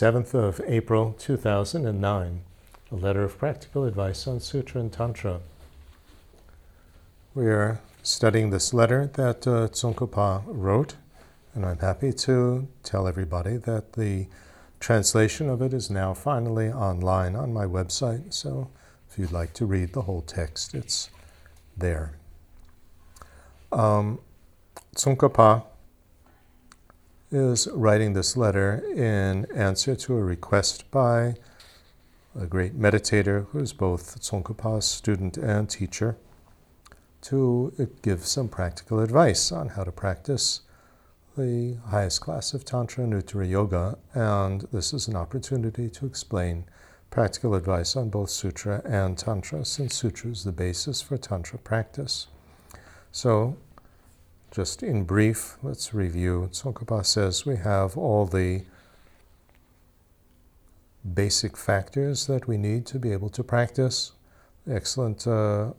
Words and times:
7th 0.00 0.32
of 0.32 0.60
April 0.64 1.12
2009, 1.18 2.40
a 2.92 2.94
letter 2.94 3.24
of 3.24 3.36
practical 3.36 3.84
advice 3.84 4.28
on 4.28 4.38
Sutra 4.38 4.80
and 4.80 4.92
Tantra. 4.92 5.40
We 7.34 7.46
are 7.46 7.80
studying 8.04 8.50
this 8.50 8.72
letter 8.72 9.10
that 9.14 9.44
uh, 9.44 9.66
Tsongkhapa 9.66 10.44
wrote, 10.46 10.94
and 11.52 11.66
I'm 11.66 11.80
happy 11.80 12.12
to 12.12 12.68
tell 12.84 13.08
everybody 13.08 13.56
that 13.56 13.94
the 13.94 14.28
translation 14.78 15.50
of 15.50 15.60
it 15.60 15.74
is 15.74 15.90
now 15.90 16.14
finally 16.14 16.68
online 16.68 17.34
on 17.34 17.52
my 17.52 17.64
website. 17.64 18.32
So 18.32 18.70
if 19.10 19.18
you'd 19.18 19.32
like 19.32 19.52
to 19.54 19.66
read 19.66 19.94
the 19.94 20.02
whole 20.02 20.22
text, 20.22 20.76
it's 20.76 21.10
there. 21.76 22.12
Um, 23.72 24.20
Tsongkhapa 24.94 25.64
is 27.30 27.68
writing 27.72 28.12
this 28.12 28.36
letter 28.36 28.82
in 28.94 29.46
answer 29.54 29.94
to 29.94 30.16
a 30.16 30.22
request 30.22 30.90
by 30.90 31.34
a 32.38 32.46
great 32.46 32.78
meditator 32.78 33.46
who 33.48 33.58
is 33.58 33.72
both 33.72 34.20
Tsongkhapa's 34.20 34.86
student 34.86 35.36
and 35.36 35.68
teacher 35.68 36.16
to 37.22 37.88
give 38.02 38.24
some 38.24 38.48
practical 38.48 39.00
advice 39.00 39.52
on 39.52 39.70
how 39.70 39.84
to 39.84 39.92
practice 39.92 40.62
the 41.36 41.76
highest 41.88 42.20
class 42.20 42.54
of 42.54 42.64
Tantra, 42.64 43.04
Anuttara 43.04 43.48
Yoga, 43.48 43.98
and 44.14 44.62
this 44.72 44.92
is 44.92 45.06
an 45.08 45.16
opportunity 45.16 45.88
to 45.90 46.06
explain 46.06 46.64
practical 47.10 47.54
advice 47.54 47.96
on 47.96 48.08
both 48.08 48.30
Sutra 48.30 48.82
and 48.84 49.16
Tantra, 49.16 49.64
since 49.64 49.94
Sutra 49.94 50.30
is 50.30 50.44
the 50.44 50.52
basis 50.52 51.00
for 51.00 51.16
Tantra 51.16 51.58
practice. 51.58 52.26
So, 53.12 53.56
just 54.50 54.82
in 54.82 55.04
brief, 55.04 55.56
let's 55.62 55.92
review. 55.92 56.48
Tsongkhapa 56.52 57.04
says 57.04 57.44
we 57.44 57.56
have 57.56 57.96
all 57.96 58.26
the 58.26 58.62
basic 61.14 61.56
factors 61.56 62.26
that 62.26 62.48
we 62.48 62.56
need 62.56 62.86
to 62.86 62.98
be 62.98 63.12
able 63.12 63.28
to 63.30 63.44
practice. 63.44 64.12
Excellent 64.70 65.26
uh, 65.26 65.72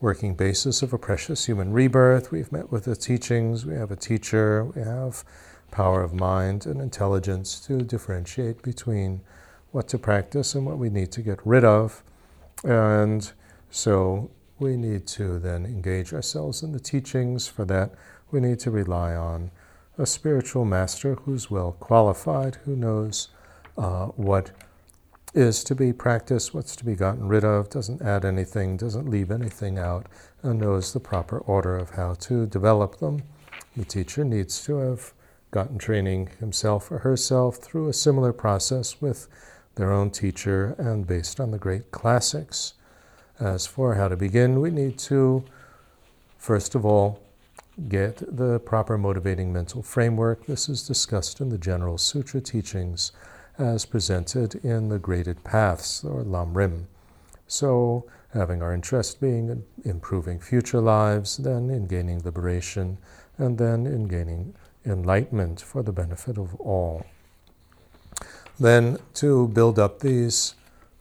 working 0.00 0.34
basis 0.34 0.82
of 0.82 0.92
a 0.92 0.98
precious 0.98 1.46
human 1.46 1.72
rebirth. 1.72 2.30
We've 2.30 2.50
met 2.50 2.70
with 2.70 2.84
the 2.84 2.96
teachings, 2.96 3.66
we 3.66 3.74
have 3.74 3.90
a 3.90 3.96
teacher, 3.96 4.64
we 4.64 4.82
have 4.82 5.24
power 5.70 6.02
of 6.02 6.12
mind 6.12 6.66
and 6.66 6.80
intelligence 6.80 7.60
to 7.60 7.82
differentiate 7.82 8.62
between 8.62 9.20
what 9.70 9.88
to 9.88 9.98
practice 9.98 10.54
and 10.54 10.66
what 10.66 10.78
we 10.78 10.90
need 10.90 11.12
to 11.12 11.22
get 11.22 11.38
rid 11.44 11.64
of. 11.64 12.02
And 12.64 13.30
so 13.70 14.30
we 14.60 14.76
need 14.76 15.06
to 15.08 15.38
then 15.38 15.64
engage 15.64 16.12
ourselves 16.12 16.62
in 16.62 16.72
the 16.72 16.80
teachings. 16.80 17.48
For 17.48 17.64
that, 17.64 17.92
we 18.30 18.40
need 18.40 18.60
to 18.60 18.70
rely 18.70 19.14
on 19.14 19.50
a 19.98 20.06
spiritual 20.06 20.64
master 20.64 21.14
who's 21.14 21.50
well 21.50 21.72
qualified, 21.72 22.56
who 22.64 22.76
knows 22.76 23.28
uh, 23.76 24.06
what 24.06 24.52
is 25.34 25.62
to 25.64 25.74
be 25.74 25.92
practiced, 25.92 26.54
what's 26.54 26.74
to 26.76 26.84
be 26.84 26.94
gotten 26.94 27.28
rid 27.28 27.44
of, 27.44 27.70
doesn't 27.70 28.02
add 28.02 28.24
anything, 28.24 28.76
doesn't 28.76 29.08
leave 29.08 29.30
anything 29.30 29.78
out, 29.78 30.06
and 30.42 30.60
knows 30.60 30.92
the 30.92 31.00
proper 31.00 31.38
order 31.38 31.76
of 31.76 31.90
how 31.90 32.14
to 32.14 32.46
develop 32.46 32.98
them. 32.98 33.22
The 33.76 33.84
teacher 33.84 34.24
needs 34.24 34.64
to 34.64 34.78
have 34.78 35.12
gotten 35.50 35.78
training 35.78 36.30
himself 36.38 36.90
or 36.90 36.98
herself 36.98 37.56
through 37.56 37.88
a 37.88 37.92
similar 37.92 38.32
process 38.32 39.00
with 39.00 39.28
their 39.76 39.92
own 39.92 40.10
teacher 40.10 40.74
and 40.78 41.06
based 41.06 41.40
on 41.40 41.50
the 41.50 41.58
great 41.58 41.90
classics. 41.90 42.74
As 43.40 43.66
for 43.66 43.94
how 43.94 44.08
to 44.08 44.16
begin, 44.16 44.60
we 44.60 44.70
need 44.70 44.98
to, 44.98 45.42
first 46.36 46.74
of 46.74 46.84
all, 46.84 47.22
get 47.88 48.18
the 48.36 48.60
proper 48.60 48.98
motivating 48.98 49.50
mental 49.50 49.82
framework. 49.82 50.44
This 50.44 50.68
is 50.68 50.86
discussed 50.86 51.40
in 51.40 51.48
the 51.48 51.56
general 51.56 51.96
sutra 51.96 52.42
teachings 52.42 53.12
as 53.58 53.86
presented 53.86 54.56
in 54.56 54.90
the 54.90 54.98
graded 54.98 55.42
paths 55.42 56.04
or 56.04 56.22
lamrim. 56.22 56.84
So, 57.46 58.04
having 58.34 58.60
our 58.60 58.74
interest 58.74 59.22
being 59.22 59.48
in 59.48 59.64
improving 59.84 60.38
future 60.38 60.80
lives, 60.80 61.38
then 61.38 61.70
in 61.70 61.86
gaining 61.86 62.22
liberation, 62.22 62.98
and 63.38 63.56
then 63.56 63.86
in 63.86 64.06
gaining 64.06 64.54
enlightenment 64.84 65.62
for 65.62 65.82
the 65.82 65.92
benefit 65.92 66.36
of 66.36 66.54
all. 66.56 67.06
Then 68.58 68.98
to 69.14 69.48
build 69.48 69.78
up 69.78 70.00
these 70.00 70.54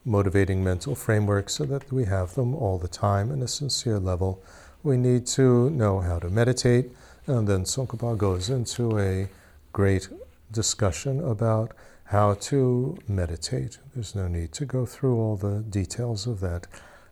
motivating 0.06 0.64
mental 0.64 0.96
frameworks 0.96 1.56
so 1.56 1.66
that 1.66 1.92
we 1.92 2.06
have 2.06 2.36
them 2.36 2.56
all 2.56 2.78
the 2.78 2.88
time 2.88 3.32
in 3.32 3.42
a 3.42 3.48
sincere 3.48 4.00
level, 4.00 4.42
we 4.84 4.98
need 4.98 5.26
to 5.28 5.70
know 5.70 6.00
how 6.00 6.20
to 6.20 6.30
meditate. 6.30 6.92
And 7.28 7.48
then 7.48 7.64
Tsongkhapa 7.64 8.18
goes 8.18 8.50
into 8.50 8.98
a 8.98 9.28
great 9.74 10.10
discussion 10.52 11.24
about 11.24 11.74
how 12.06 12.34
to 12.34 12.98
meditate. 13.08 13.78
There's 13.94 14.16
no 14.16 14.28
need 14.28 14.52
to 14.54 14.66
go 14.66 14.86
through 14.86 15.18
all 15.20 15.36
the 15.36 15.62
details 15.62 16.26
of 16.26 16.40
that 16.40 16.66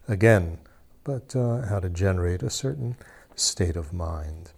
again, 0.07 0.57
but 1.03 1.35
uh, 1.35 1.67
how 1.67 1.79
to 1.79 1.89
generate 1.89 2.41
a 2.41 2.49
certain 2.49 2.95
state 3.35 3.75
of 3.75 3.93
mind. 3.93 4.51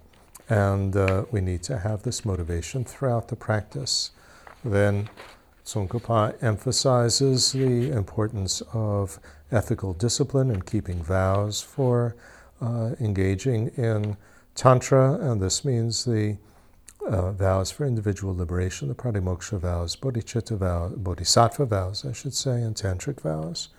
And 0.48 0.96
uh, 0.96 1.26
we 1.30 1.42
need 1.42 1.62
to 1.64 1.80
have 1.80 2.04
this 2.04 2.24
motivation 2.24 2.86
throughout 2.86 3.28
the 3.28 3.36
practice. 3.36 4.12
Then 4.64 5.10
Tsongkhapa 5.70 6.42
emphasizes 6.42 7.52
the 7.52 7.92
importance 7.92 8.64
of 8.74 9.20
ethical 9.52 9.94
discipline 9.94 10.50
and 10.50 10.66
keeping 10.66 11.04
vows 11.04 11.62
for 11.62 12.16
uh, 12.60 12.96
engaging 13.00 13.68
in 13.78 14.18
Tantra, 14.56 15.14
and 15.22 15.40
this 15.40 15.64
means 15.64 16.06
the 16.06 16.38
uh, 17.06 17.32
vows 17.34 17.70
for 17.70 17.86
individual 17.86 18.36
liberation, 18.36 18.88
the 18.88 18.96
pratimoksha 18.96 19.60
vows, 19.60 19.96
bodhicitta 19.96 20.58
vows, 20.58 20.94
bodhisattva 20.98 21.68
vows, 21.68 22.04
I 22.04 22.14
should 22.14 22.34
say, 22.34 22.64
and 22.64 22.76
tantric 22.76 23.22
vows. 23.22 23.70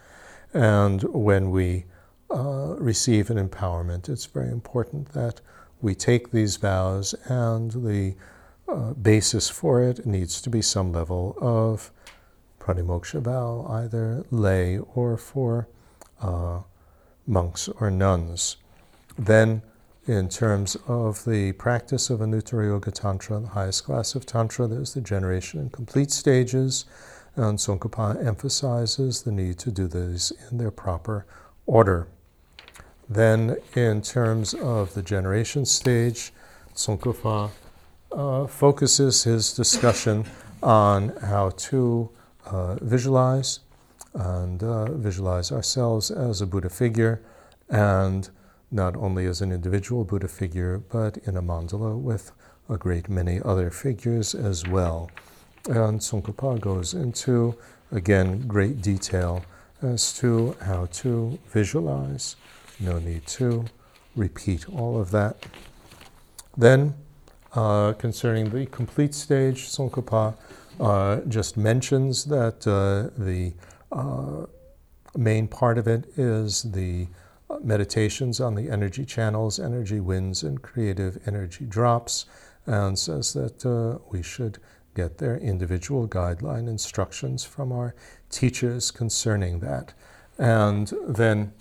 And 0.55 1.03
when 1.03 1.51
we 1.51 1.87
uh, 2.31 2.77
receive 2.79 3.31
an 3.31 3.49
empowerment, 3.49 4.09
it's 4.09 4.27
very 4.27 4.51
important 4.51 5.09
that 5.13 5.41
we 5.83 5.97
take 5.97 6.31
these 6.31 6.57
vows 6.57 7.15
and 7.25 7.73
the 7.73 8.15
uh, 8.71 8.93
basis 8.95 9.49
for 9.49 9.83
it 9.83 10.07
needs 10.07 10.41
to 10.43 10.51
be 10.51 10.63
some 10.63 10.93
level 10.93 11.37
of 11.41 11.91
pratimoksha 12.59 13.21
vow, 13.21 13.67
either 13.69 14.25
lay 14.31 14.79
or 14.95 15.17
for 15.17 15.69
uh, 16.21 16.61
monks 17.27 17.69
or 17.81 17.91
nuns. 17.91 18.57
Then 19.19 19.63
in 20.07 20.29
terms 20.29 20.77
of 20.89 21.25
the 21.25 21.53
practice 21.53 22.11
of 22.11 22.21
Anuttara 22.21 22.67
Yoga 22.67 22.91
Tantra, 22.91 23.39
the 23.39 23.49
highest 23.49 23.85
class 23.85 24.15
of 24.15 24.27
Tantra. 24.27 24.67
There's 24.67 24.95
the 24.95 25.01
generation 25.01 25.61
and 25.61 25.73
complete 25.73 26.11
stages, 26.11 26.85
and 27.37 27.59
Tsongkhapa 27.59 28.27
emphasizes 28.27 29.23
the 29.23 29.31
need 29.31 29.59
to 29.61 29.71
do 29.71 29.87
these 29.87 30.33
in 30.51 30.59
their 30.59 30.71
proper 30.71 31.27
order. 31.67 32.09
Then, 33.09 33.57
in 33.75 34.03
terms 34.03 34.55
of 34.55 34.95
the 34.95 35.03
generation 35.03 35.65
stage, 35.65 36.33
Tsongkhapa 36.75 37.51
uh, 38.13 38.47
focuses 38.47 39.25
his 39.25 39.53
discussion 39.53 40.25
on 40.63 41.09
how 41.23 41.51
to 41.51 42.11
uh, 42.47 42.75
visualize 42.77 43.61
and 44.15 44.63
uh, 44.63 44.93
visualize 44.93 45.53
ourselves 45.53 46.11
as 46.11 46.41
a 46.41 46.47
Buddha 46.47 46.69
figure 46.69 47.23
and 47.69 48.31
not 48.71 48.97
only 48.97 49.27
as 49.27 49.41
an 49.41 49.53
individual 49.53 50.05
Buddha 50.05 50.29
figure, 50.29 50.79
but 50.79 51.19
in 51.19 51.37
a 51.37 51.43
mandala 51.43 51.99
with 51.99 52.33
a 52.69 52.77
great 52.77 53.09
many 53.09 53.41
other 53.45 53.71
figures 53.71 54.35
as 54.35 54.67
well. 54.67 55.11
And 55.69 56.01
Tsongkhapa 56.01 56.61
goes 56.61 56.95
into, 56.95 57.57
again, 57.91 58.47
great 58.47 58.81
detail 58.81 59.45
as 59.83 60.13
to 60.15 60.57
how 60.63 60.87
to 60.87 61.39
visualize. 61.49 62.37
No 62.79 62.99
need 62.99 63.27
to 63.27 63.65
repeat 64.17 64.69
all 64.69 65.01
of 65.01 65.11
that. 65.11 65.47
Then, 66.57 66.95
uh, 67.55 67.93
concerning 67.95 68.51
the 68.51 68.67
complete 68.67 69.15
stage, 69.15 69.69
Tsongkhapa 69.69 70.35
uh, 70.81 71.21
just 71.29 71.57
mentions 71.57 72.25
that 72.27 72.67
uh, 72.67 73.11
the 73.23 73.53
uh, 73.93 74.47
main 75.17 75.49
part 75.49 75.79
of 75.79 75.87
it 75.89 76.07
is 76.17 76.63
the 76.63 77.09
meditations 77.63 78.41
on 78.41 78.55
the 78.55 78.71
energy 78.71 79.05
channels, 79.05 79.59
energy 79.59 80.01
winds, 80.01 80.43
and 80.43 80.63
creative 80.63 81.19
energy 81.27 81.65
drops, 81.67 82.27
and 82.67 82.99
says 82.99 83.33
that 83.33 83.67
uh, 83.67 83.99
we 84.11 84.23
should 84.23 84.59
get 84.95 85.19
their 85.19 85.37
individual 85.37 86.07
guideline 86.09 86.69
instructions 86.69 87.45
from 87.45 87.73
our 87.73 87.95
teachers 88.31 88.91
concerning 88.91 89.61
that. 89.61 89.93
And 90.39 90.93
then 91.07 91.53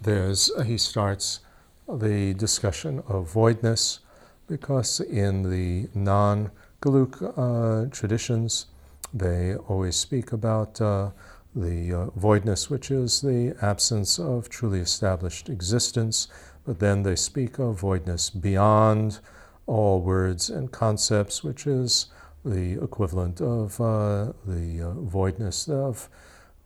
there's, 0.00 0.50
he 0.64 0.78
starts 0.78 1.40
the 1.88 2.34
discussion 2.34 3.02
of 3.08 3.30
voidness, 3.30 4.00
because 4.46 5.00
in 5.00 5.50
the 5.50 5.88
non 5.94 6.50
Geluk 6.82 7.22
uh, 7.36 7.88
traditions, 7.90 8.66
they 9.12 9.54
always 9.54 9.96
speak 9.96 10.32
about 10.32 10.80
uh, 10.80 11.10
the 11.54 11.92
uh, 11.94 12.10
voidness, 12.18 12.68
which 12.68 12.90
is 12.90 13.20
the 13.20 13.54
absence 13.62 14.18
of 14.18 14.48
truly 14.48 14.80
established 14.80 15.48
existence, 15.48 16.28
but 16.66 16.78
then 16.80 17.02
they 17.02 17.16
speak 17.16 17.58
of 17.58 17.80
voidness 17.80 18.28
beyond 18.28 19.20
all 19.66 20.00
words 20.00 20.50
and 20.50 20.72
concepts, 20.72 21.42
which 21.42 21.66
is 21.66 22.06
the 22.44 22.82
equivalent 22.82 23.40
of 23.40 23.80
uh, 23.80 24.32
the 24.46 24.82
uh, 24.82 24.90
voidness 25.00 25.68
of, 25.68 26.08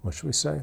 what 0.02 0.14
should 0.14 0.26
we 0.26 0.32
say? 0.32 0.62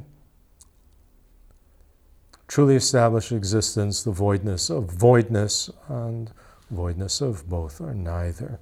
Truly 2.48 2.76
established 2.76 3.32
existence, 3.32 4.04
the 4.04 4.12
voidness 4.12 4.70
of 4.70 4.92
voidness, 4.92 5.70
and 5.88 6.32
voidness 6.72 7.22
of 7.22 7.48
both 7.50 7.82
or 7.82 7.94
neither. 7.94 8.60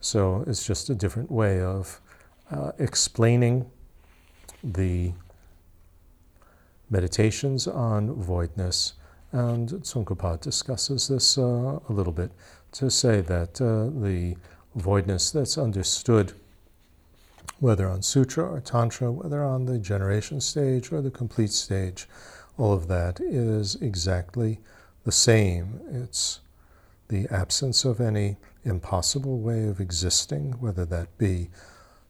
So 0.00 0.44
it's 0.46 0.66
just 0.66 0.90
a 0.90 0.94
different 0.94 1.30
way 1.30 1.60
of 1.60 2.00
uh, 2.50 2.72
explaining 2.78 3.70
the 4.62 5.12
meditations 6.90 7.66
on 7.66 8.14
voidness. 8.14 8.94
And 9.32 9.70
Tsongkhapa 9.70 10.40
discusses 10.40 11.08
this 11.08 11.38
uh, 11.38 11.78
a 11.88 11.92
little 11.92 12.12
bit 12.12 12.30
to 12.72 12.90
say 12.90 13.20
that 13.22 13.60
uh, 13.60 13.88
the 14.02 14.36
voidness 14.76 15.30
that's 15.30 15.56
understood, 15.56 16.34
whether 17.60 17.88
on 17.88 18.02
sutra 18.02 18.44
or 18.44 18.60
tantra, 18.60 19.10
whether 19.10 19.42
on 19.42 19.64
the 19.64 19.78
generation 19.78 20.40
stage 20.40 20.92
or 20.92 21.00
the 21.00 21.10
complete 21.10 21.52
stage, 21.52 22.06
all 22.58 22.74
of 22.74 22.88
that 22.88 23.20
is 23.20 23.76
exactly 23.76 24.60
the 25.04 25.12
same. 25.12 25.80
It's 25.90 26.40
the 27.08 27.26
absence 27.30 27.84
of 27.84 28.00
any 28.00 28.36
impossible 28.64 29.38
way 29.40 29.66
of 29.66 29.80
existing, 29.80 30.52
whether 30.60 30.84
that 30.86 31.16
be 31.18 31.50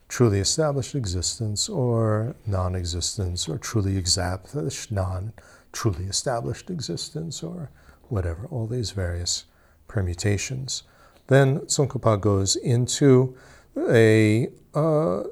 truly 0.09 0.41
established 0.41 0.95
existence 0.95 1.69
or 1.69 2.37
non 2.47 2.75
existence 2.75 3.49
or 3.49 3.59
truly 3.59 3.97
established, 3.97 4.93
non 4.93 5.33
truly 5.73 6.05
established 6.05 6.71
existence 6.71 7.43
or 7.43 7.71
whatever, 8.09 8.47
all 8.51 8.67
these 8.67 8.91
various 8.91 9.45
permutations. 9.89 10.83
Then 11.29 11.61
Tsongkhapa 11.61 12.21
goes 12.21 12.57
into 12.57 13.37
a 13.77 14.49
uh, 14.75 15.23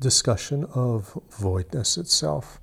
discussion 0.00 0.64
of 0.74 1.18
voidness 1.30 1.98
itself. 1.98 2.60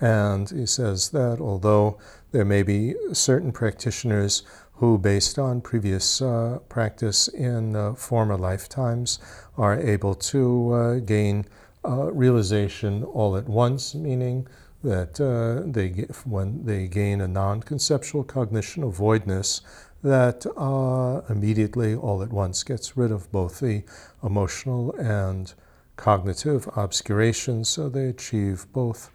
And 0.00 0.48
he 0.48 0.64
says 0.64 1.10
that 1.10 1.38
although 1.40 1.98
there 2.32 2.46
may 2.46 2.62
be 2.62 2.94
certain 3.12 3.52
practitioners 3.52 4.42
who, 4.80 4.96
based 4.96 5.38
on 5.38 5.60
previous 5.60 6.22
uh, 6.22 6.58
practice 6.70 7.28
in 7.28 7.76
uh, 7.76 7.92
former 7.92 8.34
lifetimes, 8.34 9.18
are 9.58 9.78
able 9.78 10.14
to 10.14 10.72
uh, 10.72 10.94
gain 11.00 11.44
uh, 11.84 12.10
realization 12.10 13.04
all 13.04 13.36
at 13.36 13.46
once, 13.46 13.94
meaning 13.94 14.48
that 14.82 15.20
uh, 15.20 15.70
they 15.70 15.90
get, 15.90 16.10
when 16.26 16.64
they 16.64 16.88
gain 16.88 17.20
a 17.20 17.28
non-conceptual 17.28 18.24
cognition 18.24 18.82
of 18.82 18.94
voidness, 18.94 19.60
that 20.02 20.46
uh, 20.56 21.20
immediately, 21.30 21.94
all 21.94 22.22
at 22.22 22.32
once, 22.32 22.62
gets 22.62 22.96
rid 22.96 23.12
of 23.12 23.30
both 23.30 23.60
the 23.60 23.82
emotional 24.22 24.94
and 24.94 25.52
cognitive 25.96 26.66
obscurations, 26.74 27.68
so 27.68 27.90
they 27.90 28.06
achieve 28.06 28.64
both 28.72 29.10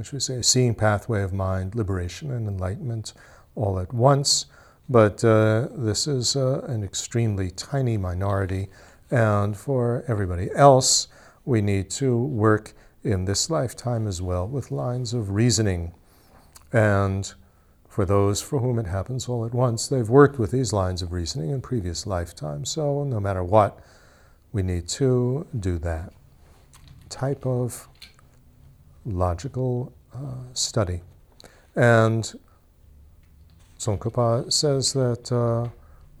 should 0.00 0.14
we 0.14 0.20
say, 0.20 0.40
seeing 0.42 0.74
pathway 0.74 1.22
of 1.22 1.32
mind, 1.32 1.74
liberation 1.74 2.30
and 2.30 2.48
enlightenment 2.48 3.12
all 3.54 3.78
at 3.78 3.92
once. 3.92 4.46
But 4.88 5.24
uh, 5.24 5.68
this 5.72 6.06
is 6.06 6.36
uh, 6.36 6.62
an 6.66 6.82
extremely 6.82 7.50
tiny 7.50 7.96
minority, 7.96 8.68
and 9.10 9.56
for 9.56 10.04
everybody 10.08 10.50
else, 10.54 11.08
we 11.44 11.62
need 11.62 11.90
to 11.90 12.16
work 12.16 12.72
in 13.04 13.24
this 13.24 13.50
lifetime 13.50 14.06
as 14.06 14.20
well 14.20 14.46
with 14.46 14.70
lines 14.70 15.12
of 15.14 15.30
reasoning. 15.30 15.92
And 16.72 17.32
for 17.88 18.04
those 18.04 18.40
for 18.40 18.60
whom 18.60 18.78
it 18.78 18.86
happens 18.86 19.28
all 19.28 19.44
at 19.44 19.52
once, 19.52 19.88
they've 19.88 20.08
worked 20.08 20.38
with 20.38 20.50
these 20.50 20.72
lines 20.72 21.02
of 21.02 21.12
reasoning 21.12 21.50
in 21.50 21.60
previous 21.60 22.06
lifetimes. 22.06 22.70
So 22.70 23.04
no 23.04 23.20
matter 23.20 23.44
what, 23.44 23.78
we 24.52 24.62
need 24.62 24.88
to 24.88 25.46
do 25.58 25.78
that 25.78 26.12
type 27.08 27.44
of 27.46 27.88
logical 29.04 29.92
uh, 30.14 30.52
study. 30.54 31.02
And 31.74 32.32
Tsongkhapa 33.82 34.52
says 34.52 34.92
that 34.92 35.32
uh, 35.32 35.68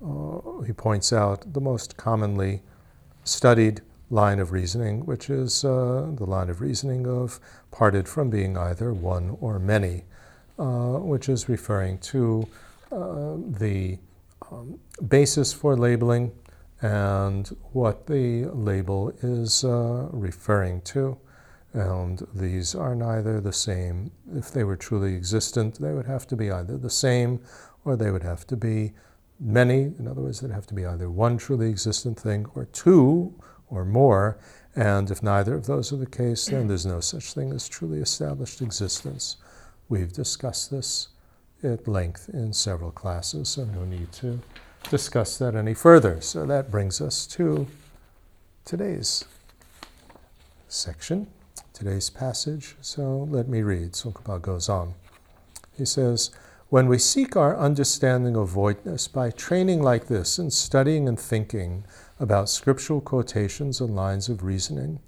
uh, 0.04 0.62
he 0.62 0.72
points 0.72 1.12
out 1.12 1.52
the 1.52 1.60
most 1.60 1.96
commonly 1.96 2.60
studied 3.22 3.82
line 4.10 4.40
of 4.40 4.50
reasoning, 4.50 5.06
which 5.06 5.30
is 5.30 5.64
uh, 5.64 6.10
the 6.16 6.24
line 6.24 6.50
of 6.50 6.60
reasoning 6.60 7.06
of 7.06 7.38
parted 7.70 8.08
from 8.08 8.30
being 8.30 8.58
either 8.58 8.92
one 8.92 9.36
or 9.40 9.60
many, 9.60 10.04
uh, 10.58 10.98
which 10.98 11.28
is 11.28 11.48
referring 11.48 11.98
to 11.98 12.48
uh, 12.90 13.36
the 13.36 13.96
um, 14.50 14.80
basis 15.06 15.52
for 15.52 15.76
labeling 15.76 16.32
and 16.80 17.56
what 17.72 18.08
the 18.08 18.46
label 18.46 19.14
is 19.22 19.62
uh, 19.62 20.08
referring 20.10 20.80
to. 20.80 21.16
And 21.72 22.26
these 22.34 22.74
are 22.74 22.94
neither 22.94 23.40
the 23.40 23.52
same. 23.52 24.10
If 24.34 24.50
they 24.50 24.64
were 24.64 24.76
truly 24.76 25.14
existent, 25.14 25.80
they 25.80 25.92
would 25.92 26.06
have 26.06 26.26
to 26.28 26.36
be 26.36 26.50
either 26.50 26.76
the 26.76 26.90
same 26.90 27.40
or 27.84 27.96
they 27.96 28.10
would 28.10 28.22
have 28.22 28.46
to 28.48 28.56
be 28.56 28.92
many. 29.40 29.92
In 29.98 30.06
other 30.06 30.20
words, 30.20 30.40
they'd 30.40 30.50
have 30.50 30.66
to 30.66 30.74
be 30.74 30.84
either 30.84 31.10
one 31.10 31.38
truly 31.38 31.70
existent 31.70 32.20
thing 32.20 32.46
or 32.54 32.66
two 32.66 33.34
or 33.68 33.84
more. 33.84 34.38
And 34.76 35.10
if 35.10 35.22
neither 35.22 35.54
of 35.54 35.66
those 35.66 35.92
are 35.92 35.96
the 35.96 36.06
case, 36.06 36.46
then 36.46 36.68
there's 36.68 36.86
no 36.86 37.00
such 37.00 37.32
thing 37.32 37.52
as 37.52 37.68
truly 37.68 38.00
established 38.00 38.60
existence. 38.60 39.36
We've 39.88 40.12
discussed 40.12 40.70
this 40.70 41.08
at 41.62 41.88
length 41.88 42.28
in 42.32 42.52
several 42.52 42.90
classes, 42.90 43.50
so 43.50 43.64
no 43.64 43.84
need 43.84 44.12
to 44.12 44.40
discuss 44.90 45.38
that 45.38 45.54
any 45.54 45.74
further. 45.74 46.20
So 46.20 46.44
that 46.46 46.70
brings 46.70 47.00
us 47.00 47.26
to 47.28 47.66
today's 48.64 49.24
section 50.68 51.28
today's 51.72 52.10
passage. 52.10 52.76
So 52.80 53.28
let 53.30 53.48
me 53.48 53.62
read. 53.62 53.92
Tsongkhapa 53.92 54.42
goes 54.42 54.68
on. 54.68 54.94
He 55.76 55.84
says, 55.84 56.30
When 56.68 56.88
we 56.88 56.98
seek 56.98 57.36
our 57.36 57.56
understanding 57.56 58.36
of 58.36 58.48
voidness 58.48 59.08
by 59.08 59.30
training 59.30 59.82
like 59.82 60.06
this 60.06 60.38
and 60.38 60.52
studying 60.52 61.08
and 61.08 61.18
thinking 61.18 61.84
about 62.20 62.48
scriptural 62.48 63.00
quotations 63.00 63.80
and 63.80 63.96
lines 63.96 64.28
of 64.28 64.42
reasoning, 64.42 65.00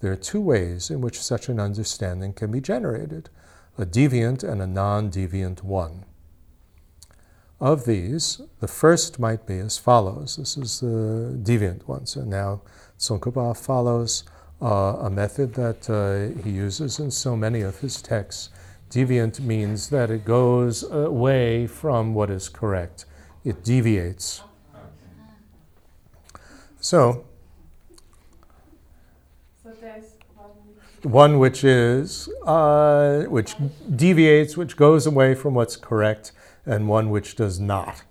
there 0.00 0.12
are 0.12 0.16
two 0.16 0.40
ways 0.40 0.90
in 0.90 1.00
which 1.00 1.20
such 1.20 1.48
an 1.48 1.58
understanding 1.58 2.32
can 2.32 2.50
be 2.50 2.60
generated 2.60 3.30
a 3.78 3.84
deviant 3.84 4.42
and 4.42 4.62
a 4.62 4.66
non 4.66 5.10
deviant 5.10 5.62
one. 5.62 6.04
Of 7.60 7.84
these, 7.86 8.40
the 8.60 8.68
first 8.68 9.18
might 9.18 9.46
be 9.46 9.58
as 9.58 9.78
follows. 9.78 10.36
This 10.36 10.56
is 10.56 10.80
the 10.80 11.38
deviant 11.42 11.86
one. 11.86 12.06
So 12.06 12.20
now 12.22 12.62
Tsongkhapa 12.98 13.56
follows 13.56 14.24
uh, 14.60 14.96
a 15.00 15.10
method 15.10 15.54
that 15.54 15.88
uh, 15.90 16.40
he 16.42 16.50
uses 16.50 16.98
in 16.98 17.10
so 17.10 17.36
many 17.36 17.60
of 17.60 17.80
his 17.80 18.00
texts. 18.00 18.50
Deviant 18.90 19.40
means 19.40 19.90
that 19.90 20.10
it 20.10 20.24
goes 20.24 20.82
away 20.84 21.66
from 21.66 22.14
what 22.14 22.30
is 22.30 22.48
correct, 22.48 23.04
it 23.44 23.64
deviates. 23.64 24.42
So, 26.80 27.24
one 31.02 31.38
which 31.38 31.64
is 31.64 32.28
uh, 32.46 33.24
which 33.28 33.56
deviates, 33.94 34.56
which 34.56 34.76
goes 34.76 35.06
away 35.06 35.34
from 35.34 35.54
what's 35.54 35.76
correct, 35.76 36.32
and 36.64 36.88
one 36.88 37.10
which 37.10 37.36
does 37.36 37.58
not. 37.58 38.02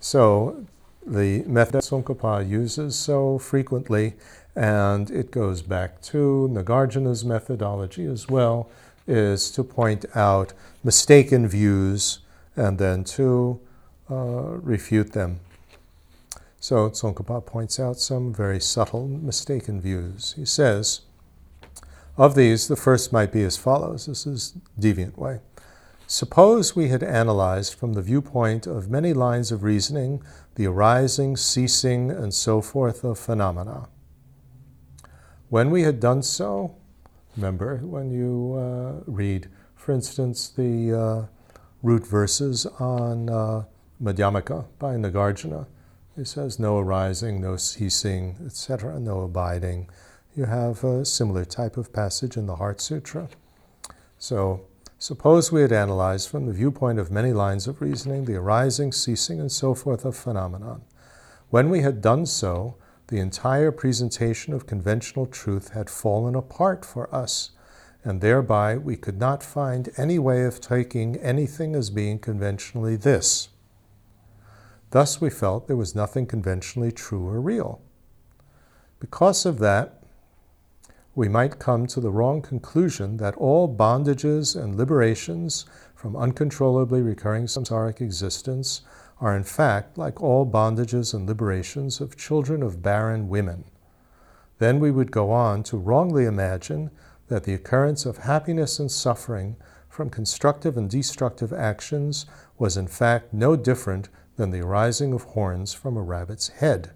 So, 0.00 0.64
the 1.06 1.42
method 1.44 1.74
that 1.74 1.84
Tsongkhapa 1.84 2.48
uses 2.48 2.94
so 2.96 3.38
frequently 3.38 4.14
and 4.58 5.08
it 5.12 5.30
goes 5.30 5.62
back 5.62 6.02
to 6.02 6.50
Nagarjuna's 6.52 7.24
methodology 7.24 8.04
as 8.04 8.28
well, 8.28 8.68
is 9.06 9.52
to 9.52 9.62
point 9.62 10.04
out 10.16 10.52
mistaken 10.82 11.46
views 11.46 12.18
and 12.56 12.76
then 12.76 13.04
to 13.04 13.60
uh, 14.10 14.56
refute 14.74 15.12
them. 15.12 15.38
So 16.58 16.90
Tsongkhapa 16.90 17.46
points 17.46 17.78
out 17.78 18.00
some 18.00 18.34
very 18.34 18.58
subtle 18.58 19.06
mistaken 19.06 19.80
views. 19.80 20.34
He 20.36 20.44
says, 20.44 21.02
of 22.16 22.34
these, 22.34 22.66
the 22.66 22.74
first 22.74 23.12
might 23.12 23.30
be 23.30 23.44
as 23.44 23.56
follows. 23.56 24.06
This 24.06 24.26
is 24.26 24.54
deviant 24.76 25.16
way. 25.16 25.38
Suppose 26.08 26.74
we 26.74 26.88
had 26.88 27.04
analyzed 27.04 27.74
from 27.74 27.92
the 27.92 28.02
viewpoint 28.02 28.66
of 28.66 28.90
many 28.90 29.12
lines 29.12 29.52
of 29.52 29.62
reasoning 29.62 30.20
the 30.56 30.66
arising, 30.66 31.36
ceasing, 31.36 32.10
and 32.10 32.34
so 32.34 32.60
forth 32.60 33.04
of 33.04 33.20
phenomena. 33.20 33.86
When 35.48 35.70
we 35.70 35.82
had 35.82 36.00
done 36.00 36.22
so, 36.22 36.76
remember 37.36 37.78
when 37.78 38.10
you 38.10 38.54
uh, 38.54 39.02
read, 39.06 39.48
for 39.74 39.92
instance, 39.92 40.48
the 40.48 40.92
uh, 40.92 41.26
root 41.82 42.06
verses 42.06 42.66
on 42.78 43.30
uh, 43.30 43.64
Madhyamaka 44.02 44.66
by 44.78 44.94
Nagarjuna, 44.94 45.66
it 46.16 46.26
says 46.26 46.58
no 46.58 46.78
arising, 46.78 47.40
no 47.40 47.56
ceasing, 47.56 48.36
etc., 48.44 48.98
no 48.98 49.20
abiding. 49.20 49.88
You 50.36 50.44
have 50.44 50.84
a 50.84 51.04
similar 51.04 51.44
type 51.44 51.76
of 51.76 51.92
passage 51.92 52.36
in 52.36 52.46
the 52.46 52.56
Heart 52.56 52.80
Sutra. 52.80 53.28
So 54.18 54.66
Suppose 55.00 55.52
we 55.52 55.62
had 55.62 55.70
analyzed 55.70 56.28
from 56.28 56.46
the 56.46 56.52
viewpoint 56.52 56.98
of 56.98 57.12
many 57.12 57.32
lines 57.32 57.68
of 57.68 57.80
reasoning 57.80 58.24
the 58.24 58.34
arising, 58.34 58.90
ceasing, 58.90 59.38
and 59.38 59.50
so 59.50 59.72
forth 59.72 60.04
of 60.04 60.16
phenomenon. 60.16 60.82
When 61.50 61.70
we 61.70 61.82
had 61.82 62.00
done 62.00 62.26
so, 62.26 62.74
the 63.08 63.18
entire 63.18 63.72
presentation 63.72 64.52
of 64.52 64.66
conventional 64.66 65.26
truth 65.26 65.70
had 65.70 65.88
fallen 65.88 66.34
apart 66.34 66.84
for 66.84 67.12
us, 67.14 67.50
and 68.04 68.20
thereby 68.20 68.76
we 68.76 68.96
could 68.96 69.18
not 69.18 69.42
find 69.42 69.90
any 69.96 70.18
way 70.18 70.44
of 70.44 70.60
taking 70.60 71.16
anything 71.16 71.74
as 71.74 71.90
being 71.90 72.18
conventionally 72.18 72.96
this. 72.96 73.48
Thus, 74.90 75.20
we 75.20 75.30
felt 75.30 75.66
there 75.66 75.76
was 75.76 75.94
nothing 75.94 76.26
conventionally 76.26 76.92
true 76.92 77.26
or 77.26 77.40
real. 77.40 77.80
Because 79.00 79.44
of 79.46 79.58
that, 79.58 80.02
we 81.14 81.28
might 81.28 81.58
come 81.58 81.86
to 81.88 82.00
the 82.00 82.10
wrong 82.10 82.42
conclusion 82.42 83.16
that 83.16 83.34
all 83.36 83.74
bondages 83.74 84.54
and 84.54 84.76
liberations 84.76 85.66
from 85.94 86.14
uncontrollably 86.14 87.02
recurring 87.02 87.46
samsaric 87.46 88.00
existence 88.00 88.82
are 89.20 89.36
in 89.36 89.44
fact 89.44 89.98
like 89.98 90.22
all 90.22 90.46
bondages 90.46 91.12
and 91.12 91.26
liberations 91.26 92.00
of 92.00 92.16
children 92.16 92.62
of 92.62 92.82
barren 92.82 93.28
women. 93.28 93.64
Then 94.58 94.80
we 94.80 94.90
would 94.90 95.10
go 95.10 95.30
on 95.30 95.62
to 95.64 95.76
wrongly 95.76 96.24
imagine 96.24 96.90
that 97.28 97.44
the 97.44 97.54
occurrence 97.54 98.06
of 98.06 98.18
happiness 98.18 98.78
and 98.78 98.90
suffering 98.90 99.56
from 99.88 100.10
constructive 100.10 100.76
and 100.76 100.88
destructive 100.88 101.52
actions 101.52 102.26
was 102.58 102.76
in 102.76 102.86
fact 102.86 103.32
no 103.32 103.56
different 103.56 104.08
than 104.36 104.50
the 104.50 104.60
arising 104.60 105.12
of 105.12 105.24
horns 105.24 105.74
from 105.74 105.96
a 105.96 106.02
rabbit's 106.02 106.48
head. 106.48 106.92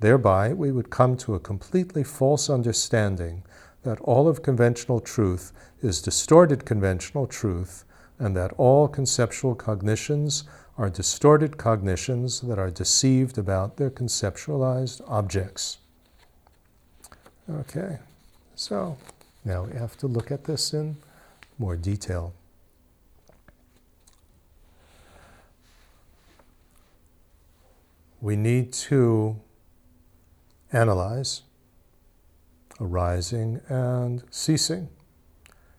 Thereby, 0.00 0.52
we 0.52 0.72
would 0.72 0.90
come 0.90 1.16
to 1.18 1.34
a 1.34 1.40
completely 1.40 2.02
false 2.02 2.48
understanding 2.48 3.44
that 3.82 4.00
all 4.00 4.28
of 4.28 4.42
conventional 4.42 5.00
truth 5.00 5.52
is 5.80 6.02
distorted 6.02 6.64
conventional 6.64 7.26
truth, 7.26 7.84
and 8.18 8.36
that 8.36 8.52
all 8.56 8.86
conceptual 8.88 9.54
cognitions 9.54 10.44
are 10.78 10.88
distorted 10.88 11.58
cognitions 11.58 12.40
that 12.40 12.58
are 12.58 12.70
deceived 12.70 13.36
about 13.38 13.76
their 13.76 13.90
conceptualized 13.90 15.02
objects. 15.06 15.78
Okay, 17.50 17.98
so 18.54 18.96
now 19.44 19.64
we 19.64 19.78
have 19.78 19.96
to 19.98 20.06
look 20.06 20.30
at 20.30 20.44
this 20.44 20.72
in 20.72 20.96
more 21.58 21.76
detail. 21.76 22.32
We 28.20 28.36
need 28.36 28.72
to 28.74 29.36
analyze 30.72 31.42
arising 32.80 33.60
and 33.68 34.22
ceasing. 34.30 34.88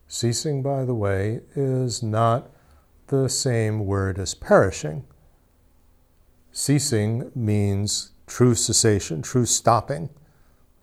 Ceasing, 0.07 0.61
by 0.61 0.85
the 0.85 0.93
way, 0.93 1.41
is 1.55 2.03
not 2.03 2.52
the 3.21 3.29
same 3.29 3.85
word 3.85 4.17
as 4.17 4.33
perishing. 4.33 5.05
Ceasing 6.51 7.31
means 7.35 8.11
true 8.25 8.55
cessation, 8.55 9.21
true 9.21 9.45
stopping, 9.45 10.09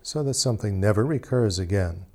so 0.01 0.23
that 0.23 0.35
something 0.35 0.79
never 0.79 1.05
recurs 1.05 1.59
again. 1.59 2.05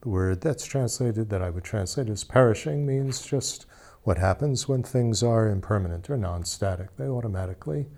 The 0.00 0.08
word 0.08 0.40
that's 0.40 0.64
translated, 0.64 1.28
that 1.28 1.42
I 1.42 1.50
would 1.50 1.64
translate 1.64 2.08
as 2.08 2.24
perishing, 2.24 2.86
means 2.86 3.20
just 3.26 3.66
what 4.04 4.16
happens 4.16 4.66
when 4.68 4.82
things 4.82 5.22
are 5.22 5.48
impermanent 5.48 6.08
or 6.08 6.16
non 6.16 6.44
static. 6.46 6.96
They 6.96 7.06
automatically 7.06 7.88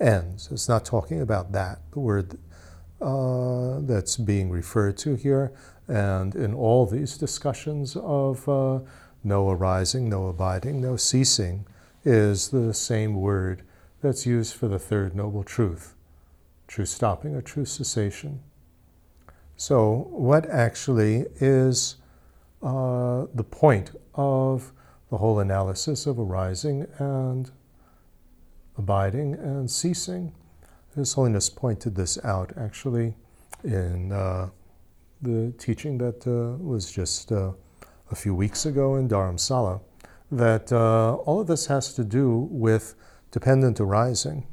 end. 0.00 0.40
So 0.40 0.54
It's 0.54 0.68
not 0.68 0.86
talking 0.86 1.20
about 1.20 1.52
that. 1.52 1.80
The 1.90 2.00
word 2.00 2.38
uh, 3.02 3.80
that's 3.80 4.16
being 4.16 4.48
referred 4.48 4.96
to 4.98 5.14
here, 5.14 5.52
and 5.88 6.34
in 6.34 6.54
all 6.54 6.86
these 6.86 7.18
discussions 7.18 7.96
of 7.96 8.48
uh, 8.48 8.80
no 9.24 9.50
arising, 9.50 10.08
no 10.08 10.26
abiding, 10.26 10.80
no 10.80 10.96
ceasing, 10.96 11.66
is 12.04 12.48
the 12.48 12.72
same 12.72 13.14
word 13.14 13.62
that's 14.00 14.26
used 14.26 14.54
for 14.54 14.68
the 14.68 14.78
third 14.78 15.14
noble 15.14 15.42
truth 15.42 15.94
true 16.68 16.84
stopping 16.84 17.34
or 17.34 17.40
true 17.40 17.64
cessation. 17.64 18.40
So, 19.56 20.06
what 20.10 20.48
actually 20.48 21.24
is 21.40 21.96
uh, 22.62 23.26
the 23.34 23.42
point 23.42 23.90
of 24.14 24.72
the 25.10 25.16
whole 25.16 25.40
analysis 25.40 26.06
of 26.06 26.20
arising 26.20 26.86
and 26.98 27.50
abiding 28.76 29.34
and 29.34 29.68
ceasing? 29.68 30.32
His 30.94 31.14
Holiness 31.14 31.48
pointed 31.50 31.96
this 31.96 32.22
out 32.22 32.52
actually 32.56 33.14
in 33.64 34.12
uh, 34.12 34.50
the 35.22 35.52
teaching 35.58 35.98
that 35.98 36.26
uh, 36.26 36.62
was 36.62 36.92
just 36.92 37.32
uh, 37.32 37.52
a 38.10 38.14
few 38.14 38.34
weeks 38.34 38.64
ago 38.66 38.96
in 38.96 39.08
Dharamsala 39.08 39.80
that 40.30 40.72
uh, 40.72 41.14
all 41.14 41.40
of 41.40 41.46
this 41.46 41.66
has 41.66 41.92
to 41.94 42.04
do 42.04 42.48
with 42.50 42.94
dependent 43.30 43.80
arising. 43.80 44.46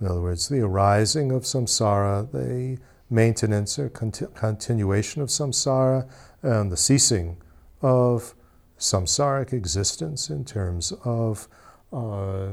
In 0.00 0.06
other 0.06 0.20
words, 0.20 0.48
the 0.48 0.60
arising 0.60 1.32
of 1.32 1.42
samsara, 1.42 2.30
the 2.30 2.78
maintenance 3.08 3.78
or 3.78 3.88
conti- 3.88 4.26
continuation 4.34 5.22
of 5.22 5.28
samsara, 5.28 6.08
and 6.42 6.70
the 6.70 6.76
ceasing 6.76 7.38
of 7.82 8.34
samsaric 8.78 9.52
existence 9.52 10.28
in 10.28 10.44
terms 10.44 10.92
of 11.04 11.48
uh, 11.92 12.52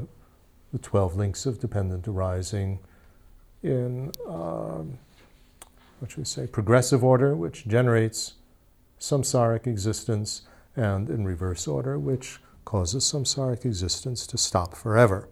the 0.72 0.78
12 0.80 1.16
links 1.16 1.46
of 1.46 1.60
dependent 1.60 2.08
arising 2.08 2.78
in, 3.62 4.10
um, 4.26 4.98
what 6.00 6.10
should 6.10 6.18
we 6.18 6.24
say, 6.24 6.46
progressive 6.46 7.04
order, 7.04 7.36
which 7.36 7.66
generates 7.66 8.34
samsaric 8.98 9.66
existence, 9.66 10.42
and 10.76 11.08
in 11.08 11.24
reverse 11.24 11.66
order, 11.66 11.98
which 11.98 12.40
causes 12.64 13.04
samsaric 13.04 13.64
existence 13.64 14.26
to 14.26 14.38
stop 14.38 14.74
forever. 14.74 15.28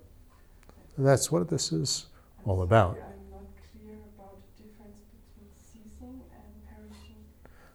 That's 0.96 1.32
what 1.32 1.48
this 1.48 1.72
is 1.72 2.06
all 2.44 2.62
about. 2.62 2.98
I'm 2.98 3.30
not 3.30 3.40
clear 3.72 3.96
about 4.16 4.36
the 4.56 4.62
difference 4.62 4.98
between 5.10 5.50
ceasing 5.56 6.20
and 6.32 6.52
perishing. 6.68 7.16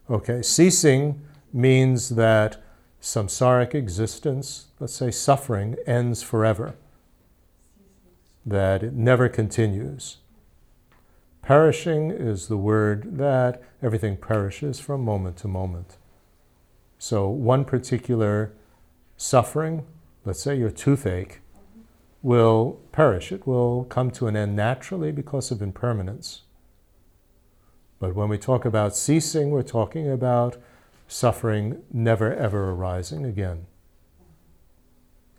okay, 0.10 0.42
ceasing 0.42 1.22
means 1.52 2.10
that 2.10 2.62
samsaric 3.02 3.74
existence, 3.74 4.68
let's 4.80 4.94
say 4.94 5.12
suffering, 5.12 5.76
ends 5.86 6.22
forever, 6.22 6.76
that 8.46 8.84
it 8.84 8.94
never 8.94 9.28
continues. 9.28 10.18
Perishing 11.42 12.12
is 12.12 12.48
the 12.48 12.58
word 12.58 13.18
that 13.18 13.62
everything 13.82 14.18
perishes 14.18 14.80
from 14.80 15.04
moment 15.04 15.38
to 15.38 15.48
moment. 15.48 15.98
So, 17.00 17.30
one 17.30 17.64
particular 17.66 18.54
suffering, 19.18 19.86
let's 20.26 20.42
say 20.42 20.56
your 20.56 20.72
toothache, 20.72 21.42
will 22.24 22.80
perish. 22.92 23.32
It 23.32 23.46
will 23.46 23.86
come 23.86 24.12
to 24.12 24.28
an 24.28 24.36
end 24.36 24.56
naturally 24.56 25.12
because 25.12 25.52
of 25.52 25.62
impermanence. 25.62 26.42
But 28.00 28.16
when 28.16 28.30
we 28.30 28.38
talk 28.38 28.66
about 28.66 28.96
ceasing, 28.96 29.50
we're 29.50 29.64
talking 29.64 30.10
about 30.10 30.58
suffering 31.08 31.84
never 31.92 32.34
ever 32.34 32.72
arising 32.72 33.26
again. 33.26 33.66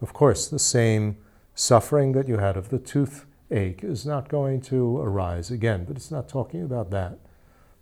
Of 0.00 0.12
course, 0.12 0.48
the 0.48 0.58
same 0.58 1.16
suffering 1.54 2.12
that 2.12 2.28
you 2.28 2.38
had 2.38 2.56
of 2.56 2.68
the 2.68 2.78
toothache 2.78 3.82
is 3.82 4.06
not 4.06 4.28
going 4.28 4.60
to 4.62 4.98
arise 4.98 5.50
again, 5.50 5.84
but 5.84 5.96
it's 5.96 6.10
not 6.10 6.28
talking 6.28 6.62
about 6.62 6.90
that. 6.90 7.18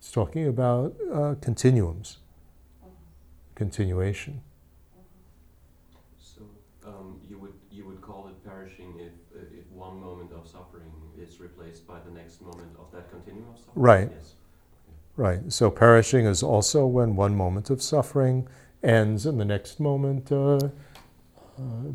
It's 0.07 0.13
talking 0.13 0.47
about 0.47 0.95
uh, 1.13 1.35
continuums, 1.41 2.19
continuation. 3.57 4.41
So 6.17 6.43
um, 6.87 7.21
you 7.29 7.41
would 7.41 7.55
you 7.73 7.85
would 7.87 8.01
call 8.01 8.29
it 8.29 8.45
perishing 8.45 9.01
if 9.01 9.13
if 9.35 9.69
one 9.73 10.01
moment 10.01 10.31
of 10.31 10.47
suffering 10.47 10.93
is 11.19 11.41
replaced 11.41 11.89
by 11.89 11.99
the 12.05 12.13
next 12.13 12.41
moment 12.41 12.71
of 12.79 12.89
that 12.93 13.11
continuum 13.11 13.49
of 13.53 13.59
suffering. 13.59 13.83
Right. 13.83 14.11
Yes. 14.15 14.35
Right. 15.17 15.53
So 15.53 15.73
perishing 15.73 16.25
is 16.25 16.41
also 16.41 16.87
when 16.87 17.17
one 17.17 17.35
moment 17.35 17.69
of 17.69 17.83
suffering 17.83 18.47
ends 18.85 19.27
and 19.27 19.41
the 19.41 19.45
next 19.45 19.81
moment 19.81 20.31
uh, 20.31 20.59
uh, 20.59 20.71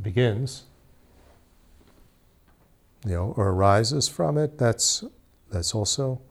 begins 0.02 0.66
you 3.06 3.14
know, 3.14 3.34
or 3.38 3.52
arises 3.52 4.10
from 4.10 4.38
it, 4.38 4.58
that's, 4.58 5.06
that's 5.50 5.74
also 5.74 6.22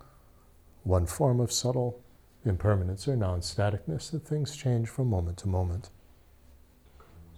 one 0.85 1.07
form 1.07 1.41
of 1.41 1.53
subtle 1.53 2.01
impermanence 2.45 3.07
or 3.07 3.17
non 3.17 3.41
staticness 3.41 4.11
that 4.11 4.27
things 4.27 4.57
change 4.57 4.89
from 4.89 5.09
moment 5.09 5.39
to 5.39 5.49
moment. 5.49 5.91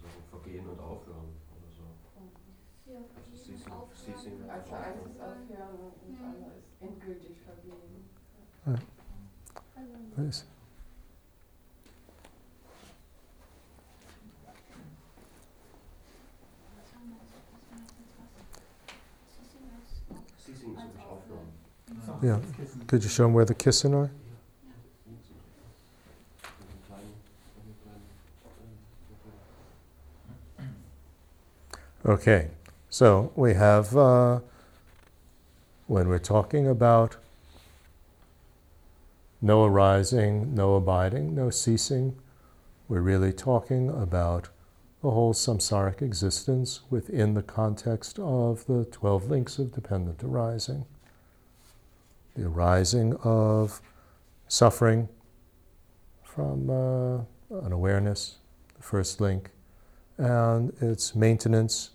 So 0.01 0.07
vergehen 0.31 0.67
Yeah. 22.23 22.38
Could 22.87 23.02
you 23.02 23.11
show 23.11 23.25
them 23.25 23.35
where 23.35 23.45
the 23.45 23.55
kissing 23.55 23.95
are? 23.95 24.11
Okay, 32.07 32.49
so 32.91 33.33
we 33.35 33.55
have, 33.55 33.97
uh, 33.97 34.41
when 35.87 36.09
we're 36.09 36.19
talking 36.19 36.69
about 36.69 37.17
no 39.41 39.64
arising, 39.64 40.55
no 40.55 40.76
abiding, 40.76 41.35
no 41.35 41.50
ceasing, 41.50 42.17
we're 42.88 43.00
really 43.00 43.33
talking 43.33 43.88
about 43.88 44.49
the 45.00 45.11
whole 45.11 45.33
samsaric 45.35 46.02
existence 46.02 46.81
within 46.91 47.35
the 47.35 47.43
context 47.43 48.19
of 48.21 48.67
the 48.67 48.85
12 48.87 49.29
links 49.29 49.59
of 49.59 49.73
dependent 49.73 50.23
arising. 50.23 50.85
The 52.37 52.47
arising 52.47 53.15
of 53.23 53.81
suffering 54.49 55.09
from 56.23 56.71
uh, 56.71 57.19
unawareness, 57.65 58.37
the 58.77 58.83
first 58.83 59.21
link, 59.21 59.51
and 60.17 60.73
its 60.81 61.15
maintenance 61.15 61.91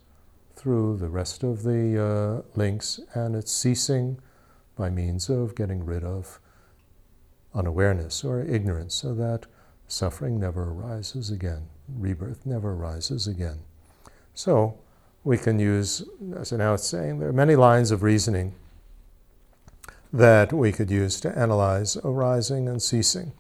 through 0.56 0.98
the 0.98 1.10
rest 1.10 1.44
of 1.44 1.64
the 1.64 2.04
uh, 2.04 2.58
links, 2.58 3.00
and 3.14 3.36
its 3.36 3.52
ceasing 3.52 4.20
by 4.76 4.90
means 4.90 5.30
of 5.30 5.56
getting 5.56 5.86
rid 5.86 6.04
of 6.04 6.40
unawareness 7.54 8.24
or 8.24 8.42
ignorance 8.42 8.94
so 8.94 9.14
that 9.16 9.46
suffering 9.88 10.40
never 10.40 10.72
arises 10.72 11.32
again, 11.32 11.68
rebirth 11.88 12.46
never 12.46 12.74
arises 12.74 13.28
again. 13.28 13.60
So 14.34 14.78
we 15.24 15.38
can 15.38 15.60
use, 15.60 16.04
as 16.36 16.52
now 16.52 16.76
it's 16.76 16.88
saying, 16.88 17.20
there 17.20 17.30
are 17.30 17.34
many 17.34 17.56
lines 17.56 17.92
of 17.92 18.04
reasoning 18.04 18.54
that 20.18 20.52
we 20.52 20.72
could 20.72 20.90
use 20.90 21.20
to 21.22 21.38
analyze 21.38 21.96
arising 21.98 22.68
and 22.68 22.82
ceasing. 22.82 23.34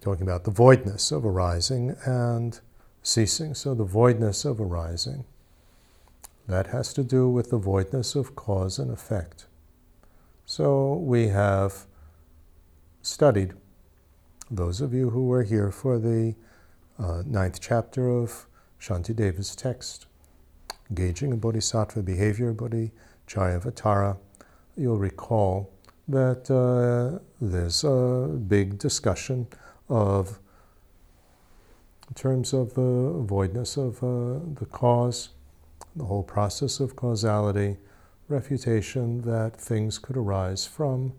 Talking 0.00 0.22
about 0.22 0.44
the 0.44 0.50
voidness 0.50 1.12
of 1.12 1.26
arising 1.26 1.94
and 2.06 2.58
ceasing. 3.02 3.54
So, 3.54 3.74
the 3.74 3.84
voidness 3.84 4.46
of 4.46 4.60
arising, 4.60 5.26
that 6.48 6.68
has 6.68 6.94
to 6.94 7.04
do 7.04 7.28
with 7.28 7.50
the 7.50 7.58
voidness 7.58 8.14
of 8.14 8.34
cause 8.34 8.78
and 8.78 8.90
effect. 8.90 9.44
So, 10.46 10.94
we 10.94 11.28
have 11.28 11.84
studied, 13.02 13.52
those 14.50 14.80
of 14.80 14.94
you 14.94 15.10
who 15.10 15.26
were 15.26 15.42
here 15.42 15.70
for 15.70 15.98
the 15.98 16.34
uh, 16.98 17.22
ninth 17.26 17.60
chapter 17.60 18.08
of 18.08 18.46
Shantideva's 18.80 19.54
text, 19.54 20.06
engaging 20.88 21.30
in 21.30 21.40
bodhisattva 21.40 22.02
behavior, 22.02 22.54
bodhicharyavatara, 23.26 24.16
you'll 24.76 24.98
recall 24.98 25.70
that 26.08 26.50
uh, 26.50 27.18
there's 27.40 27.84
a 27.84 28.28
big 28.48 28.78
discussion 28.78 29.46
of, 29.88 30.38
in 32.08 32.14
terms 32.14 32.52
of 32.52 32.74
the 32.74 33.24
voidness 33.24 33.76
of 33.76 34.02
uh, 34.02 34.40
the 34.58 34.66
cause, 34.70 35.30
the 35.96 36.04
whole 36.04 36.22
process 36.22 36.80
of 36.80 36.96
causality, 36.96 37.76
refutation 38.28 39.22
that 39.22 39.56
things 39.56 39.98
could 39.98 40.16
arise 40.16 40.66
from 40.66 41.12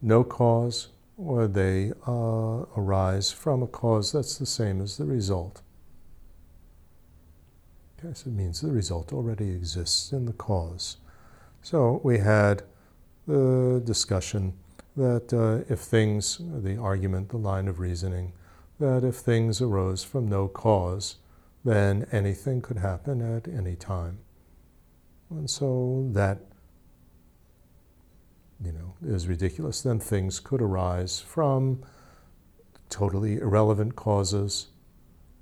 no 0.00 0.24
cause 0.24 0.88
or 1.16 1.46
they 1.46 1.92
uh, 2.06 2.64
arise 2.76 3.30
from 3.30 3.62
a 3.62 3.66
cause 3.66 4.12
that's 4.12 4.38
the 4.38 4.46
same 4.46 4.80
as 4.80 4.96
the 4.96 5.04
result. 5.04 5.60
Okay, 8.02 8.14
so 8.14 8.30
it 8.30 8.32
means 8.32 8.62
the 8.62 8.70
result 8.70 9.12
already 9.12 9.50
exists 9.50 10.12
in 10.12 10.24
the 10.24 10.32
cause. 10.32 10.96
So 11.60 12.00
we 12.02 12.18
had 12.18 12.62
the 13.26 13.82
discussion 13.84 14.54
that 14.96 15.32
uh, 15.34 15.70
if 15.70 15.80
things, 15.80 16.40
the 16.40 16.78
argument, 16.78 17.28
the 17.28 17.36
line 17.36 17.68
of 17.68 17.78
reasoning, 17.78 18.32
that 18.78 19.04
if 19.04 19.16
things 19.16 19.60
arose 19.60 20.02
from 20.02 20.28
no 20.28 20.48
cause, 20.48 21.16
then 21.62 22.06
anything 22.10 22.62
could 22.62 22.78
happen 22.78 23.20
at 23.20 23.46
any 23.46 23.76
time. 23.76 24.18
And 25.28 25.50
so 25.50 26.08
that, 26.12 26.38
you 28.64 28.72
know, 28.72 28.94
is 29.04 29.28
ridiculous. 29.28 29.82
Then 29.82 30.00
things 30.00 30.40
could 30.40 30.62
arise 30.62 31.20
from 31.20 31.84
totally 32.88 33.36
irrelevant 33.36 33.94
causes, 33.94 34.68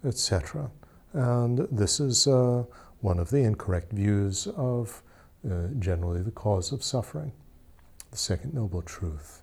etc. 0.05 0.73
And 1.13 1.67
this 1.71 2.01
is 2.01 2.27
uh, 2.27 2.65
one 3.01 3.19
of 3.19 3.31
the 3.31 3.39
incorrect 3.39 3.93
views 3.93 4.47
of 4.57 5.03
uh, 5.49 5.69
generally 5.79 6.23
the 6.23 6.31
cause 6.31 6.73
of 6.73 6.83
suffering. 6.83 7.33
The 8.11 8.17
second 8.17 8.55
noble 8.55 8.83
truth 8.83 9.43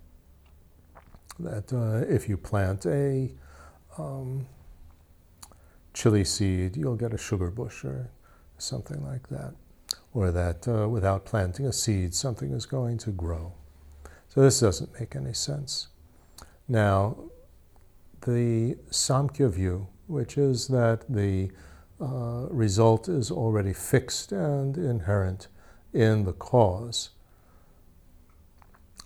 that 1.38 1.72
uh, 1.72 2.04
if 2.12 2.28
you 2.28 2.36
plant 2.36 2.86
a 2.86 3.30
um, 3.98 4.46
chili 5.92 6.24
seed, 6.24 6.76
you'll 6.76 6.96
get 6.96 7.12
a 7.12 7.18
sugar 7.18 7.50
bush 7.50 7.84
or 7.84 8.10
something 8.58 9.04
like 9.04 9.28
that 9.28 9.54
or 10.16 10.30
that 10.32 10.66
uh, 10.66 10.88
without 10.88 11.26
planting 11.26 11.66
a 11.66 11.72
seed, 11.72 12.14
something 12.14 12.52
is 12.52 12.64
going 12.64 12.96
to 12.96 13.10
grow. 13.10 13.52
So 14.28 14.40
this 14.40 14.60
doesn't 14.60 14.98
make 14.98 15.14
any 15.14 15.34
sense. 15.34 15.88
Now, 16.66 17.16
the 18.22 18.76
Samkhya 18.90 19.50
view, 19.50 19.88
which 20.06 20.38
is 20.38 20.68
that 20.68 21.04
the 21.08 21.50
uh, 22.00 22.46
result 22.50 23.08
is 23.08 23.30
already 23.30 23.72
fixed 23.72 24.32
and 24.32 24.76
inherent 24.76 25.48
in 25.92 26.24
the 26.24 26.32
cause. 26.32 27.10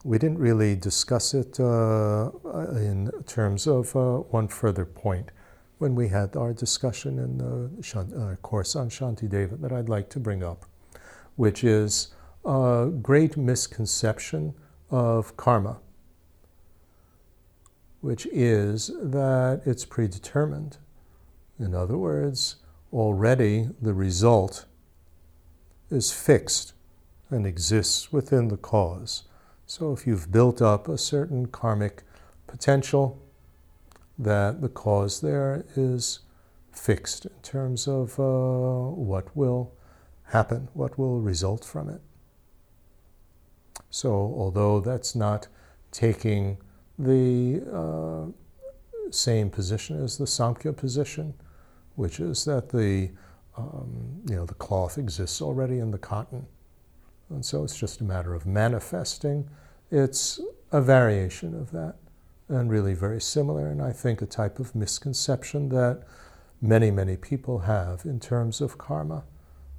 We 0.03 0.19
didn't 0.19 0.39
really 0.39 0.77
discuss 0.77 1.35
it 1.35 1.61
uh, 1.61 2.31
in 2.75 3.11
terms 3.27 3.67
of 3.67 3.95
uh, 3.95 4.19
one 4.19 4.49
further 4.49 4.85
point 4.85 5.31
when 5.79 5.95
we 5.95 6.09
had 6.09 6.37
our 6.37 6.53
discussion 6.53 7.19
in 7.19 7.39
the 7.39 7.99
uh, 7.99 8.37
course 8.37 8.77
on 8.77 8.89
Shantideva 8.89 9.61
that 9.61 9.73
I'd 9.73 9.89
like 9.89 10.09
to 10.11 10.21
bring 10.21 10.43
up 10.43 10.67
which 11.41 11.65
is 11.65 12.09
a 12.45 12.91
great 13.01 13.35
misconception 13.35 14.53
of 14.91 15.39
karma, 15.39 15.79
which 18.03 18.27
is 18.27 18.91
that 19.03 19.63
it's 19.65 19.87
predetermined. 19.87 20.77
In 21.61 21.75
other 21.75 21.99
words, 21.99 22.57
already 22.93 23.69
the 23.81 23.93
result 23.93 24.65
is 25.91 26.11
fixed 26.11 26.73
and 27.29 27.47
exists 27.47 28.11
within 28.11 28.49
the 28.49 28.57
cause. 28.57 29.25
So 29.67 29.93
if 29.93 30.07
you've 30.07 30.33
built 30.33 30.63
up 30.63 30.89
a 30.89 30.97
certain 30.97 31.47
karmic 31.47 32.03
potential, 32.47 33.23
that 34.19 34.61
the 34.61 34.69
cause 34.69 35.21
there 35.21 35.65
is 35.77 36.21
fixed 36.73 37.27
in 37.27 37.43
terms 37.43 37.87
of 37.87 38.19
uh, 38.19 38.23
what 38.23 39.35
will 39.37 39.73
happen, 40.25 40.69
what 40.75 40.99
will 40.99 41.21
result 41.21 41.65
from 41.65 41.89
it. 41.89 42.01
So, 43.91 44.13
although 44.13 44.81
that's 44.81 45.15
not 45.15 45.49
taking 45.91 46.59
the 46.99 47.63
uh, 47.73 49.11
same 49.11 49.51
position 49.51 50.03
as 50.03 50.19
the 50.19 50.27
Samkhya 50.27 50.77
position, 50.77 51.35
which 51.97 52.21
is 52.21 52.45
that 52.45 52.71
the 52.71 53.11
um, 53.57 54.23
you 54.29 54.37
know 54.37 54.47
the 54.47 54.55
cloth 54.55 54.99
exists 54.99 55.43
already 55.43 55.79
in 55.79 55.91
the 55.91 55.99
cotton, 55.99 56.47
and 57.29 57.45
so 57.45 57.65
it's 57.65 57.79
just 57.79 58.01
a 58.01 58.05
matter 58.05 58.35
of 58.35 58.47
manifesting. 58.47 59.49
It's 59.91 60.41
a 60.73 60.81
variation 60.81 61.55
of 61.55 61.71
that, 61.73 61.97
and 62.49 62.71
really 62.71 62.95
very 62.95 63.21
similar, 63.21 63.69
and 63.69 63.83
I 63.83 63.93
think 63.93 64.23
a 64.23 64.27
type 64.27 64.59
of 64.59 64.75
misconception 64.75 65.69
that 65.71 66.05
many 66.63 66.91
many 66.91 67.17
people 67.17 67.61
have 67.61 68.05
in 68.05 68.21
terms 68.21 68.61
of 68.61 68.79
karma 68.79 69.25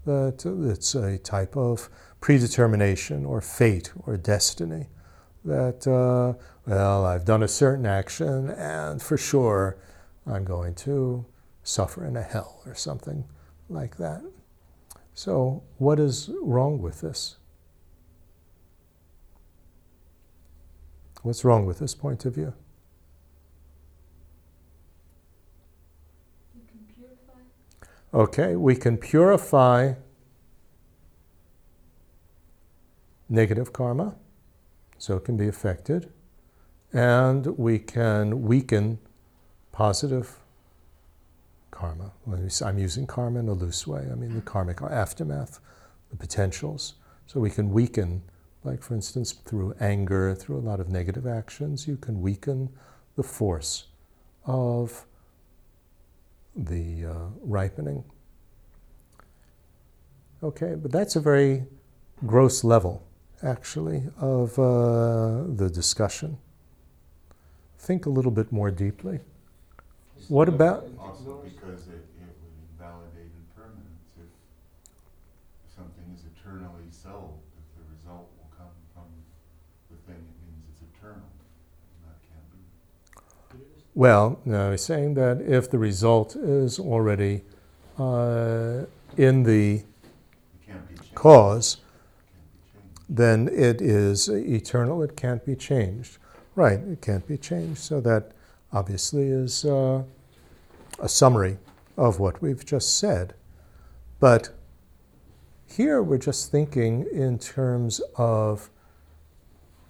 that 0.06 0.46
it's 0.46 0.96
a 0.96 1.18
type 1.18 1.56
of 1.56 1.90
predetermination 2.20 3.26
or 3.26 3.42
fate 3.42 3.92
or 4.06 4.18
destiny. 4.18 4.88
That, 5.44 5.88
uh, 5.88 6.40
well, 6.68 7.06
I've 7.06 7.26
done 7.26 7.44
a 7.44 7.48
certain 7.48 7.86
action 7.86 8.50
and 8.50 9.02
for 9.02 9.18
sure 9.18 9.78
I'm 10.26 10.44
going 10.44 10.76
to 10.76 11.26
suffer 11.72 12.06
in 12.06 12.18
a 12.18 12.22
hell 12.22 12.62
or 12.66 12.76
something 12.76 13.24
like 13.70 13.96
that. 13.98 14.22
So, 15.14 15.64
what 15.78 16.00
is 16.00 16.30
wrong 16.42 16.82
with 16.82 17.02
this? 17.02 17.38
What's 21.24 21.46
wrong 21.46 21.66
with 21.66 21.80
this 21.80 21.96
point 21.96 22.26
of 22.26 22.36
view? 22.36 22.54
Okay, 28.14 28.58
we 28.58 28.76
can 28.76 28.98
purify 28.98 29.94
negative 33.30 33.72
karma, 33.72 34.16
so 34.98 35.16
it 35.16 35.24
can 35.24 35.38
be 35.38 35.48
affected, 35.48 36.12
and 36.92 37.58
we 37.58 37.80
can 37.80 38.42
weaken 38.42 39.00
positive 39.72 40.41
karma. 41.82 42.12
I'm 42.64 42.78
using 42.78 43.08
karma 43.08 43.40
in 43.40 43.48
a 43.48 43.54
loose 43.54 43.88
way, 43.88 44.08
I 44.12 44.16
mean 44.16 44.36
the 44.36 44.42
karmic 44.42 44.82
aftermath, 44.82 45.60
the 46.12 46.16
potentials. 46.16 46.94
So 47.26 47.40
we 47.40 47.50
can 47.50 47.72
weaken, 47.72 48.22
like 48.64 48.84
for 48.84 48.94
instance, 48.94 49.32
through 49.32 49.74
anger, 49.80 50.36
through 50.36 50.58
a 50.58 50.66
lot 50.70 50.80
of 50.80 50.90
negative 50.90 51.26
actions, 51.26 51.88
you 51.88 51.98
can 51.98 52.22
weaken 52.22 52.70
the 53.16 53.24
force 53.24 53.88
of 54.46 55.06
the 56.56 57.06
uh, 57.06 57.14
ripening. 57.42 58.04
Okay, 60.44 60.76
but 60.76 60.92
that's 60.92 61.16
a 61.16 61.20
very 61.20 61.64
gross 62.26 62.64
level, 62.64 63.04
actually, 63.42 64.04
of 64.20 64.58
uh, 64.60 65.44
the 65.56 65.70
discussion. 65.74 66.38
Think 67.80 68.06
a 68.06 68.10
little 68.10 68.32
bit 68.32 68.52
more 68.52 68.70
deeply. 68.70 69.20
What 70.28 70.48
about 70.48 70.88
Also 71.00 71.44
because 71.44 71.88
it, 71.88 72.06
it 72.22 72.34
would 72.40 72.56
invalidate 72.72 73.32
impermanence 73.36 74.16
if 74.16 74.32
something 75.76 76.08
is 76.16 76.24
eternally 76.32 76.88
so, 76.90 77.34
if 77.58 77.66
the 77.76 77.84
result 77.92 78.30
will 78.38 78.52
come 78.56 78.72
from 78.94 79.10
the 79.90 79.98
thing, 80.08 80.22
it 80.22 80.38
means 80.48 80.64
it's 80.72 80.82
eternal. 80.94 81.26
And 81.26 82.00
that 82.06 82.20
can't 82.30 82.48
be. 82.54 83.81
Well, 83.94 84.40
he's 84.46 84.84
saying 84.84 85.16
that 85.16 85.42
if 85.42 85.70
the 85.70 85.78
result 85.78 86.36
is 86.36 86.80
already 86.80 87.42
uh, 88.00 88.86
in 89.18 89.44
the 89.44 89.84
cause, 91.14 91.78
then 93.10 93.50
it 93.50 93.82
is 93.82 94.30
eternal. 94.30 95.04
It 95.04 95.18
can't 95.18 95.46
be 95.46 95.56
changed. 95.56 96.18
Right, 96.56 96.80
it 96.80 97.02
can't 97.02 97.28
be 97.28 97.38
changed. 97.38 97.80
So 97.80 98.00
that 98.02 98.32
obviously 98.72 99.28
is 99.28 99.66
uh, 99.66 100.04
a 101.00 101.10
summary 101.10 101.58
of 101.98 102.20
what 102.20 102.42
we've 102.42 102.66
just 102.66 102.98
said. 102.98 103.34
But 104.20 104.50
here 105.66 106.02
we're 106.02 106.18
just 106.18 106.52
thinking 106.52 107.06
in 107.12 107.40
terms 107.40 108.02
of 108.18 108.70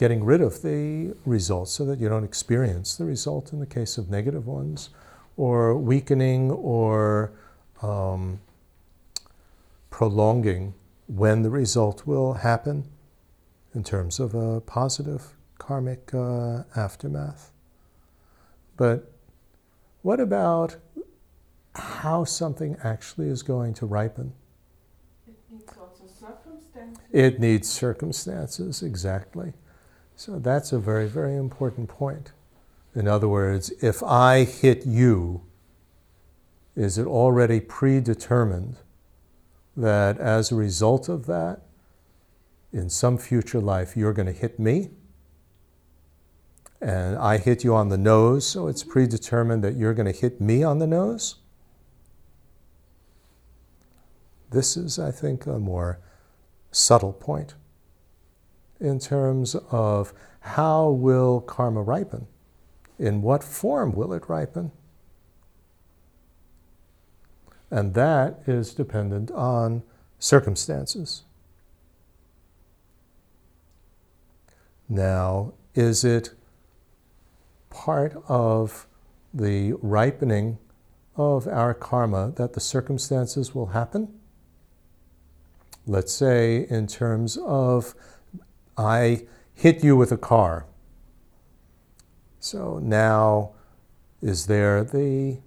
getting 0.02 0.24
rid 0.24 0.42
of 0.42 0.64
the 0.64 1.14
result 1.28 1.70
so 1.70 1.86
that 1.86 2.00
you 2.00 2.10
don't 2.10 2.24
experience 2.24 2.96
the 2.96 3.06
result 3.06 3.54
in 3.54 3.60
the 3.60 3.68
case 3.68 4.00
of 4.00 4.10
negative 4.10 4.48
ones, 4.48 4.90
or 5.38 5.78
weakening 5.78 6.50
or 6.50 7.32
um, 7.84 8.40
prolonging 9.92 10.74
when 11.06 11.44
the 11.44 11.52
result 11.52 12.08
will 12.08 12.34
happen 12.34 12.84
in 13.76 13.84
terms 13.84 14.20
of 14.20 14.34
a 14.34 14.60
positive 14.62 15.36
karmic 15.60 16.12
uh, 16.16 16.64
aftermath. 16.76 17.52
But 18.78 19.12
what 20.02 20.20
about 20.20 20.78
how 21.76 22.24
something 22.24 22.76
actually 22.84 23.28
is 23.28 23.44
going 23.44 23.76
to 23.76 23.86
ripen? 23.86 24.34
It 25.28 25.36
needs 25.52 25.72
circumstances. 26.20 27.04
It 27.12 27.40
needs 27.40 27.70
circumstances, 27.70 28.82
exactly. 28.82 29.54
So 30.22 30.38
that's 30.38 30.72
a 30.72 30.78
very, 30.78 31.08
very 31.08 31.36
important 31.36 31.90
point. 31.90 32.32
In 32.94 33.08
other 33.08 33.28
words, 33.28 33.72
if 33.82 34.04
I 34.04 34.44
hit 34.44 34.86
you, 34.86 35.42
is 36.76 37.00
it 37.00 37.08
already 37.08 37.60
predetermined 37.60 38.76
that 39.76 40.20
as 40.20 40.52
a 40.52 40.56
result 40.56 41.10
of 41.10 41.26
that, 41.26 41.62
in 42.72 42.88
some 42.88 43.18
future 43.18 43.60
life, 43.60 43.98
you're 43.98 44.14
going 44.14 44.28
to 44.28 44.32
hit 44.32 44.60
me? 44.60 44.92
And 46.80 47.18
I 47.18 47.40
hit 47.40 47.64
you 47.64 47.74
on 47.74 47.90
the 47.90 47.98
nose, 47.98 48.46
so 48.46 48.68
it's 48.68 48.84
predetermined 48.84 49.64
that 49.64 49.76
you're 49.76 49.96
going 49.96 50.14
to 50.14 50.20
hit 50.20 50.40
me 50.40 50.64
on 50.64 50.78
the 50.78 50.86
nose? 50.86 51.38
This 54.52 54.78
is, 54.78 55.00
I 55.00 55.10
think, 55.10 55.48
a 55.48 55.58
more 55.58 55.98
subtle 56.72 57.14
point 57.14 57.56
in 58.82 59.00
terms 59.00 59.56
of 59.70 60.14
how 60.42 60.90
will 60.90 61.40
karma 61.40 61.82
ripen? 61.82 62.28
In 63.00 63.22
what 63.22 63.44
form 63.44 63.94
will 63.94 64.12
it 64.14 64.28
ripen? 64.28 64.72
And 67.70 67.94
that 67.94 68.42
is 68.48 68.74
dependent 68.74 69.32
on 69.32 69.84
circumstances. 70.20 71.24
Now, 74.90 75.54
is 75.74 76.04
it 76.04 76.32
part 77.70 78.14
of 78.28 78.88
the 79.34 79.74
ripening 79.82 80.58
of 81.16 81.48
our 81.48 81.74
karma 81.74 82.34
that 82.36 82.54
the 82.54 82.60
circumstances 82.60 83.56
will 83.56 83.68
happen? 83.68 84.14
Let's 85.88 86.14
say, 86.14 86.68
in 86.70 86.88
terms 86.88 87.38
of 87.38 87.96
I 88.82 89.24
hit 89.54 89.84
you 89.84 89.96
with 89.96 90.12
a 90.12 90.18
car. 90.18 90.66
So 92.40 92.80
now, 92.80 93.52
is 94.22 94.48
there 94.48 94.84
the 94.84 95.40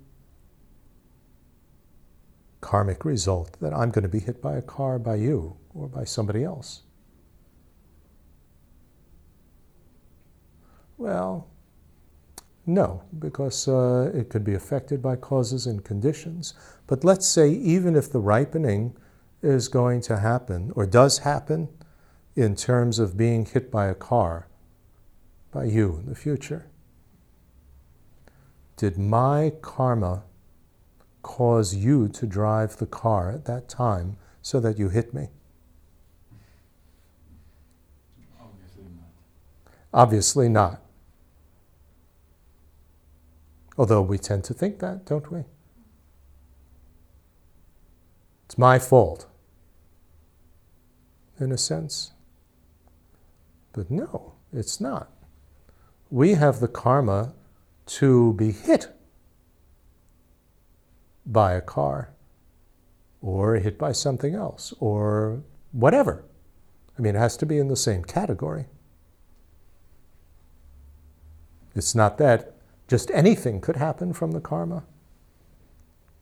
karmic 2.60 3.04
result 3.04 3.58
that 3.60 3.74
I'm 3.74 3.90
going 3.90 4.04
to 4.04 4.08
be 4.08 4.20
hit 4.20 4.40
by 4.40 4.56
a 4.56 4.62
car 4.62 4.98
by 4.98 5.16
you 5.16 5.56
or 5.74 5.88
by 5.88 6.04
somebody 6.04 6.44
else? 6.44 6.82
Well, 10.96 11.48
no, 12.66 13.02
because 13.18 13.68
uh, 13.68 14.10
it 14.14 14.30
could 14.30 14.44
be 14.44 14.54
affected 14.54 15.02
by 15.02 15.16
causes 15.16 15.66
and 15.66 15.84
conditions. 15.84 16.54
But 16.86 17.04
let's 17.04 17.26
say, 17.26 17.50
even 17.50 17.94
if 17.96 18.10
the 18.10 18.20
ripening 18.20 18.96
is 19.42 19.68
going 19.68 20.00
to 20.02 20.18
happen 20.18 20.72
or 20.74 20.86
does 20.86 21.18
happen 21.18 21.68
in 22.36 22.56
terms 22.56 22.98
of 22.98 23.16
being 23.16 23.44
hit 23.44 23.70
by 23.70 23.86
a 23.86 23.94
car 23.94 24.48
by 25.52 25.64
you 25.64 25.96
in 26.00 26.06
the 26.06 26.14
future, 26.14 26.66
did 28.76 28.98
my 28.98 29.52
karma 29.62 30.24
cause 31.22 31.74
you 31.74 32.08
to 32.08 32.26
drive 32.26 32.76
the 32.76 32.86
car 32.86 33.30
at 33.30 33.44
that 33.44 33.68
time 33.68 34.16
so 34.42 34.58
that 34.60 34.78
you 34.78 34.88
hit 34.88 35.14
me? 35.14 35.28
Obviously 38.40 38.84
not. 38.84 39.08
Obviously 39.92 40.48
not. 40.48 40.80
Although 43.78 44.02
we 44.02 44.18
tend 44.18 44.44
to 44.44 44.54
think 44.54 44.80
that, 44.80 45.04
don't 45.06 45.30
we? 45.30 45.44
It's 48.46 48.58
my 48.58 48.78
fault, 48.78 49.26
in 51.40 51.50
a 51.50 51.58
sense. 51.58 52.13
But 53.74 53.90
no, 53.90 54.32
it's 54.52 54.80
not. 54.80 55.10
We 56.10 56.34
have 56.34 56.60
the 56.60 56.68
karma 56.68 57.34
to 57.86 58.32
be 58.34 58.52
hit 58.52 58.88
by 61.26 61.52
a 61.52 61.60
car 61.60 62.10
or 63.20 63.56
hit 63.56 63.78
by 63.78 63.92
something 63.92 64.34
else 64.34 64.72
or 64.80 65.42
whatever. 65.72 66.24
I 66.98 67.02
mean, 67.02 67.16
it 67.16 67.18
has 67.18 67.36
to 67.38 67.46
be 67.46 67.58
in 67.58 67.68
the 67.68 67.76
same 67.76 68.04
category. 68.04 68.66
It's 71.74 71.94
not 71.94 72.18
that 72.18 72.54
just 72.86 73.10
anything 73.10 73.60
could 73.60 73.76
happen 73.76 74.12
from 74.12 74.32
the 74.32 74.40
karma. 74.40 74.84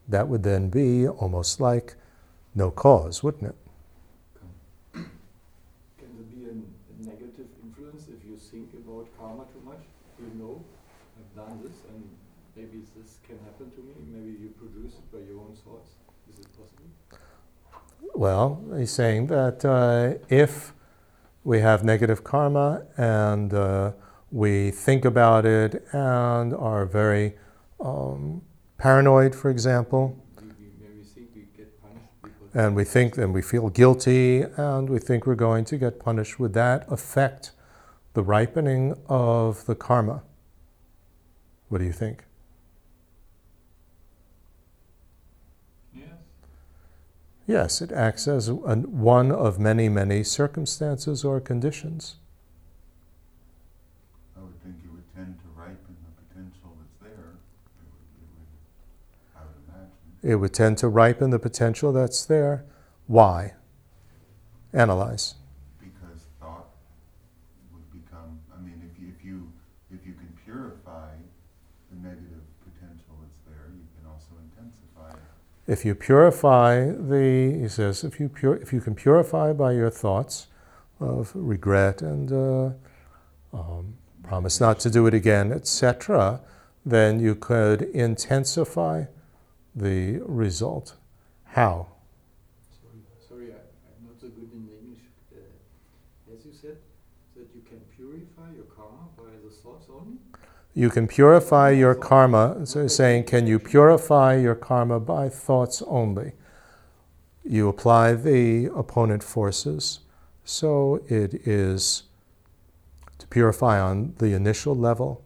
That 0.09 0.29
would 0.29 0.43
then 0.43 0.71
be 0.71 1.07
almost 1.07 1.61
like 1.61 1.95
no 2.55 2.71
cause, 2.71 3.23
wouldn't 3.23 3.51
it? 3.51 3.57
Can 4.93 5.11
there 5.99 6.25
be 6.35 6.51
an, 6.51 6.65
a 6.91 7.07
negative 7.07 7.47
influence 7.63 8.07
if 8.09 8.25
you 8.29 8.37
think 8.37 8.73
about 8.75 9.09
karma 9.19 9.45
too 9.53 9.63
much? 9.65 9.83
You 10.19 10.31
know, 10.43 10.65
I've 11.19 11.47
done 11.47 11.61
this 11.63 11.77
and 11.93 12.09
maybe 12.57 12.83
this 12.97 13.19
can 13.33 13.45
happen 13.45 13.71
to 13.71 13.81
me. 13.81 13.95
Maybe 14.13 14.33
you 14.43 14.49
produce 14.59 14.95
it 14.95 15.13
by 15.13 15.19
your 15.19 15.41
own 15.41 15.55
thoughts. 15.65 15.91
Is 16.31 16.41
it 16.41 16.49
possible? 16.53 16.89
Well, 18.15 18.63
he's 18.77 18.91
saying 18.91 19.29
that 19.29 19.65
uh, 19.65 20.19
if 20.29 20.75
we 21.45 21.61
have 21.61 21.83
negative 21.83 22.23
karma 22.25 22.83
and 22.97 23.55
uh, 23.55 23.93
we 24.31 24.71
think 24.71 25.05
about 25.05 25.47
it 25.47 25.85
and 25.93 26.55
are 26.55 26.85
very 26.85 27.35
um, 27.81 28.43
paranoid, 28.77 29.35
for 29.35 29.51
example, 29.51 30.19
We, 30.41 30.47
we 30.47 31.33
we 31.35 32.61
and 32.61 32.77
we 32.77 32.85
think 32.85 33.17
and 33.17 33.33
we 33.33 33.43
feel 33.43 33.71
guilty 33.71 34.43
and 34.57 34.91
we 34.91 34.99
think 34.99 35.27
we're 35.27 35.35
going 35.49 35.65
to 35.65 35.79
get 35.79 35.99
punished, 35.99 36.39
would 36.39 36.53
that 36.53 36.85
affect 36.91 37.53
the 38.13 38.23
ripening 38.23 38.95
of 39.09 39.65
the 39.65 39.75
karma? 39.75 40.23
What 41.71 41.79
do 41.79 41.85
you 41.87 41.93
think? 41.93 42.25
Yes. 45.95 46.09
Yes, 47.53 47.83
it 47.83 47.93
acts 47.93 48.27
as 48.27 48.49
an, 48.49 48.99
one 48.99 49.31
of 49.31 49.59
many, 49.59 49.91
many 49.91 50.25
circumstances 50.25 51.23
or 51.23 51.39
conditions. 51.39 52.17
I 54.35 54.41
would 54.41 54.59
think 54.63 54.77
it 54.83 54.91
would 54.91 55.05
tend 55.15 55.37
to 55.39 55.49
ripen 55.55 55.95
the 56.01 56.13
potential 56.25 56.73
that's 56.81 56.97
there. 57.03 57.37
It 57.37 57.85
would, 57.93 58.09
it 58.17 58.29
would, 58.33 59.37
I 59.37 59.41
would 59.45 59.61
imagine. 59.69 60.33
It 60.33 60.37
would 60.37 60.55
tend 60.55 60.79
to 60.79 60.89
ripen 60.89 61.29
the 61.29 61.39
potential 61.39 61.93
that's 61.93 62.25
there. 62.25 62.65
Why? 63.07 63.53
Analyze. 64.73 65.35
Because 65.79 66.25
thought 66.41 66.69
would 67.71 67.85
become, 67.93 68.41
I 68.57 68.63
mean, 68.63 68.81
if 68.81 68.99
you, 68.99 69.13
if 69.15 69.23
you, 69.23 69.53
if 69.93 70.07
you 70.07 70.15
can 70.15 70.33
purify 70.43 71.13
the 71.91 72.01
negative 72.01 72.49
potential 72.65 73.13
that's 73.21 73.45
there, 73.45 73.69
you 73.77 73.85
can 74.01 74.09
also 74.09 74.41
intensify 74.41 75.21
if 75.73 75.87
you 75.87 75.95
purify 75.95 76.85
the, 76.85 77.59
he 77.63 77.67
says, 77.67 78.05
if 78.05 78.21
you, 78.21 78.29
pur- 78.29 78.57
if 78.57 78.75
you 78.75 78.81
can 78.81 78.95
purify 78.95 79.55
by 79.55 79.73
your 79.73 79.89
thoughts 79.89 80.49
of 81.01 81.33
regret 81.35 82.03
and 82.03 82.31
uh, 82.31 83.57
um, 83.57 83.95
promise 84.23 84.61
not 84.61 84.79
to 84.81 84.91
do 84.91 85.07
it 85.07 85.15
again, 85.15 85.51
etc., 85.51 86.41
then 86.85 87.19
you 87.21 87.35
could 87.35 87.81
intensify 87.95 89.05
the 89.75 90.21
result. 90.27 90.95
How? 91.45 91.87
Sorry, 92.83 93.01
sorry, 93.27 93.55
I, 93.55 93.61
I'm 93.97 94.09
not 94.09 94.21
so 94.21 94.29
good 94.29 94.53
in 94.53 94.69
English. 94.79 95.05
Uh, 95.35 96.35
as 96.35 96.45
you 96.45 96.53
said, 96.53 96.77
that 97.35 97.49
you 97.55 97.63
can 97.63 97.81
purify 97.97 98.53
your 98.55 98.69
karma 98.77 99.09
by 99.17 99.33
the 99.43 99.51
thoughts 99.51 99.87
only. 99.91 100.19
You 100.75 100.89
can 100.89 101.07
purify 101.07 101.71
your 101.71 101.95
karma. 101.95 102.65
So 102.65 102.87
saying, 102.87 103.25
can 103.25 103.47
you 103.47 103.59
purify 103.59 104.37
your 104.37 104.55
karma 104.55 105.01
by 105.01 105.29
thoughts 105.29 105.83
only? 105.87 106.33
You 107.45 107.69
apply 107.69 108.15
the 108.15 108.71
opponent 108.75 109.23
forces. 109.23 110.01
So 110.45 111.03
it 111.09 111.47
is 111.47 112.05
to 113.19 113.27
purify 113.27 113.81
on 113.81 114.15
the 114.19 114.33
initial 114.35 114.75
level. 114.75 115.25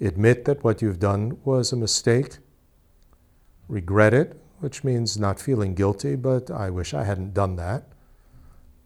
Admit 0.00 0.44
that 0.46 0.64
what 0.64 0.80
you've 0.80 1.00
done 1.00 1.38
was 1.44 1.72
a 1.72 1.76
mistake. 1.76 2.38
Regret 3.68 4.14
it, 4.14 4.40
which 4.60 4.84
means 4.84 5.18
not 5.18 5.38
feeling 5.38 5.74
guilty, 5.74 6.16
but 6.16 6.50
I 6.50 6.70
wish 6.70 6.94
I 6.94 7.04
hadn't 7.04 7.34
done 7.34 7.56
that. 7.56 7.88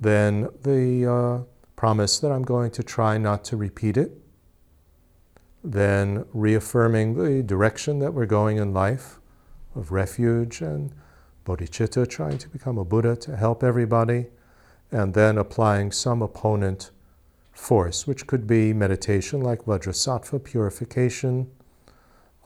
Then 0.01 0.49
the 0.63 1.07
uh, 1.07 1.45
promise 1.77 2.19
that 2.19 2.33
I'm 2.33 2.43
going 2.43 2.73
to 2.73 2.83
try 2.83 3.19
not 3.19 3.45
to 3.45 3.57
repeat 3.57 3.97
it 3.97 4.22
then 5.65 6.25
reaffirming 6.33 7.15
the 7.15 7.43
direction 7.43 7.99
that 8.01 8.13
we're 8.13 8.27
going 8.27 8.57
in 8.59 8.75
life 8.75 9.21
of 9.75 9.93
refuge 9.93 10.61
and 10.61 10.93
bodhicitta, 11.45 12.09
trying 12.09 12.39
to 12.39 12.49
become 12.49 12.79
a 12.79 12.85
Buddha 12.85 13.17
to 13.17 13.37
help 13.37 13.63
everybody, 13.63 14.27
and 14.91 15.15
then 15.15 15.39
applying 15.39 15.91
some 15.91 16.23
opponent 16.23 16.91
force, 17.53 18.07
which 18.07 18.27
could 18.27 18.47
be 18.47 18.73
meditation 18.73 19.41
like 19.41 19.65
Vajrasattva 19.65 20.43
purification, 20.43 21.51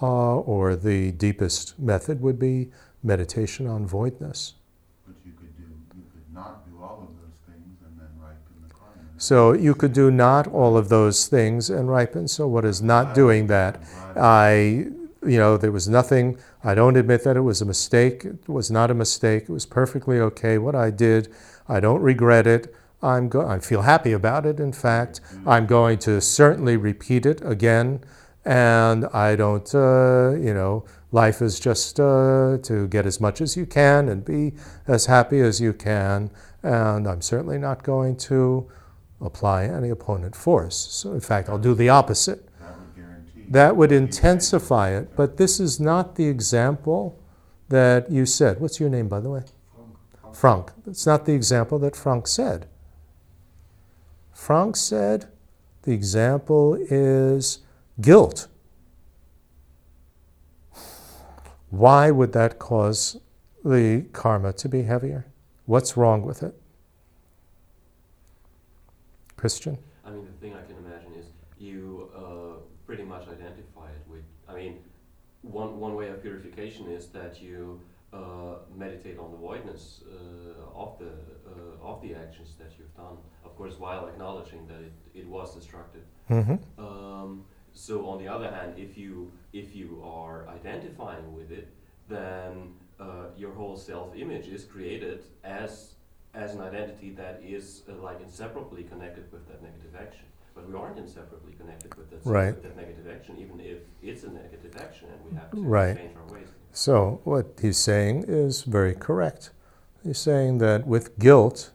uh, 0.02 0.37
or 0.37 0.76
the 0.76 1.12
deepest 1.12 1.79
method 1.79 2.20
would 2.20 2.38
be 2.38 2.70
meditation 3.02 3.66
on 3.66 3.87
voidness. 3.87 4.55
But 5.07 5.16
you 5.24 5.33
could 5.33 5.57
do, 5.57 5.64
you 5.96 6.05
could 6.12 6.35
not 6.35 6.68
do 6.68 6.83
all 6.83 7.09
of 7.09 7.16
those 7.22 7.38
things 7.46 7.79
and 7.87 7.98
then 7.98 8.09
ripen 8.20 8.57
the 8.66 8.74
karma. 8.74 9.16
So 9.27 9.55
you 9.55 9.75
could 9.75 9.93
do 9.93 10.12
not 10.12 10.47
all 10.47 10.77
of 10.77 10.89
those 10.89 11.27
things 11.27 11.69
and 11.69 11.89
ripen. 11.89 12.29
So 12.29 12.47
what 12.47 12.65
is 12.65 12.81
not 12.81 13.12
doing 13.12 13.49
that? 13.49 13.83
I, 14.15 14.87
you 15.27 15.37
know, 15.37 15.57
there 15.57 15.73
was 15.73 15.89
nothing. 15.89 16.39
I 16.62 16.77
don't 16.77 16.97
admit 16.97 17.25
that 17.25 17.37
it 17.37 17.41
was 17.41 17.61
a 17.61 17.65
mistake. 17.65 18.25
It 18.25 18.49
was 18.49 18.71
not 18.71 18.89
a 18.89 18.95
mistake. 18.95 19.43
It 19.43 19.51
was 19.51 19.67
perfectly 19.67 20.21
okay. 20.21 20.59
What 20.59 20.77
I 20.77 20.91
did, 20.93 21.35
I 21.69 21.81
don't 21.81 22.03
regret 22.03 22.47
it. 22.47 22.73
I'm 23.03 23.29
go- 23.29 23.45
I 23.45 23.59
feel 23.59 23.83
happy 23.83 24.12
about 24.12 24.47
it. 24.47 24.61
In 24.61 24.73
fact, 24.73 25.21
I'm 25.45 25.67
going 25.67 25.99
to 26.07 26.21
certainly 26.21 26.77
repeat 26.77 27.27
it 27.27 27.43
again. 27.45 28.05
And 28.45 29.07
I 29.07 29.35
don't, 29.35 29.75
uh, 29.75 30.37
you 30.39 30.55
know, 30.55 30.85
life 31.11 31.43
is 31.43 31.59
just 31.59 31.99
uh, 31.99 32.59
to 32.62 32.87
get 32.87 33.07
as 33.07 33.21
much 33.21 33.41
as 33.41 33.57
you 33.57 33.67
can 33.67 34.09
and 34.09 34.25
be 34.25 34.55
as 34.87 35.07
happy 35.07 35.41
as 35.41 35.61
you 35.61 35.73
can. 35.73 36.31
And 36.62 37.09
I'm 37.09 37.23
certainly 37.23 37.59
not 37.59 37.83
going 37.83 38.17
to 38.31 38.71
apply 39.20 39.64
any 39.64 39.90
opponent 39.90 40.37
force. 40.37 40.76
So, 40.76 41.12
in 41.12 41.20
fact, 41.20 41.48
I'll 41.48 41.59
do 41.59 41.74
the 41.74 41.88
opposite. 41.88 42.48
That 43.48 43.76
would 43.76 43.92
intensify 43.92 44.90
it, 44.90 45.14
but 45.14 45.37
this 45.37 45.61
is 45.61 45.79
not 45.79 46.16
the 46.16 46.26
example 46.26 47.18
that 47.68 48.11
you 48.11 48.26
said. 48.26 48.61
What's 48.61 48.81
your 48.81 48.88
name, 48.88 49.09
by 49.09 49.20
the 49.20 49.31
way? 49.31 49.42
Frank. 50.33 50.72
It's 50.87 51.07
not 51.07 51.24
the 51.24 51.33
example 51.33 51.79
that 51.79 51.96
Frank 51.96 52.26
said. 52.26 52.66
Frank 54.33 54.76
said 54.76 55.29
the 55.83 55.92
example 55.92 56.76
is 56.90 57.61
guilt. 58.00 58.48
Why 61.70 62.11
would 62.11 62.33
that 62.33 62.59
cause 62.59 63.18
the 63.64 64.05
karma 64.12 64.52
to 64.55 64.68
be 64.68 64.83
heavier? 64.83 65.26
What's 65.64 65.96
wrong 65.96 66.22
with 66.22 66.42
it? 66.42 66.55
Christian? 69.37 69.79
I 70.05 70.11
mean, 70.11 70.25
the 70.25 70.33
thing 70.40 70.55
I 70.55 70.62
can 70.62 70.77
imagine 70.85 71.14
is 71.14 71.27
you 71.59 72.11
uh, 72.16 72.61
pretty 72.87 73.03
much 73.03 73.25
identify 73.29 73.88
it 73.90 74.05
with. 74.09 74.25
I 74.49 74.55
mean, 74.55 74.79
one 75.42 75.79
one 75.81 75.94
way 75.94 76.09
of 76.09 76.22
purification 76.22 76.88
is 76.90 77.09
that 77.09 77.42
you 77.42 77.81
uh, 78.12 78.57
meditate 78.75 79.18
on 79.18 79.31
the 79.33 79.37
voidness 79.38 80.03
uh, 80.07 80.83
of 80.83 80.99
the 80.99 81.12
uh, 81.51 81.90
of 81.90 82.01
the 82.03 82.14
actions 82.14 82.55
that 82.59 82.72
you've 82.79 82.94
done. 82.96 83.16
Of 83.44 83.57
course, 83.57 83.75
while 83.79 84.07
acknowledging 84.07 84.66
that 84.68 84.81
it, 84.81 84.92
it 85.14 85.27
was 85.27 85.55
destructive. 85.55 86.05
Mm-hmm. 86.31 86.85
Um, 86.85 87.44
so 87.72 88.07
on 88.07 88.18
the 88.18 88.29
other 88.29 88.51
hand, 88.51 88.75
if 88.77 88.96
you 88.96 89.31
if 89.53 89.75
you 89.75 90.03
are 90.05 90.49
identifying 90.49 91.35
with 91.35 91.51
it, 91.51 91.68
then 92.09 92.75
uh, 92.99 93.27
your 93.37 93.53
whole 93.53 93.77
self-image 93.77 94.49
is 94.49 94.64
created 94.64 95.25
as 95.44 95.96
as 96.37 96.55
an 96.55 96.61
identity 96.61 97.11
that 97.11 97.40
is 97.44 97.83
uh, 97.88 97.94
like 98.03 98.20
inseparably 98.20 98.83
connected 98.85 99.25
with 99.33 99.46
that 99.49 99.62
negative 99.62 99.94
action. 99.99 100.25
But 100.55 100.68
we 100.68 100.75
aren't 100.75 100.99
inseparably 100.99 101.53
connected 101.59 101.94
with 101.96 102.11
that, 102.11 102.20
Right. 102.25 102.55
with 102.55 102.62
that 102.62 102.77
negative 102.77 103.07
action, 103.11 103.37
even 103.38 103.61
if 103.61 103.79
it's 104.03 104.25
a 104.25 104.31
negative 104.31 104.77
action, 104.77 105.09
and 105.12 105.31
we 105.31 105.37
have 105.37 105.51
to 105.51 105.61
Right. 105.62 105.96
change 105.96 106.16
our 106.16 106.35
ways. 106.35 106.49
So, 106.72 107.20
what 107.25 107.46
he's 107.61 107.79
saying 107.79 108.25
is 108.29 108.62
very 108.62 108.94
correct. 108.94 109.51
He's 110.03 110.18
saying 110.18 110.59
that 110.59 110.87
with 110.87 111.18
guilt, 111.18 111.72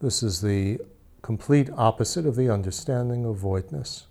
this 0.00 0.22
is 0.22 0.40
the 0.40 0.80
complete 1.22 1.68
opposite 1.76 2.24
of 2.26 2.36
the 2.36 2.48
understanding 2.50 3.24
of 3.24 3.36
voidness. 3.36 4.06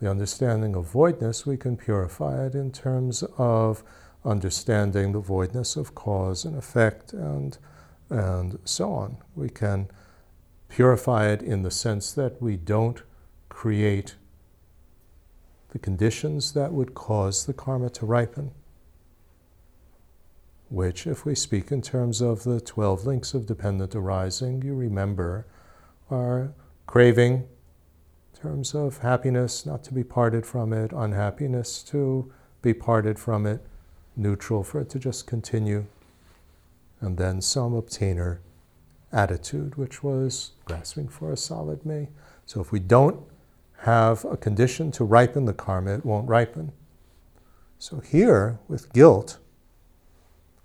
The 0.00 0.10
understanding 0.10 0.74
of 0.74 0.86
voidness, 0.86 1.46
we 1.46 1.56
can 1.56 1.76
purify 1.76 2.44
it 2.46 2.54
in 2.54 2.72
terms 2.72 3.22
of 3.38 3.84
understanding 4.24 5.12
the 5.12 5.20
voidness 5.20 5.76
of 5.76 5.94
cause 5.94 6.44
and 6.44 6.56
effect 6.56 7.12
and, 7.12 7.58
and 8.12 8.58
so 8.64 8.92
on. 8.92 9.16
We 9.34 9.48
can 9.48 9.88
purify 10.68 11.28
it 11.28 11.42
in 11.42 11.62
the 11.62 11.70
sense 11.70 12.12
that 12.12 12.40
we 12.40 12.56
don't 12.56 13.02
create 13.48 14.16
the 15.70 15.78
conditions 15.78 16.52
that 16.52 16.72
would 16.72 16.94
cause 16.94 17.46
the 17.46 17.52
karma 17.52 17.90
to 17.90 18.06
ripen 18.06 18.52
which, 20.72 21.06
if 21.06 21.26
we 21.26 21.34
speak 21.34 21.70
in 21.70 21.82
terms 21.82 22.22
of 22.22 22.44
the 22.44 22.58
12 22.58 23.04
links 23.04 23.34
of 23.34 23.44
dependent 23.44 23.94
arising, 23.94 24.62
you 24.62 24.74
remember 24.74 25.46
are 26.10 26.54
craving, 26.86 27.46
in 28.34 28.40
terms 28.40 28.74
of 28.74 28.98
happiness 28.98 29.66
not 29.66 29.84
to 29.84 29.92
be 29.92 30.02
parted 30.02 30.46
from 30.46 30.72
it, 30.72 30.90
unhappiness 30.92 31.82
to 31.82 32.32
be 32.62 32.72
parted 32.72 33.18
from 33.18 33.44
it, 33.44 33.60
neutral 34.16 34.64
for 34.64 34.80
it 34.80 34.88
to 34.88 34.98
just 34.98 35.26
continue, 35.26 35.84
and 37.02 37.18
then 37.18 37.42
some 37.42 37.72
obtainer 37.72 38.38
attitude, 39.12 39.76
which 39.76 40.02
was 40.02 40.52
grasping 40.64 41.08
for 41.08 41.32
a 41.32 41.36
solid 41.36 41.84
me. 41.84 42.08
So 42.46 42.60
if 42.60 42.72
we 42.72 42.78
don't 42.78 43.20
have 43.80 44.24
a 44.24 44.36
condition 44.36 44.90
to 44.92 45.04
ripen 45.04 45.44
the 45.44 45.52
karma, 45.52 45.94
it 45.94 46.06
won't 46.06 46.28
ripen. 46.28 46.72
So 47.78 47.98
here, 47.98 48.60
with 48.68 48.92
guilt, 48.92 49.38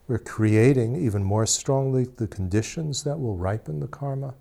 we're 0.07 0.19
creating 0.19 0.95
even 0.95 1.23
more 1.23 1.45
strongly 1.45 2.05
the 2.05 2.27
conditions 2.27 3.03
that 3.03 3.19
will 3.19 3.35
ripen 3.35 3.79
the 3.79 3.87
karma 3.87 4.35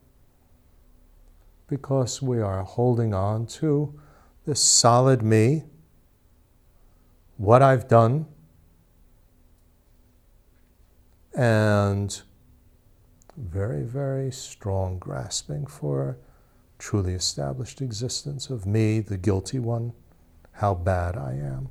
because 1.68 2.22
we 2.22 2.40
are 2.40 2.62
holding 2.62 3.12
on 3.12 3.46
to 3.46 3.98
this 4.44 4.60
solid 4.60 5.22
me, 5.22 5.64
what 7.36 7.62
I've 7.62 7.88
done, 7.88 8.26
and 11.36 12.22
very, 13.36 13.82
very 13.82 14.32
strong 14.32 14.98
grasping 14.98 15.66
for 15.66 16.16
truly 16.78 17.12
established 17.12 17.82
existence 17.82 18.48
of 18.48 18.66
me, 18.66 19.00
the 19.00 19.18
guilty 19.18 19.58
one, 19.58 19.92
how 20.52 20.74
bad 20.74 21.16
I 21.16 21.32
am, 21.32 21.68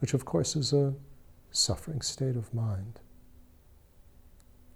which 0.00 0.14
of 0.14 0.24
course 0.24 0.54
is 0.54 0.72
a 0.72 0.94
suffering 1.50 2.00
state 2.00 2.36
of 2.36 2.54
mind. 2.54 3.00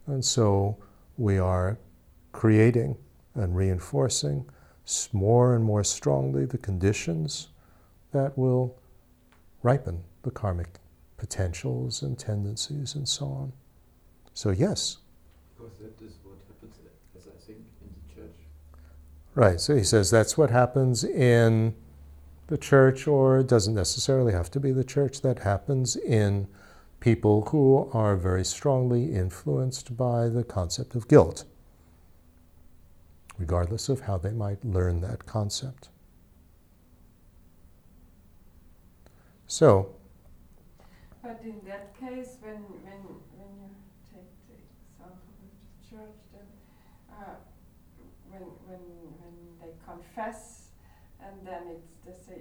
And 0.06 0.24
so 0.24 0.76
we 1.16 1.38
are 1.38 1.78
creating 2.32 2.96
and 3.34 3.54
reinforcing 3.54 4.44
more 5.12 5.54
and 5.54 5.64
more 5.64 5.84
strongly 5.84 6.44
the 6.44 6.58
conditions 6.58 7.48
that 8.12 8.36
will 8.36 8.76
ripen 9.62 10.02
the 10.22 10.30
karmic 10.30 10.78
potentials 11.18 12.02
and 12.02 12.18
tendencies 12.18 12.94
and 12.94 13.08
so 13.08 13.26
on. 13.26 13.52
So, 14.38 14.50
yes, 14.50 14.98
Because 15.56 15.78
that 15.78 16.00
is 16.00 16.12
what 16.22 16.38
happens, 16.46 16.78
as 17.16 17.26
I 17.26 17.36
think, 17.44 17.58
in 17.82 17.88
the 17.90 18.14
church. 18.14 18.36
right. 19.34 19.60
So 19.60 19.74
he 19.74 19.82
says 19.82 20.12
that's 20.12 20.38
what 20.38 20.50
happens 20.50 21.02
in 21.02 21.74
the 22.46 22.56
church, 22.56 23.08
or 23.08 23.40
it 23.40 23.48
doesn't 23.48 23.74
necessarily 23.74 24.32
have 24.32 24.48
to 24.52 24.60
be 24.60 24.70
the 24.70 24.84
church, 24.84 25.22
that 25.22 25.40
happens 25.40 25.96
in 25.96 26.46
people 27.00 27.46
who 27.46 27.90
are 27.92 28.14
very 28.14 28.44
strongly 28.44 29.12
influenced 29.12 29.96
by 29.96 30.28
the 30.28 30.44
concept 30.44 30.94
of 30.94 31.08
guilt, 31.08 31.44
regardless 33.38 33.88
of 33.88 34.02
how 34.02 34.18
they 34.18 34.32
might 34.32 34.64
learn 34.64 35.00
that 35.00 35.26
concept. 35.26 35.88
So, 39.48 39.96
But 41.24 41.40
in 41.42 41.60
that 41.66 41.98
case, 41.98 42.36
when, 42.40 42.62
when, 42.86 43.00
when 43.36 43.50
you 43.58 43.68
take 44.08 44.30
the 44.48 44.56
example 44.56 45.28
of 45.44 45.50
the 45.52 45.96
church, 45.96 46.16
then 46.32 46.48
uh, 47.12 47.36
when, 48.30 48.42
when, 48.66 48.80
when 49.20 49.34
they 49.60 49.72
confess, 50.18 50.68
and 51.20 51.46
then 51.46 51.62
it's 51.74 51.88
they 52.04 52.34
say 52.34 52.40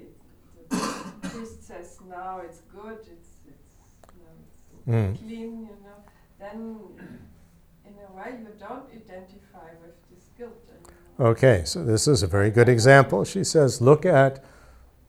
the 0.70 1.30
priest 1.30 1.68
says 1.68 2.00
now 2.10 2.42
it's 2.44 2.62
good, 2.74 3.00
it's 3.02 3.30
it's, 3.48 3.76
you 4.16 4.22
know, 4.24 5.06
it's 5.06 5.16
mm, 5.18 5.20
clean, 5.26 5.62
you 5.62 5.78
know, 5.84 6.00
then 6.40 6.58
in 7.86 7.94
a 7.94 8.18
way 8.18 8.38
you 8.40 8.48
don't 8.60 8.86
identify 8.92 9.70
with 9.82 9.96
this 10.10 10.26
guilt 10.38 10.64
anymore. 10.70 11.32
okay, 11.32 11.62
so 11.66 11.84
this 11.84 12.08
is 12.08 12.24
a 12.24 12.28
very 12.28 12.52
good 12.52 12.70
example. 12.70 13.24
She 13.24 13.44
says, 13.44 13.82
look 13.82 14.06
at 14.06 14.44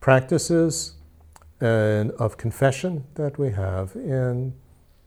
practices 0.01 0.95
and 1.61 2.13
of 2.13 2.37
confession 2.37 3.05
that 3.15 3.39
we 3.39 3.51
have 3.51 3.95
in 3.97 4.55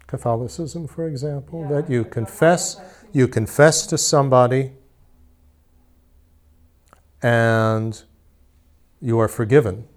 Catholicism, 0.07 0.87
for 0.87 1.07
example, 1.07 1.61
Yeah, 1.61 1.81
that 1.81 1.89
you 1.89 2.03
confess 2.03 2.77
know, 2.77 2.83
I 2.83 2.85
think- 2.87 3.15
you 3.15 3.27
confess 3.27 3.87
to 3.87 3.97
somebody 3.97 4.73
and 7.21 8.03
you 9.01 9.19
are 9.19 9.27
forgiven. 9.27 9.87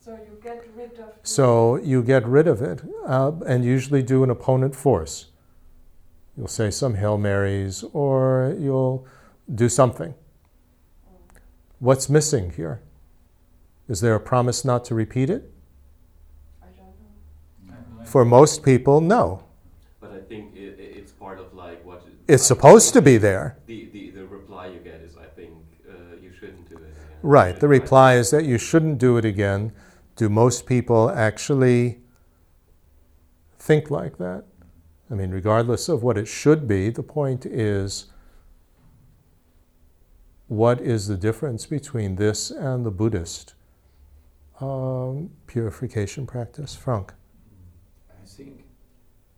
So 0.00 0.12
you 0.12 0.38
get 0.42 0.64
rid 0.76 0.98
of. 0.98 1.12
So 1.22 1.76
you 1.76 2.02
get 2.02 2.26
rid 2.26 2.46
of 2.46 2.62
it 2.62 2.82
uh, 3.06 3.32
and 3.46 3.64
usually 3.64 4.02
do 4.02 4.22
an 4.22 4.30
opponent 4.30 4.74
force. 4.76 5.26
You'll 6.36 6.48
say 6.48 6.70
some 6.70 6.94
Hail 6.94 7.18
Marys 7.18 7.84
or 7.92 8.54
you'll 8.58 9.06
do 9.52 9.68
something. 9.68 10.14
What's 11.78 12.08
missing 12.08 12.52
here? 12.52 12.80
Is 13.88 14.00
there 14.00 14.14
a 14.14 14.20
promise 14.20 14.64
not 14.64 14.84
to 14.86 14.94
repeat 14.94 15.30
it? 15.30 15.50
I 16.62 16.66
don't 16.76 17.68
know. 17.68 18.04
For 18.04 18.24
most 18.24 18.62
people, 18.62 19.00
no. 19.00 19.44
But 20.00 20.12
I 20.12 20.20
think 20.20 20.54
i 20.56 20.58
i- 20.58 20.98
it's 20.98 21.12
part 21.12 21.38
of 21.38 21.54
like 21.54 21.84
what. 21.84 22.02
It's 22.28 22.42
supposed 22.44 22.92
to 22.94 23.02
be 23.02 23.16
there. 23.18 23.56
The, 23.66 23.88
the, 23.92 24.10
the 24.10 24.26
reply 24.26 24.66
you 24.66 24.80
get 24.80 25.00
is, 25.02 25.16
I 25.16 25.26
think 25.36 25.52
uh, 25.88 26.16
you 26.20 26.32
shouldn't 26.32 26.68
do 26.68 26.76
it. 26.76 26.80
again." 26.82 27.15
Right. 27.26 27.58
The 27.58 27.66
reply 27.66 28.14
is 28.14 28.30
that 28.30 28.44
you 28.44 28.56
shouldn't 28.56 28.98
do 28.98 29.16
it 29.16 29.24
again. 29.24 29.72
Do 30.14 30.28
most 30.28 30.64
people 30.64 31.10
actually 31.10 31.98
think 33.58 33.90
like 33.90 34.18
that? 34.18 34.44
I 35.10 35.14
mean, 35.14 35.32
regardless 35.32 35.88
of 35.88 36.04
what 36.04 36.16
it 36.16 36.28
should 36.28 36.68
be, 36.68 36.88
the 36.88 37.02
point 37.02 37.44
is 37.44 38.06
what 40.46 40.80
is 40.80 41.08
the 41.08 41.16
difference 41.16 41.66
between 41.66 42.14
this 42.14 42.52
and 42.52 42.86
the 42.86 42.92
Buddhist 42.92 43.54
um, 44.60 45.30
purification 45.48 46.28
practice? 46.28 46.76
Frank. 46.76 47.12
I 48.08 48.24
think 48.24 48.62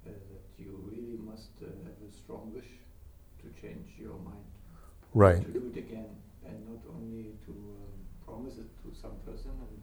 uh, 0.06 0.10
that 0.10 0.62
you 0.62 0.78
really 0.84 1.16
must 1.24 1.52
uh, 1.62 1.66
have 1.84 1.96
a 2.06 2.12
strong 2.14 2.52
wish 2.54 2.68
to 3.40 3.60
change 3.60 3.88
your 3.98 4.18
mind, 4.24 4.44
Right. 5.14 5.42
to 5.42 5.50
do 5.50 5.72
it 5.74 5.78
again, 5.78 6.10
and 6.46 6.56
not 6.68 6.82
only 6.94 7.32
to 7.46 7.52
um, 7.52 7.92
promise 8.26 8.58
it 8.58 8.68
to 8.82 8.94
some 9.00 9.16
person 9.26 9.50
and 9.50 9.82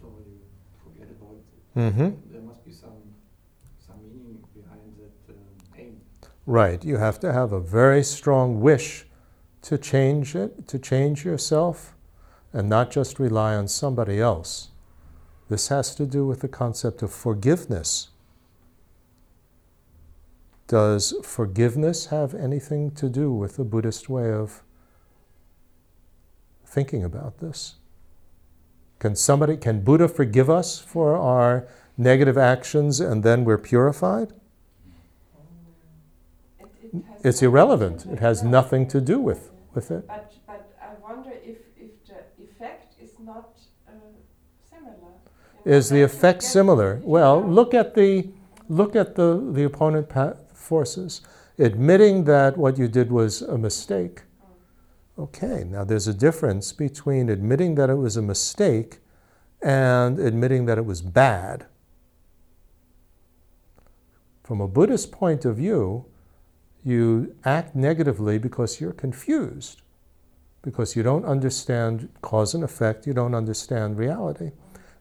totally 0.00 0.40
forget 0.82 1.08
about 1.10 1.36
it. 1.36 1.61
Mm-hmm. 1.76 2.32
There 2.32 2.42
must 2.42 2.64
be 2.64 2.72
some 2.72 2.90
some 3.86 3.96
meaning 4.02 4.44
behind 4.54 4.94
that 4.98 5.34
um, 5.34 5.78
aim. 5.78 6.00
Right. 6.46 6.84
You 6.84 6.98
have 6.98 7.18
to 7.20 7.32
have 7.32 7.52
a 7.52 7.60
very 7.60 8.02
strong 8.02 8.60
wish 8.60 9.06
to 9.62 9.78
change 9.78 10.34
it, 10.34 10.68
to 10.68 10.78
change 10.78 11.24
yourself, 11.24 11.94
and 12.52 12.68
not 12.68 12.90
just 12.90 13.18
rely 13.18 13.54
on 13.54 13.68
somebody 13.68 14.20
else. 14.20 14.68
This 15.48 15.68
has 15.68 15.94
to 15.96 16.06
do 16.06 16.26
with 16.26 16.40
the 16.40 16.48
concept 16.48 17.02
of 17.02 17.12
forgiveness. 17.12 18.08
Does 20.66 21.14
forgiveness 21.22 22.06
have 22.06 22.34
anything 22.34 22.90
to 22.92 23.08
do 23.08 23.32
with 23.32 23.56
the 23.56 23.64
Buddhist 23.64 24.08
way 24.08 24.32
of 24.32 24.62
thinking 26.64 27.04
about 27.04 27.38
this? 27.38 27.74
Can 29.02 29.16
somebody, 29.16 29.56
can 29.56 29.80
Buddha 29.80 30.06
forgive 30.06 30.48
us 30.48 30.78
for 30.78 31.16
our 31.16 31.66
negative 31.98 32.38
actions 32.38 33.00
and 33.00 33.24
then 33.24 33.44
we're 33.44 33.58
purified? 33.58 34.32
It, 36.60 36.68
it 36.84 37.02
It's 37.24 37.42
irrelevant. 37.42 38.06
It 38.06 38.20
has 38.20 38.44
nothing 38.44 38.86
to 38.86 39.00
do 39.00 39.18
with, 39.18 39.50
with 39.74 39.90
it. 39.90 40.06
But, 40.06 40.32
but 40.46 40.78
I 40.80 40.90
wonder 41.02 41.32
if, 41.32 41.58
if 41.76 41.90
the 42.06 42.44
effect 42.44 42.94
is 43.02 43.10
not 43.18 43.58
uh, 43.88 43.90
similar. 44.70 45.14
Is 45.64 45.88
the 45.88 46.02
effect 46.02 46.44
similar? 46.44 47.00
Well, 47.02 47.42
look 47.42 47.74
at 47.74 47.96
the 47.96 48.28
look 48.68 48.94
at 48.94 49.16
the 49.16 49.50
the 49.50 49.64
opponent 49.64 50.10
pa- 50.10 50.34
forces, 50.54 51.22
admitting 51.58 52.22
that 52.26 52.56
what 52.56 52.78
you 52.78 52.86
did 52.86 53.10
was 53.10 53.42
a 53.42 53.58
mistake. 53.58 54.22
Okay, 55.22 55.62
now 55.62 55.84
there's 55.84 56.08
a 56.08 56.14
difference 56.14 56.72
between 56.72 57.28
admitting 57.28 57.76
that 57.76 57.88
it 57.88 57.94
was 57.94 58.16
a 58.16 58.22
mistake 58.22 58.98
and 59.62 60.18
admitting 60.18 60.66
that 60.66 60.78
it 60.78 60.84
was 60.84 61.00
bad. 61.00 61.66
From 64.42 64.60
a 64.60 64.66
Buddhist 64.66 65.12
point 65.12 65.44
of 65.44 65.58
view, 65.58 66.06
you 66.82 67.36
act 67.44 67.76
negatively 67.76 68.36
because 68.36 68.80
you're 68.80 68.92
confused, 68.92 69.82
because 70.60 70.96
you 70.96 71.04
don't 71.04 71.24
understand 71.24 72.08
cause 72.20 72.52
and 72.52 72.64
effect, 72.64 73.06
you 73.06 73.12
don't 73.12 73.36
understand 73.36 73.98
reality. 73.98 74.50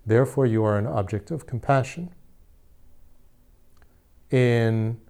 Therefore, 0.05 0.45
you 0.45 0.63
are 0.63 0.77
an 0.77 0.85
object 0.85 1.31
of 1.31 1.47
compassion. 1.47 2.13
In 4.29 5.01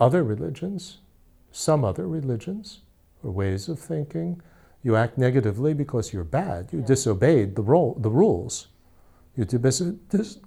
other 0.00 0.24
religions, 0.24 1.00
some 1.52 1.84
other 1.84 2.06
religions 2.08 2.80
or 3.22 3.30
ways 3.30 3.68
of 3.68 3.78
thinking, 3.78 4.40
you 4.82 4.96
act 4.96 5.18
negatively 5.18 5.74
because 5.74 6.12
you're 6.12 6.24
bad. 6.24 6.72
You 6.72 6.80
Yeah. 6.80 6.86
disobeyed 6.86 7.54
the, 7.56 7.62
role, 7.62 7.94
the 8.00 8.10
rules. 8.10 8.68
You 9.36 9.44
dis- 9.44 9.78
dis- 10.08 10.38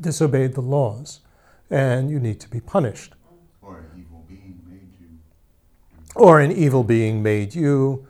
disobeyed 0.00 0.54
the 0.54 0.62
laws, 0.62 1.20
and 1.70 2.10
you 2.10 2.20
need 2.20 2.40
to 2.40 2.48
be 2.48 2.60
punished. 2.60 3.14
Or 3.62 3.78
an 3.78 4.00
evil 4.00 4.24
being 4.28 4.62
made 4.68 4.92
you. 5.00 5.08
Or 6.14 6.40
an 6.40 6.52
evil 6.52 6.84
being 6.84 7.22
made 7.22 7.54
you 7.54 8.06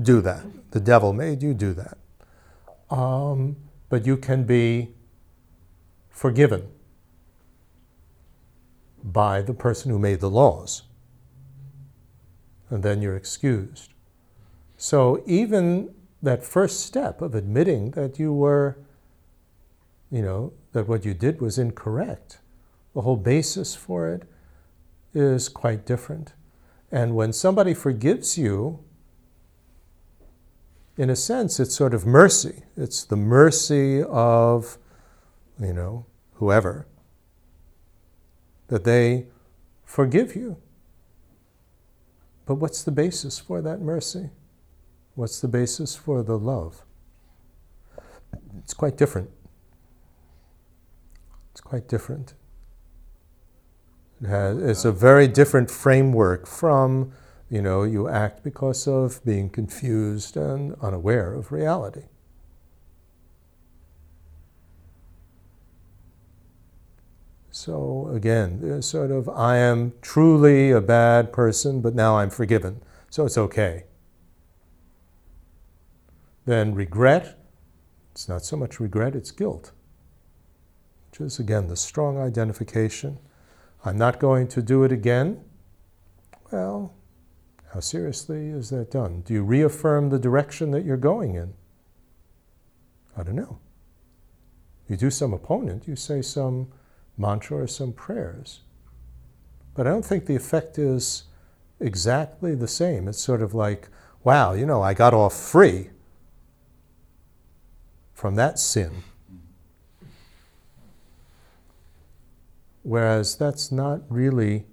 do 0.00 0.20
that. 0.22 0.44
The 0.70 0.80
devil 0.80 1.12
made 1.12 1.42
you 1.42 1.54
do 1.54 1.74
that. 1.74 1.98
Um, 2.90 3.56
but 3.88 4.06
you 4.06 4.16
can 4.16 4.44
be 4.44 4.94
forgiven 6.08 6.68
by 9.02 9.42
the 9.42 9.54
person 9.54 9.90
who 9.90 9.98
made 9.98 10.20
the 10.20 10.30
laws. 10.30 10.82
And 12.72 12.82
then 12.82 13.02
you're 13.02 13.16
excused. 13.16 13.92
So 14.78 15.22
even 15.26 15.94
that 16.22 16.42
first 16.42 16.80
step 16.80 17.20
of 17.20 17.34
admitting 17.34 17.90
that 17.90 18.18
you 18.18 18.32
were, 18.32 18.78
you 20.10 20.22
know, 20.22 20.54
that 20.72 20.88
what 20.88 21.04
you 21.04 21.12
did 21.12 21.42
was 21.42 21.58
incorrect, 21.58 22.38
the 22.94 23.02
whole 23.02 23.18
basis 23.18 23.74
for 23.74 24.08
it 24.08 24.22
is 25.12 25.50
quite 25.50 25.84
different. 25.84 26.32
And 26.90 27.14
when 27.14 27.34
somebody 27.34 27.74
forgives 27.74 28.38
you, 28.38 28.82
in 30.96 31.10
a 31.10 31.16
sense, 31.16 31.60
it's 31.60 31.74
sort 31.74 31.92
of 31.92 32.06
mercy. 32.06 32.62
It's 32.74 33.04
the 33.04 33.16
mercy 33.16 34.02
of, 34.02 34.78
you 35.60 35.74
know, 35.74 36.06
whoever, 36.36 36.86
that 38.68 38.84
they 38.84 39.26
forgive 39.84 40.34
you. 40.34 40.56
But 42.46 42.56
what's 42.56 42.82
the 42.82 42.90
basis 42.90 43.38
for 43.38 43.62
that 43.62 43.80
mercy? 43.80 44.30
What's 45.14 45.40
the 45.40 45.48
basis 45.48 45.94
for 45.94 46.22
the 46.22 46.38
love? 46.38 46.82
It's 48.58 48.74
quite 48.74 48.96
different. 48.96 49.30
It's 51.52 51.60
quite 51.60 51.86
different. 51.88 52.34
It 54.22 54.28
has, 54.28 54.58
it's 54.62 54.84
a 54.84 54.92
very 54.92 55.28
different 55.28 55.70
framework 55.70 56.46
from, 56.46 57.12
you 57.50 57.60
know, 57.60 57.82
you 57.82 58.08
act 58.08 58.42
because 58.42 58.86
of 58.88 59.24
being 59.24 59.50
confused 59.50 60.36
and 60.36 60.74
unaware 60.80 61.34
of 61.34 61.52
reality. 61.52 62.04
So 67.54 68.08
again, 68.10 68.64
uh, 68.64 68.80
sort 68.80 69.10
of, 69.10 69.28
I 69.28 69.58
am 69.58 69.92
truly 70.00 70.70
a 70.70 70.80
bad 70.80 71.34
person, 71.34 71.82
but 71.82 71.94
now 71.94 72.16
I'm 72.16 72.30
forgiven, 72.30 72.82
so 73.10 73.26
it's 73.26 73.36
okay. 73.36 73.84
Then 76.46 76.74
regret, 76.74 77.38
it's 78.10 78.26
not 78.26 78.42
so 78.42 78.56
much 78.56 78.80
regret, 78.80 79.14
it's 79.14 79.30
guilt. 79.30 79.72
which 81.10 81.20
is 81.20 81.38
again 81.38 81.68
the 81.68 81.76
strong 81.76 82.18
identification. 82.18 83.18
I'm 83.84 83.98
not 83.98 84.18
going 84.18 84.48
to 84.48 84.62
do 84.62 84.82
it 84.84 84.90
again. 84.90 85.44
Well, 86.50 86.94
how 87.74 87.80
seriously 87.80 88.48
is 88.48 88.70
that 88.70 88.90
done? 88.90 89.20
Do 89.26 89.34
you 89.34 89.42
reaffirm 89.42 90.08
the 90.08 90.18
direction 90.18 90.70
that 90.70 90.86
you're 90.86 90.96
going 90.96 91.34
in? 91.34 91.52
I 93.14 93.22
don't 93.22 93.36
know. 93.36 93.58
You 94.88 94.96
do 94.96 95.10
some 95.10 95.34
opponent, 95.34 95.86
you 95.86 95.96
say 95.96 96.22
some 96.22 96.68
mantra 97.16 97.58
or 97.58 97.66
some 97.66 97.92
prayers. 97.92 98.60
But 99.74 99.86
I 99.86 99.90
don't 99.90 100.04
think 100.04 100.26
the 100.26 100.36
effect 100.36 100.78
is 100.78 101.24
exactly 101.80 102.54
the 102.54 102.68
same. 102.68 103.08
It's 103.08 103.20
sort 103.20 103.42
of 103.42 103.54
like, 103.54 103.88
wow, 104.24 104.52
you 104.52 104.66
know, 104.66 104.82
I 104.82 104.94
got 104.94 105.14
off 105.14 105.34
free 105.34 105.90
from 108.12 108.36
that 108.36 108.58
sin. 108.58 109.02
Whereas 112.82 113.36
that's 113.36 113.70
not 113.70 114.02
really 114.08 114.66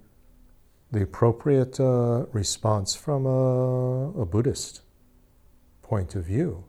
the 0.91 1.03
appropriate 1.03 1.79
uh, 1.79 2.25
response 2.31 2.95
from 2.95 3.25
a, 3.25 4.21
a, 4.21 4.25
Buddhist 4.25 4.81
point 5.83 6.15
of 6.15 6.25
view. 6.25 6.63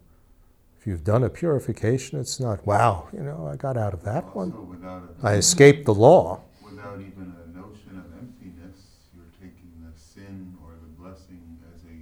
You've 0.91 1.05
done 1.05 1.23
a 1.23 1.31
purification, 1.31 2.19
it's 2.19 2.41
not, 2.41 2.67
wow, 2.67 3.07
you 3.13 3.21
know, 3.21 3.47
I 3.47 3.55
got 3.55 3.77
out 3.77 3.95
of 3.95 4.03
that 4.03 4.25
Also, 4.25 4.31
one. 4.41 4.55
a- 5.23 5.27
I 5.29 5.35
escaped 5.35 5.85
the 5.85 5.95
law. 5.95 6.41
Without 6.65 6.99
even 6.99 7.33
a 7.45 7.57
notion 7.57 7.93
of 7.95 8.07
emptiness, 8.19 8.75
you're 9.15 9.31
taking 9.41 9.71
the 9.87 9.97
sin 9.97 10.57
or 10.65 10.73
the 10.83 10.89
blessing 11.01 11.41
as 11.73 11.85
a 11.85 11.97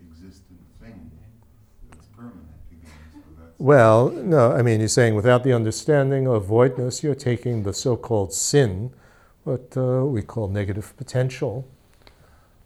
existent 0.00 0.58
thing 0.80 1.10
that's 1.90 2.06
permanent 2.06 2.48
again, 2.72 2.90
so 3.12 3.18
that's. 3.36 3.60
Well, 3.60 4.08
no, 4.08 4.52
I 4.52 4.62
mean, 4.62 4.80
you're 4.80 4.88
saying 4.88 5.14
without 5.14 5.44
the 5.44 5.52
understanding 5.52 6.26
of 6.26 6.46
voidness, 6.46 7.02
you're 7.02 7.14
taking 7.14 7.64
the 7.64 7.74
so 7.74 7.94
called 7.94 8.32
sin, 8.32 8.90
what 9.44 9.76
uh, 9.76 10.06
we 10.06 10.22
call 10.22 10.48
negative 10.48 10.96
potential, 10.96 11.66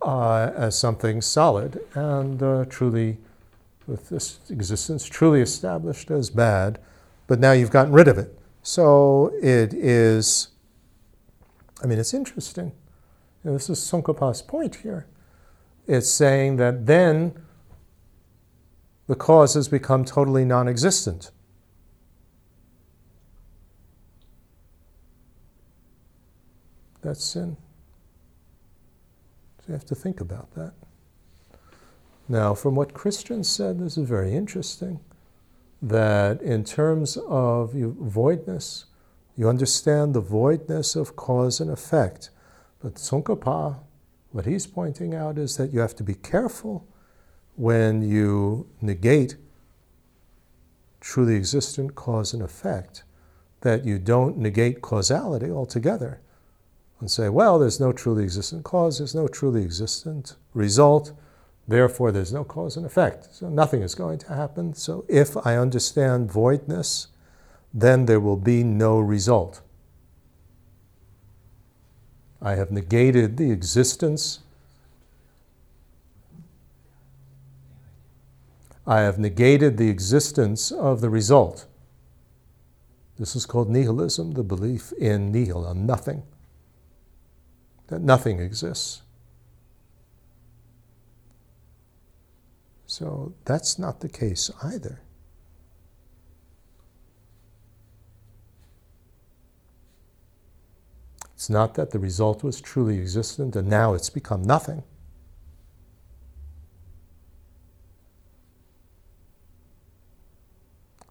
uh, 0.03 0.53
as 0.55 0.79
something 0.79 1.21
solid 1.21 1.81
and 1.95 2.41
uh, 2.41 2.65
truly, 2.69 3.19
with 3.87 4.09
this 4.09 4.41
existence, 4.51 5.07
truly 5.07 5.41
established 5.41 6.11
as 6.11 6.31
bad, 6.31 6.79
but 7.27 7.41
now 7.41 7.53
you've 7.53 7.71
gotten 7.71 7.93
rid 7.93 8.09
of 8.09 8.19
it. 8.19 8.39
So 8.63 9.33
it 9.43 9.75
is, 9.75 10.49
I 11.83 11.87
mean, 11.87 11.99
it's 11.99 12.15
interesting. 12.15 12.73
This 13.45 13.69
is 13.69 13.79
Tsongkhapa's 13.81 14.43
point 14.43 14.77
here. 14.77 15.07
It's 15.87 16.09
saying 16.09 16.57
that 16.57 16.87
then 16.87 17.35
the 19.09 19.17
cause 19.17 19.55
has 19.55 19.69
become 19.69 20.05
totally 20.05 20.45
non 20.45 20.69
existent. 20.69 21.33
That's 27.03 27.25
sin. 27.25 27.57
So 29.59 29.65
you 29.69 29.73
have 29.75 29.85
to 29.87 29.97
think 29.97 30.21
about 30.21 30.55
that. 30.55 30.73
Now, 32.29 32.55
from 32.55 32.75
what 32.75 32.95
Christian 32.95 33.45
said, 33.45 33.79
this 33.79 33.99
is 33.99 34.09
very 34.09 34.35
interesting 34.35 35.01
that 35.81 36.41
in 36.41 36.65
terms 36.65 37.19
of 37.29 37.73
voidness, 37.73 38.85
you 39.37 39.49
understand 39.49 40.15
the 40.15 40.21
voidness 40.21 40.95
of 40.95 41.17
cause 41.17 41.61
and 41.61 41.71
effect. 41.71 42.31
But 42.81 42.95
Tsongkhapa, 42.95 43.79
what 44.31 44.47
he's 44.47 44.67
pointing 44.67 45.15
out 45.15 45.39
is 45.39 45.57
that 45.57 45.73
you 45.73 45.81
have 45.81 45.97
to 45.97 46.05
be 46.05 46.15
careful 46.15 46.87
when 47.57 48.03
you 48.03 48.69
negate 48.81 49.37
truly 51.01 51.37
existent 51.37 51.95
cause 51.95 52.33
and 52.33 52.43
effect, 52.43 53.03
that 53.63 53.85
you 53.85 53.99
don't 53.99 54.39
negate 54.39 54.81
causality 54.81 55.51
altogether 55.51 56.21
and 57.01 57.11
say, 57.11 57.29
well, 57.29 57.59
there's 57.59 57.81
no 57.81 57.93
truly 57.93 58.23
existent 58.23 58.63
cause, 58.63 58.99
there's 58.99 59.15
no 59.15 59.27
truly 59.27 59.63
existent 59.63 60.37
result, 60.55 61.13
therefore 61.73 62.13
there's 62.13 62.33
no 62.33 62.45
cause 62.45 62.77
and 62.77 62.87
effect. 62.87 63.35
So 63.35 63.49
nothing 63.49 63.83
is 63.83 63.95
going 63.95 64.19
to 64.19 64.35
happen. 64.35 64.75
So 64.75 65.05
if 65.09 65.37
I 65.47 65.57
understand 65.57 66.31
voidness, 66.31 67.09
then 67.73 68.07
there 68.07 68.21
will 68.21 68.37
be 68.37 68.63
no 68.63 68.99
result. 68.99 69.63
I 72.41 72.57
have 72.57 72.71
negated 72.71 73.37
the 73.37 73.51
existence 73.51 74.41
I 78.87 79.01
have 79.01 79.19
negated 79.19 79.77
the 79.77 79.89
existence 79.89 80.73
of 80.73 81.01
the 81.01 81.11
result. 81.11 81.67
This 83.19 83.37
is 83.37 83.47
called 83.47 83.71
nihilism, 83.71 84.33
the 84.33 84.43
belief 84.43 84.93
in 84.95 85.31
nihil, 85.31 85.73
nothing, 85.75 86.25
that 87.87 88.01
nothing 88.01 88.41
exists. 88.41 89.02
So 92.93 93.33
that's 93.47 93.79
not 93.79 94.01
the 94.01 94.09
case 94.11 94.51
either. 94.63 95.01
It's 101.33 101.49
not 101.49 101.73
that 101.77 101.93
the 101.93 101.99
result 101.99 102.45
was 102.45 102.61
truly 102.61 102.99
existent 102.99 103.57
and 103.57 103.67
now 103.67 103.95
it's 103.95 104.11
become 104.11 104.43
nothing. 104.43 104.83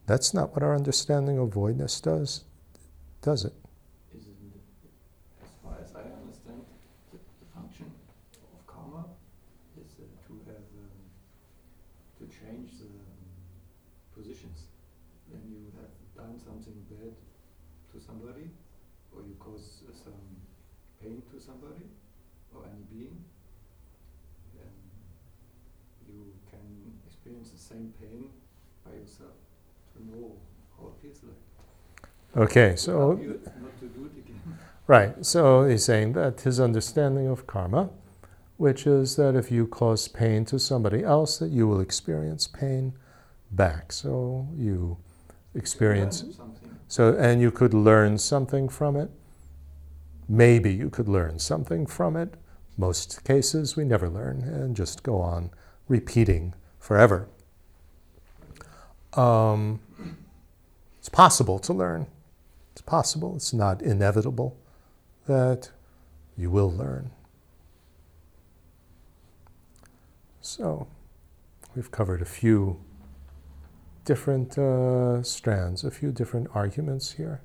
That's 0.06 0.32
not 0.32 0.54
what 0.54 0.62
our 0.62 0.76
understanding 0.76 1.36
of 1.36 1.48
voidness 1.48 2.00
does, 2.00 2.44
does 3.22 3.44
it? 3.44 3.54
Is 4.16 4.28
it, 4.28 4.36
as 5.42 5.50
far 5.64 5.74
as 5.82 5.90
I 5.96 6.06
understand, 6.22 6.62
the, 7.10 7.18
the 7.18 7.50
function 7.52 7.90
of 8.54 8.66
karma 8.68 9.04
is 9.76 9.90
uh, 9.98 10.06
to 10.28 10.32
have 10.46 10.66
um, 10.78 11.02
to 12.22 12.30
change 12.30 12.78
the 12.78 12.86
um, 12.86 13.18
positions. 14.14 14.70
When 15.30 15.42
you 15.50 15.72
have 15.80 15.90
done 16.16 16.38
something 16.38 16.78
bad 16.90 17.14
to 17.92 17.96
somebody, 18.00 18.50
or 19.14 19.22
you 19.22 19.34
cause 19.38 19.82
uh, 19.88 19.92
some 19.92 20.22
pain 21.02 21.22
to 21.30 21.40
somebody 21.40 21.90
or 22.54 22.62
any 22.70 22.84
being, 22.90 23.16
then 24.54 24.72
you 26.06 26.32
can 26.50 26.94
experience 27.06 27.50
the 27.50 27.58
same 27.58 27.92
pain 28.00 28.30
by 28.84 28.92
yourself 28.94 29.34
to 29.94 29.98
know 30.06 30.32
how 30.78 30.88
it 30.88 30.94
feels 31.02 31.20
like. 31.24 31.42
Okay, 32.36 32.76
so 32.76 32.98
help 32.98 33.20
you 33.20 33.40
not 33.44 33.80
to 33.80 33.86
do 33.86 34.04
it 34.06 34.18
again. 34.18 34.58
Right. 34.86 35.24
So 35.24 35.64
he's 35.64 35.84
saying 35.84 36.14
that 36.14 36.40
his 36.40 36.58
understanding 36.58 37.26
of 37.28 37.46
karma, 37.46 37.90
which 38.56 38.86
is 38.86 39.16
that 39.16 39.36
if 39.36 39.50
you 39.50 39.66
cause 39.66 40.08
pain 40.08 40.44
to 40.46 40.58
somebody 40.58 41.04
else, 41.04 41.38
that 41.38 41.50
you 41.50 41.68
will 41.68 41.80
experience 41.80 42.46
pain 42.46 42.94
back. 43.50 43.92
So 43.92 44.48
you 44.56 44.96
experience 45.54 46.24
so 46.88 47.14
and 47.14 47.40
you 47.40 47.50
could 47.50 47.74
learn 47.74 48.18
something 48.18 48.68
from 48.68 48.96
it. 48.96 49.10
Maybe 50.28 50.72
you 50.72 50.88
could 50.88 51.08
learn 51.08 51.38
something 51.38 51.86
from 51.86 52.16
it. 52.16 52.34
Most 52.78 53.24
cases 53.24 53.76
we 53.76 53.84
never 53.84 54.08
learn 54.08 54.40
and 54.42 54.74
just 54.74 55.02
go 55.02 55.20
on 55.20 55.50
repeating 55.88 56.54
forever. 56.78 57.28
Um, 59.12 59.80
it's 60.98 61.10
possible 61.10 61.58
to 61.58 61.72
learn. 61.72 62.06
It's 62.82 62.90
possible. 62.90 63.36
It's 63.36 63.52
not 63.52 63.80
inevitable 63.80 64.56
that 65.28 65.70
you 66.36 66.50
will 66.50 66.70
learn. 66.70 67.12
So, 70.40 70.88
we've 71.76 71.92
covered 71.92 72.20
a 72.20 72.24
few 72.24 72.80
different 74.04 74.58
uh, 74.58 75.22
strands, 75.22 75.84
a 75.84 75.92
few 75.92 76.10
different 76.10 76.48
arguments 76.54 77.12
here. 77.12 77.40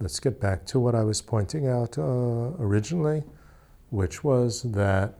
Let's 0.00 0.18
get 0.18 0.40
back 0.40 0.64
to 0.66 0.80
what 0.80 0.94
I 0.94 1.04
was 1.04 1.20
pointing 1.20 1.68
out 1.68 1.98
uh, 1.98 2.02
originally, 2.58 3.22
which 3.90 4.24
was 4.24 4.62
that 4.62 5.18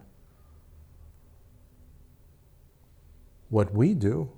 what 3.50 3.74
we 3.74 3.92
do 3.92 4.30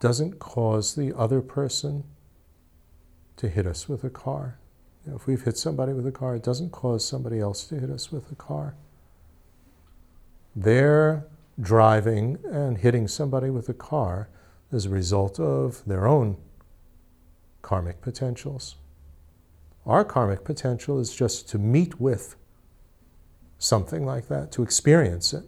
doesn't 0.00 0.40
cause 0.40 0.96
the 0.96 1.16
other 1.16 1.40
person 1.40 2.02
to 3.36 3.48
hit 3.48 3.66
us 3.66 3.88
with 3.88 4.04
a 4.04 4.10
car. 4.10 4.58
You 5.04 5.12
know, 5.12 5.16
if 5.16 5.26
we've 5.26 5.42
hit 5.42 5.56
somebody 5.56 5.92
with 5.92 6.06
a 6.06 6.12
car, 6.12 6.34
it 6.34 6.42
doesn't 6.42 6.72
cause 6.72 7.06
somebody 7.06 7.38
else 7.38 7.64
to 7.66 7.78
hit 7.78 7.90
us 7.90 8.10
with 8.10 8.30
a 8.32 8.34
car. 8.34 8.74
They're 10.54 11.26
driving 11.60 12.38
and 12.44 12.78
hitting 12.78 13.08
somebody 13.08 13.50
with 13.50 13.68
a 13.68 13.74
car 13.74 14.28
as 14.72 14.86
a 14.86 14.90
result 14.90 15.38
of 15.38 15.84
their 15.86 16.06
own 16.06 16.36
karmic 17.62 18.00
potentials. 18.00 18.76
Our 19.84 20.04
karmic 20.04 20.44
potential 20.44 20.98
is 20.98 21.14
just 21.14 21.48
to 21.50 21.58
meet 21.58 22.00
with 22.00 22.36
something 23.58 24.04
like 24.04 24.28
that, 24.28 24.50
to 24.52 24.62
experience 24.62 25.32
it. 25.32 25.44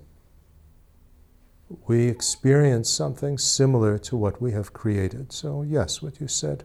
We 1.87 2.09
experience 2.09 2.89
something 2.89 3.37
similar 3.37 3.99
to 3.99 4.17
what 4.17 4.41
we 4.41 4.53
have 4.53 4.73
created. 4.73 5.33
So, 5.33 5.63
yes, 5.63 6.01
what 6.01 6.21
you 6.21 6.29
said 6.29 6.65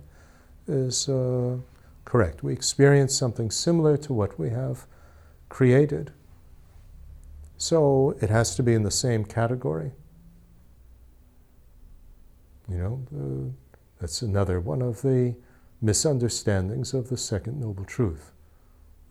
is 0.68 1.10
uh, 1.10 1.58
correct. 2.06 2.44
We 2.44 2.54
experience 2.54 3.16
something 3.16 3.52
similar 3.52 3.98
to 3.98 4.14
what 4.14 4.40
we 4.40 4.50
have 4.50 4.86
created. 5.50 6.12
So 7.58 8.16
it 8.22 8.30
has 8.30 8.56
to 8.56 8.64
be 8.64 8.74
in 8.74 8.84
the 8.84 8.92
same 8.92 9.26
category. 9.26 9.92
You 12.70 12.78
know, 12.78 13.08
uh, 13.16 13.74
that's 14.00 14.22
another 14.22 14.60
one 14.60 14.82
of 14.82 15.02
the 15.02 15.36
misunderstandings 15.82 16.94
of 16.94 17.10
the 17.10 17.18
second 17.18 17.60
noble 17.60 17.84
truth 17.84 18.32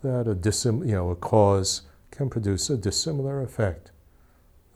that 0.02 0.26
a 0.26 0.34
dissim- 0.34 0.86
you 0.86 0.94
know 0.94 1.10
a 1.10 1.16
cause 1.16 1.82
can 2.10 2.28
produce 2.28 2.68
a 2.70 2.76
dissimilar 2.76 3.42
effect. 3.42 3.90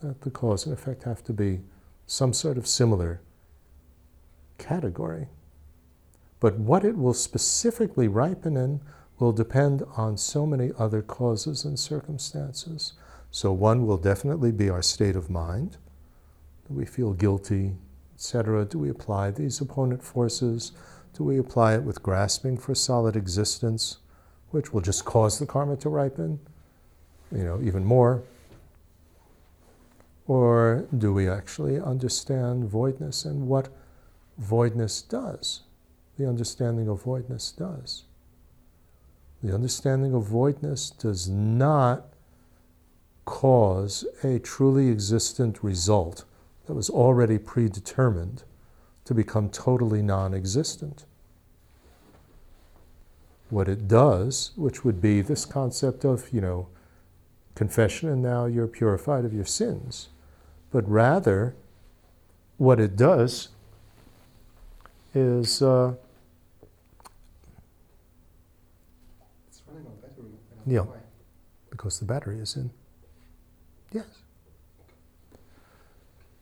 That 0.01 0.21
the 0.21 0.31
cause 0.31 0.65
and 0.65 0.73
effect 0.73 1.03
have 1.03 1.23
to 1.25 1.33
be 1.33 1.61
some 2.05 2.33
sort 2.33 2.57
of 2.57 2.67
similar 2.67 3.21
category. 4.57 5.27
But 6.39 6.57
what 6.57 6.83
it 6.83 6.97
will 6.97 7.13
specifically 7.13 8.07
ripen 8.07 8.55
in 8.55 8.81
will 9.19 9.31
depend 9.31 9.83
on 9.95 10.17
so 10.17 10.45
many 10.45 10.71
other 10.77 11.01
causes 11.01 11.65
and 11.65 11.79
circumstances. 11.79 12.93
So, 13.31 13.51
one 13.51 13.85
will 13.85 13.97
definitely 13.97 14.51
be 14.51 14.69
our 14.69 14.81
state 14.81 15.15
of 15.15 15.29
mind. 15.29 15.77
Do 16.67 16.75
we 16.75 16.85
feel 16.85 17.13
guilty, 17.13 17.75
etc.? 18.15 18.65
Do 18.65 18.79
we 18.79 18.89
apply 18.89 19.31
these 19.31 19.59
opponent 19.59 20.03
forces? 20.03 20.71
Do 21.13 21.23
we 21.23 21.39
apply 21.39 21.75
it 21.75 21.83
with 21.83 22.03
grasping 22.03 22.57
for 22.57 22.75
solid 22.75 23.15
existence, 23.15 23.97
which 24.51 24.71
will 24.71 24.81
just 24.81 25.03
cause 25.03 25.39
the 25.39 25.45
karma 25.45 25.75
to 25.77 25.89
ripen, 25.89 26.39
you 27.31 27.43
know, 27.43 27.59
even 27.61 27.83
more? 27.83 28.23
Or 30.27 30.85
do 30.95 31.13
we 31.13 31.27
actually 31.27 31.79
understand 31.79 32.69
voidness 32.69 33.25
and 33.25 33.47
what 33.47 33.69
voidness 34.37 35.01
does? 35.01 35.61
The 36.17 36.27
understanding 36.27 36.87
of 36.87 37.03
voidness 37.03 37.51
does. 37.51 38.03
The 39.43 39.53
understanding 39.53 40.13
of 40.13 40.23
voidness 40.23 40.89
does 40.89 41.29
not 41.29 42.07
cause 43.25 44.05
a 44.23 44.39
truly 44.39 44.89
existent 44.89 45.63
result 45.63 46.23
that 46.65 46.73
was 46.73 46.89
already 46.89 47.37
predetermined 47.37 48.43
to 49.05 49.13
become 49.13 49.49
totally 49.49 50.01
non 50.01 50.33
existent. 50.33 51.05
What 53.49 53.69
it 53.69 53.87
does, 53.87 54.51
which 54.55 54.83
would 54.83 55.01
be 55.01 55.21
this 55.21 55.45
concept 55.45 56.03
of, 56.03 56.29
you 56.33 56.41
know, 56.41 56.67
confession 57.55 58.09
and 58.09 58.21
now 58.21 58.45
you're 58.45 58.67
purified 58.67 59.23
of 59.23 59.33
your 59.33 59.45
sins, 59.45 60.09
but 60.71 60.87
rather 60.89 61.55
what 62.57 62.79
it 62.79 62.95
does 62.95 63.49
is. 65.13 65.61
Uh, 65.61 65.93
It's 69.47 69.61
running 69.67 69.87
on 69.87 69.93
why. 70.83 70.97
because 71.69 71.99
the 71.99 72.05
battery 72.05 72.39
is 72.39 72.55
in. 72.55 72.69
Yes. 73.91 74.05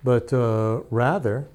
But 0.03 0.33
uh, 0.33 0.81
rather, 0.89 1.47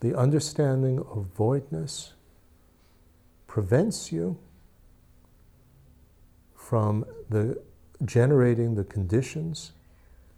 the 0.00 0.16
understanding 0.16 0.98
of 0.98 1.26
voidness 1.36 2.12
prevents 3.46 4.12
you 4.12 4.38
from 6.54 7.04
the 7.28 7.60
generating 8.04 8.74
the 8.74 8.84
conditions 8.84 9.72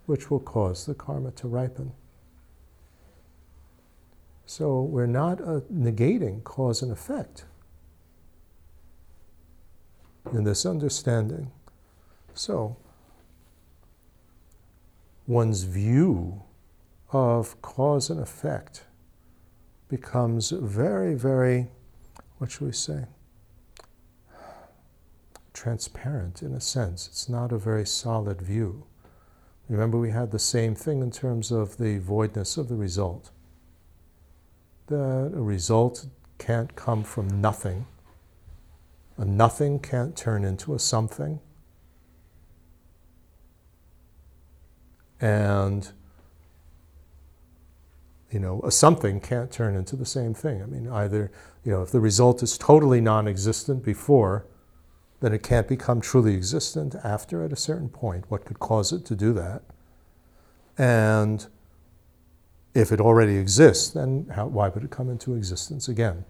which 0.07 0.30
will 0.30 0.40
cause 0.40 0.86
the 0.86 0.95
karma 0.95 1.30
to 1.32 1.47
ripen. 1.47 1.93
So 4.47 4.82
we're 4.82 5.07
not 5.07 5.40
uh, 5.40 5.61
negating 5.72 6.43
cause 6.43 6.82
and 6.82 6.90
effect 6.90 7.45
in 10.33 10.45
this 10.45 10.64
understanding. 10.64 11.51
So, 12.35 12.76
one's 15.26 15.64
view 15.64 16.43
of 17.12 17.61
cause 17.62 18.11
and 18.11 18.20
effect 18.20 18.85
becomes 19.89 20.51
very, 20.51 21.14
very, 21.14 21.68
what 22.39 22.51
should 22.51 22.66
we 22.66 22.72
say? 22.72 23.05
Transparent 25.53 26.43
in 26.43 26.55
a 26.55 26.61
sense. 26.61 27.07
It's 27.07 27.28
not 27.28 27.53
a 27.53 27.59
very 27.59 27.87
solid 27.87 28.41
view. 28.41 28.85
Remember, 29.68 29.99
we 29.99 30.11
had 30.11 30.30
the 30.30 30.39
same 30.39 30.74
thing 30.74 31.03
in 31.03 31.11
terms 31.11 31.51
of 31.51 31.76
the 31.76 31.99
voidness 31.99 32.57
of 32.57 32.68
the 32.68 32.74
result. 32.74 33.30
That 34.87 35.33
a 35.35 35.41
result 35.41 36.07
can't 36.39 36.74
come 36.74 37.05
from 37.05 37.41
nothing 37.41 37.87
a 39.23 39.25
nothing 39.25 39.79
can't 39.79 40.16
turn 40.16 40.45
into 40.45 40.75
a 40.75 40.81
something. 40.81 41.39
And, 45.20 45.93
you 48.33 48.41
know, 48.41 48.61
a 48.64 48.73
something 48.73 49.20
can't 49.20 49.53
turn 49.53 49.77
into 49.77 49.95
the 49.95 50.05
same 50.05 50.35
thing. 50.35 50.61
I 50.61 50.66
mean, 50.66 50.89
either, 50.89 51.31
you 51.64 51.70
know, 51.70 51.83
if 51.83 51.93
the 51.93 52.01
result 52.01 52.43
is 52.43 52.59
totally 52.59 53.01
non 53.01 53.29
existent 53.29 53.85
before, 53.85 54.45
then 55.20 55.33
it 55.33 55.45
can't 55.45 55.68
become 55.68 56.01
truly 56.01 56.35
existent 56.35 56.97
after 57.05 57.45
at 57.45 57.53
a 57.53 57.57
certain 57.57 57.89
point. 57.89 58.25
What 58.29 58.45
could 58.45 58.59
cause 58.59 58.93
it 58.93 59.05
to 59.05 59.14
do 59.14 59.33
that? 59.35 59.62
And 60.77 61.47
if 62.75 62.91
it 62.91 63.01
already 63.01 63.37
exists, 63.37 63.91
then 63.91 64.27
how, 64.35 64.49
why 64.49 64.68
would 64.68 64.83
it 64.83 64.91
come 64.91 65.09
into 65.09 65.37
existence 65.37 65.87
again? 65.87 66.25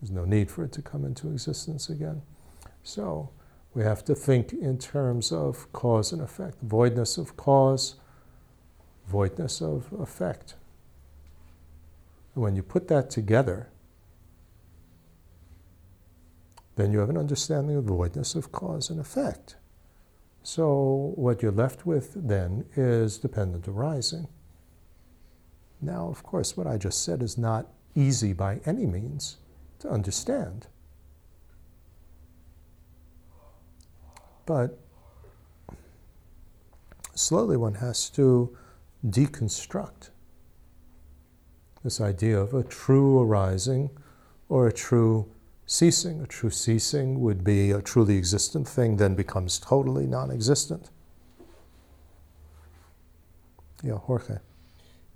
There's 0.00 0.10
no 0.10 0.24
need 0.24 0.50
for 0.50 0.64
it 0.64 0.72
to 0.72 0.82
come 0.82 1.04
into 1.04 1.30
existence 1.30 1.88
again. 1.88 2.22
So 2.82 3.30
we 3.74 3.82
have 3.82 4.04
to 4.06 4.14
think 4.14 4.52
in 4.52 4.78
terms 4.78 5.32
of 5.32 5.70
cause 5.72 6.12
and 6.12 6.22
effect 6.22 6.58
voidness 6.62 7.18
of 7.18 7.36
cause, 7.36 7.96
voidness 9.10 9.60
of 9.60 9.92
effect. 10.00 10.54
And 12.34 12.42
when 12.42 12.56
you 12.56 12.62
put 12.62 12.88
that 12.88 13.10
together, 13.10 13.68
then 16.76 16.92
you 16.92 16.98
have 16.98 17.10
an 17.10 17.16
understanding 17.16 17.76
of 17.76 17.84
voidness 17.84 18.34
of 18.34 18.52
cause 18.52 18.90
and 18.90 19.00
effect. 19.00 19.56
So 20.42 21.12
what 21.16 21.42
you're 21.42 21.50
left 21.50 21.86
with 21.86 22.12
then 22.14 22.66
is 22.76 23.18
dependent 23.18 23.66
arising. 23.66 24.28
Now, 25.80 26.08
of 26.08 26.22
course, 26.22 26.56
what 26.56 26.66
I 26.66 26.76
just 26.76 27.02
said 27.02 27.22
is 27.22 27.36
not 27.36 27.66
easy 27.94 28.32
by 28.32 28.60
any 28.64 28.86
means 28.86 29.38
to 29.86 29.92
understand. 29.92 30.66
But 34.44 34.78
slowly 37.14 37.56
one 37.56 37.74
has 37.74 38.10
to 38.10 38.56
deconstruct 39.04 40.10
this 41.82 42.00
idea 42.00 42.38
of 42.38 42.54
a 42.54 42.62
true 42.62 43.20
arising 43.20 43.90
or 44.48 44.66
a 44.66 44.72
true 44.72 45.28
ceasing. 45.66 46.20
A 46.20 46.26
true 46.26 46.50
ceasing 46.50 47.20
would 47.20 47.44
be 47.44 47.70
a 47.70 47.80
truly 47.80 48.16
existent 48.16 48.68
thing, 48.68 48.96
then 48.96 49.14
becomes 49.14 49.58
totally 49.58 50.06
non 50.06 50.30
existent. 50.30 50.90
Yeah, 53.82 53.98
Jorge. 53.98 54.38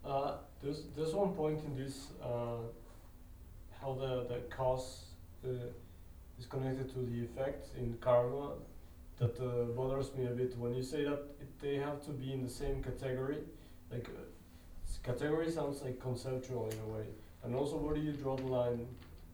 Uh, 0.04 0.34
there's, 0.62 0.82
there's 0.96 1.14
one 1.14 1.32
point 1.32 1.60
in 1.64 1.76
this 1.76 2.08
uh, 2.22 2.58
how 3.80 3.94
the, 3.94 4.26
the 4.28 4.40
cause 4.50 5.04
uh, 5.44 5.48
is 6.38 6.46
connected 6.46 6.92
to 6.94 7.00
the 7.00 7.24
effect 7.24 7.68
in 7.78 7.96
karma 8.00 8.52
that 9.18 9.38
uh, 9.40 9.64
bothers 9.76 10.14
me 10.14 10.26
a 10.26 10.30
bit. 10.30 10.56
When 10.56 10.74
you 10.74 10.82
say 10.82 11.04
that 11.04 11.22
it, 11.40 11.60
they 11.60 11.76
have 11.76 12.04
to 12.06 12.10
be 12.10 12.32
in 12.32 12.42
the 12.42 12.50
same 12.50 12.82
category, 12.82 13.38
like 13.90 14.08
uh, 14.08 14.22
category 15.02 15.50
sounds 15.50 15.82
like 15.82 16.00
conceptual 16.00 16.68
in 16.70 16.78
a 16.78 16.96
way. 16.96 17.06
And 17.44 17.54
also, 17.54 17.76
where 17.76 17.94
do 17.94 18.00
you 18.00 18.12
draw 18.12 18.36
the 18.36 18.46
line 18.46 18.86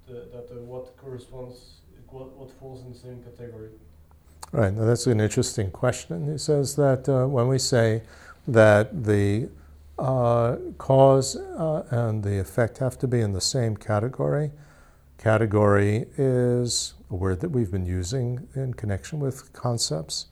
that 0.09 0.49
uh, 0.51 0.61
what 0.61 0.97
corresponds, 0.97 1.80
what, 2.09 2.36
what 2.36 2.51
falls 2.61 2.82
in 2.84 2.92
the 2.92 2.99
same 2.99 3.22
category? 3.22 3.70
Right, 4.53 4.72
now 4.72 4.84
that's 4.84 5.07
an 5.07 5.20
interesting 5.20 5.70
question. 5.70 6.30
He 6.30 6.38
says 6.38 6.76
that 6.76 7.09
uh, 7.09 7.26
when 7.26 7.49
we 7.49 7.59
say 7.59 8.03
that 8.47 9.05
the 9.05 9.49
uh, 9.99 10.57
cause 10.78 11.36
uh, 11.36 11.86
and 11.90 12.22
the 12.22 12.38
effect 12.38 12.78
have 12.78 12.99
to 12.99 13.09
be 13.09 13.20
in 13.20 13.32
the 13.32 13.40
same 13.40 13.76
category, 13.76 14.53
category 15.18 16.07
is 16.16 16.94
a 17.11 17.14
word 17.14 17.40
that 17.40 17.51
we've 17.51 17.70
been 17.70 17.86
using 17.86 18.49
in 18.55 18.74
connection 18.74 19.20
with 19.20 19.53
concepts, 19.53 20.26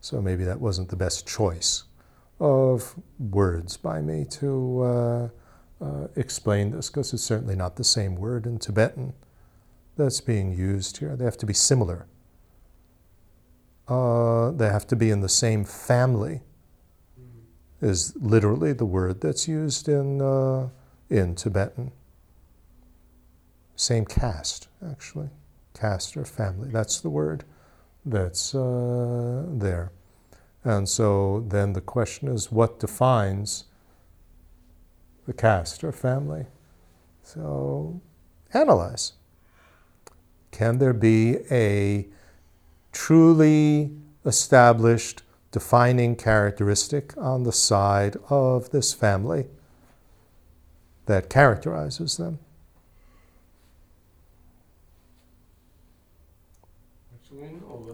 so 0.00 0.20
maybe 0.22 0.44
that 0.44 0.60
wasn't 0.60 0.88
the 0.88 0.96
best 0.96 1.26
choice 1.26 1.84
of 2.38 2.94
words 3.18 3.76
by 3.76 4.00
me 4.00 4.24
to 4.24 4.82
uh, 4.82 5.28
uh, 5.82 6.06
explain 6.16 6.70
this, 6.70 6.88
because 6.88 7.12
it's 7.12 7.22
certainly 7.22 7.56
not 7.56 7.76
the 7.76 7.84
same 7.84 8.14
word 8.14 8.46
in 8.46 8.58
Tibetan 8.58 9.12
that's 9.96 10.20
being 10.20 10.52
used 10.52 10.98
here. 10.98 11.16
They 11.16 11.24
have 11.24 11.36
to 11.38 11.46
be 11.46 11.52
similar 11.52 12.06
uh, 13.90 14.52
they 14.52 14.68
have 14.68 14.86
to 14.86 14.96
be 14.96 15.10
in 15.10 15.20
the 15.20 15.28
same 15.28 15.64
family 15.64 16.42
is 17.80 18.14
literally 18.16 18.72
the 18.72 18.84
word 18.84 19.20
that's 19.20 19.48
used 19.48 19.88
in 19.88 20.20
uh, 20.20 20.68
in 21.08 21.34
Tibetan. 21.34 21.92
Same 23.76 24.04
caste, 24.04 24.68
actually. 24.88 25.30
Caste 25.72 26.16
or 26.16 26.24
family, 26.24 26.68
that's 26.70 27.00
the 27.00 27.08
word 27.08 27.44
that's 28.04 28.54
uh, 28.54 29.44
there. 29.48 29.92
And 30.64 30.88
so 30.88 31.44
then 31.48 31.72
the 31.72 31.80
question 31.80 32.28
is 32.28 32.52
what 32.52 32.78
defines 32.78 33.64
the 35.26 35.32
caste 35.32 35.82
or 35.82 35.92
family? 35.92 36.46
So 37.22 38.00
analyze. 38.52 39.14
Can 40.50 40.78
there 40.78 40.92
be 40.92 41.38
a 41.50 42.08
truly 42.92 43.92
established 44.26 45.22
defining 45.50 46.16
characteristic 46.16 47.16
on 47.16 47.42
the 47.42 47.52
side 47.52 48.16
of 48.28 48.70
this 48.70 48.92
family 48.92 49.46
that 51.06 51.28
characterizes 51.28 52.16
them? 52.16 52.38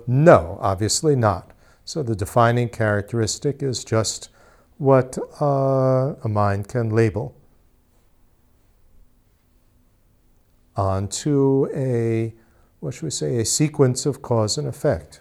No, 0.07 0.59
obviously 0.61 1.17
not. 1.17 1.51
So 1.85 2.03
the 2.03 2.15
defining 2.15 2.69
characteristic 2.69 3.63
is 3.63 3.85
just 3.85 4.29
what 4.79 5.19
uh, 5.41 6.15
a 6.23 6.29
mind 6.29 6.69
can 6.69 6.91
label 6.91 7.35
onto 10.77 11.69
a, 11.75 12.35
what 12.81 12.95
should 12.95 13.05
we 13.05 13.11
say, 13.11 13.39
a 13.39 13.45
sequence 13.45 14.05
of 14.05 14.21
cause 14.23 14.59
and 14.59 14.69
effect. 14.69 15.21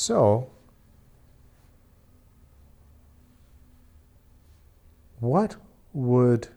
So, 0.00 0.48
what 5.18 5.56
would 5.92 6.48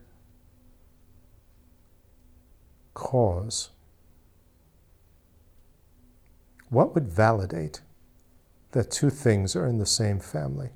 cause 2.94 3.72
what 6.70 6.96
would 6.96 7.10
validate 7.10 7.82
that 8.72 8.90
two 8.90 9.10
things 9.10 9.58
are 9.58 9.68
in 9.68 9.78
the 9.78 9.86
same 9.86 10.22
family? 10.22 10.70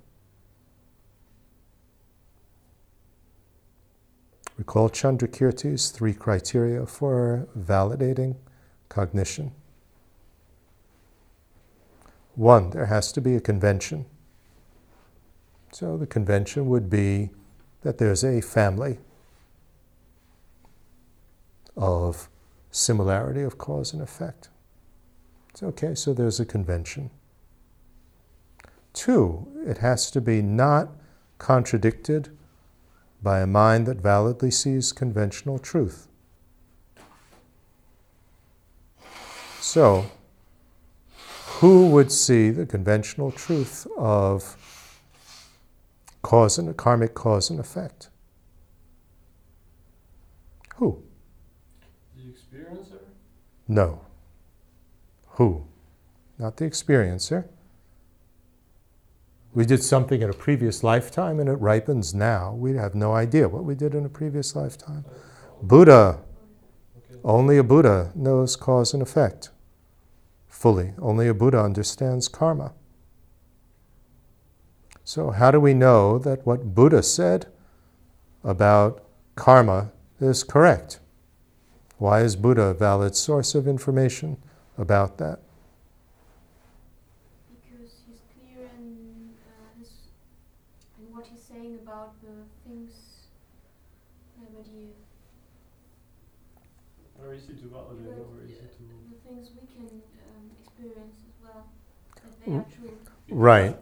Recall 4.57 4.89
Chandrakirti's 4.89 5.91
three 5.91 6.13
criteria 6.13 6.85
for 6.85 7.47
validating 7.57 8.35
cognition. 8.89 9.53
One, 12.37 12.69
there 12.69 12.85
has 12.85 13.11
to 13.13 13.19
be 13.19 13.35
a 13.35 13.41
convention. 13.41 14.05
So 15.71 15.97
the 15.97 16.05
convention 16.05 16.67
would 16.67 16.87
be 16.87 17.31
that 17.81 17.97
there's 17.97 18.23
a 18.23 18.41
family 18.41 18.99
of 21.75 22.29
similarity 22.69 23.41
of 23.41 23.57
cause 23.57 23.91
and 23.91 24.03
effect. 24.03 24.49
It's 25.49 25.63
okay, 25.63 25.95
so 25.95 26.13
there's 26.13 26.39
a 26.39 26.45
convention. 26.45 27.09
Two, 28.93 29.47
it 29.65 29.79
has 29.79 30.11
to 30.11 30.21
be 30.21 30.43
not 30.43 30.89
contradicted 31.39 32.29
by 33.23 33.39
a 33.39 33.47
mind 33.47 33.87
that 33.87 33.97
validly 33.97 34.51
sees 34.51 34.91
conventional 34.91 35.57
truth. 35.57 36.07
So, 39.59 40.11
who 41.57 41.89
would 41.89 42.11
see 42.11 42.51
the 42.51 42.67
conventional 42.67 43.31
truth 43.31 43.87
of 43.97 44.55
cause 46.21 46.59
and 46.59 46.77
karmic 46.77 47.15
cause 47.15 47.49
and 47.49 47.59
effect? 47.59 48.09
Who? 50.75 51.03
The 52.15 52.23
experiencer? 52.25 52.99
No. 53.67 54.01
Who? 55.29 55.65
Not 56.37 56.57
the 56.57 56.65
experiencer. 56.65 57.45
We 59.55 59.65
did 59.65 59.83
something 59.83 60.21
in 60.21 60.29
a 60.29 60.33
previous 60.33 60.83
lifetime 60.83 61.39
and 61.39 61.49
it 61.49 61.53
ripens 61.53 62.13
now. 62.13 62.53
We 62.53 62.75
have 62.75 62.93
no 62.93 63.13
idea 63.13 63.49
what 63.49 63.63
we 63.63 63.73
did 63.73 63.95
in 63.95 64.05
a 64.05 64.09
previous 64.09 64.55
lifetime. 64.55 65.05
Buddha. 65.63 66.19
Only 67.23 67.57
a 67.57 67.63
Buddha 67.63 68.11
knows 68.13 68.55
cause 68.55 68.93
and 68.93 69.01
effect 69.01 69.49
fully. 70.57 70.93
Only 70.99 71.27
a 71.27 71.33
Buddha 71.33 71.61
understands 71.61 72.27
karma. 72.27 72.73
So, 75.03 75.31
how 75.31 75.51
do 75.51 75.59
we 75.59 75.73
know 75.73 76.17
that 76.19 76.45
what 76.45 76.75
Buddha 76.75 77.01
said 77.01 77.47
about 78.43 79.03
karma 79.35 79.91
is 80.19 80.43
correct? 80.43 80.99
Why 81.97 82.21
is 82.21 82.35
Buddha 82.35 82.63
a 82.63 82.73
valid 82.73 83.15
source 83.15 83.55
of 83.55 83.67
information? 83.67 84.37
about 84.77 85.17
that? 85.17 85.39
Because 87.49 87.97
he's 88.05 88.21
clear 88.37 88.69
in, 88.77 89.33
uh, 89.41 89.79
his, 89.79 89.89
in 91.01 91.15
what 91.15 91.25
he's 91.25 91.41
saying 91.41 91.79
about 91.81 92.13
the 92.21 92.45
things 92.63 92.93
uh, 94.39 94.61
you. 94.71 94.93
Or 97.19 97.33
easy 97.33 97.53
to 97.53 97.67
validate, 97.67 98.21
or 98.21 98.45
easy 98.45 98.61
to. 98.61 98.83
The 99.09 99.17
things 99.27 99.49
we 99.57 99.65
can 99.73 99.89
um, 99.89 100.53
experience 100.61 101.17
as 101.25 101.35
well. 101.41 101.65
That 102.15 102.21
they 102.21 102.21
are 102.21 102.29
true. 102.29 102.36
Right. 103.29 103.75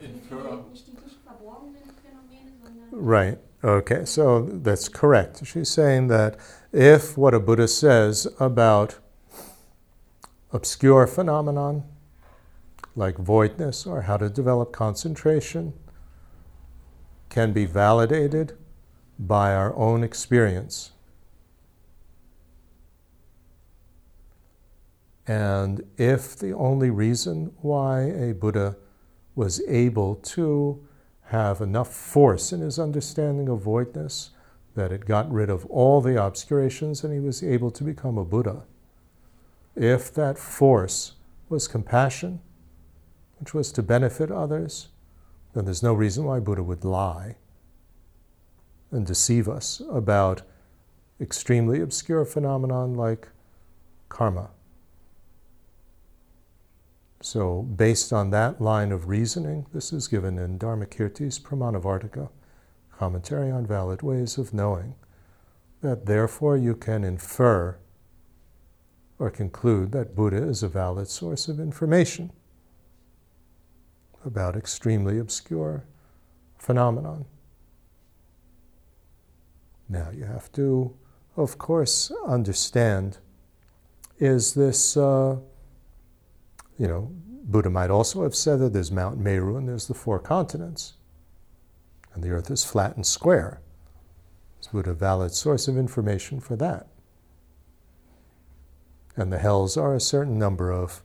Right. 2.92 3.38
Okay, 3.64 4.06
so 4.06 4.42
that's 4.42 4.90
correct. 4.90 5.46
She's 5.46 5.70
saying 5.70 6.08
that 6.08 6.38
if 6.72 7.18
what 7.18 7.34
a 7.34 7.40
Buddha 7.40 7.68
says 7.68 8.28
about 8.40 9.00
obscure 10.52 11.08
phenomenon 11.08 11.84
like 12.96 13.18
voidness 13.18 13.86
or 13.86 14.04
how 14.04 14.18
to 14.18 14.30
develop 14.30 14.72
concentration 14.72 15.74
can 17.30 17.52
be 17.52 17.66
validated 17.66 18.58
by 19.20 19.54
our 19.54 19.76
own 19.76 20.04
experience. 20.04 20.92
And 25.28 25.84
if 25.98 26.36
the 26.36 26.54
only 26.54 26.90
reason 26.90 27.52
why 27.62 28.02
a 28.02 28.34
Buddha 28.34 28.78
was 29.36 29.62
able 29.68 30.16
to 30.16 30.86
have 31.28 31.62
enough 31.62 31.94
force 31.94 32.54
in 32.54 32.62
his 32.62 32.78
understanding 32.78 33.50
of 33.50 33.62
voidness 33.62 34.30
that 34.76 34.92
it 34.92 35.06
got 35.06 35.32
rid 35.32 35.50
of 35.50 35.66
all 35.66 36.02
the 36.02 36.22
obscurations 36.22 37.04
and 37.04 37.14
he 37.14 37.20
was 37.20 37.42
able 37.42 37.72
to 37.72 37.84
become 37.84 38.18
a 38.18 38.26
Buddha 38.26 38.64
if 39.76 40.14
that 40.14 40.38
force 40.38 41.14
was 41.50 41.68
compassion, 41.68 42.40
which 43.40 43.54
was 43.54 43.72
to 43.74 43.84
benefit 43.84 44.32
others, 44.32 44.88
then 45.54 45.66
there's 45.66 45.84
no 45.84 45.94
reason 45.94 46.24
why 46.24 46.40
Buddha 46.40 46.64
would 46.64 46.86
lie 46.86 47.36
and 48.92 49.06
deceive 49.06 49.48
us 49.50 49.82
about 49.92 50.44
extremely 51.20 51.82
obscure 51.82 52.26
phenomenon 52.26 52.94
like 52.94 53.30
karma. 54.10 54.50
So, 57.26 57.64
based 57.64 58.14
on 58.14 58.30
that 58.30 58.62
line 58.62 58.92
of 58.92 59.08
reasoning, 59.08 59.66
this 59.74 59.92
is 59.92 60.08
given 60.08 60.38
in 60.38 60.60
Dharmakirti's 60.60 61.40
Pramanavartika, 61.40 62.30
commentary 63.00 63.50
on 63.50 63.66
valid 63.66 64.04
ways 64.04 64.38
of 64.38 64.54
knowing, 64.54 64.94
that 65.82 66.06
therefore 66.06 66.56
you 66.56 66.76
can 66.76 67.04
infer 67.04 67.80
or 69.18 69.32
conclude 69.32 69.92
that 69.92 70.16
Buddha 70.16 70.38
is 70.38 70.62
a 70.62 70.68
valid 70.68 71.08
source 71.08 71.48
of 71.48 71.60
information 71.60 72.32
about 74.24 74.56
extremely 74.56 75.18
obscure 75.18 75.84
phenomenon. 76.60 77.26
Now 79.90 80.12
you 80.12 80.26
have 80.26 80.52
to, 80.52 80.96
of 81.36 81.58
course, 81.58 82.12
understand 82.28 83.18
is 84.20 84.54
this, 84.54 84.96
uh, 84.96 85.38
you 86.78 86.88
know, 86.88 87.12
Buddha 87.44 87.70
might 87.70 87.90
also 87.90 88.24
have 88.24 88.36
said 88.36 88.60
that 88.60 88.74
there's 88.74 88.92
Mount 88.92 89.20
Meru 89.20 89.56
and 89.56 89.68
there's 89.68 89.88
the 89.88 89.94
four 89.94 90.20
continents, 90.20 90.94
and 92.14 92.24
the 92.24 92.30
earth 92.30 92.50
is 92.50 92.66
flat 92.66 92.96
and 92.96 93.06
square. 93.06 93.62
Is 94.60 94.68
Buddha 94.68 94.92
a 94.92 94.94
valid 94.94 95.32
source 95.32 95.68
of 95.68 95.78
information 95.78 96.40
for 96.40 96.56
that? 96.56 96.88
and 99.18 99.32
the 99.32 99.40
hells 99.40 99.78
are 99.78 99.96
a 99.96 100.00
certain 100.00 100.38
number 100.38 100.72
of 100.72 101.02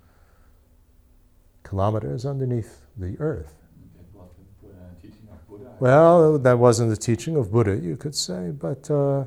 kilometers 1.62 2.26
underneath 2.26 2.82
the 2.96 3.16
earth. 3.20 3.54
Well, 5.78 6.38
that 6.38 6.58
wasn't 6.58 6.90
the 6.90 6.96
teaching 6.96 7.36
of 7.36 7.50
Buddha, 7.50 7.76
you 7.76 7.96
could 7.96 8.14
say, 8.14 8.50
but 8.50 8.90
uh, 8.90 9.24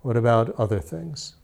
what 0.00 0.16
about 0.16 0.52
other 0.58 0.80
things? 0.80 1.36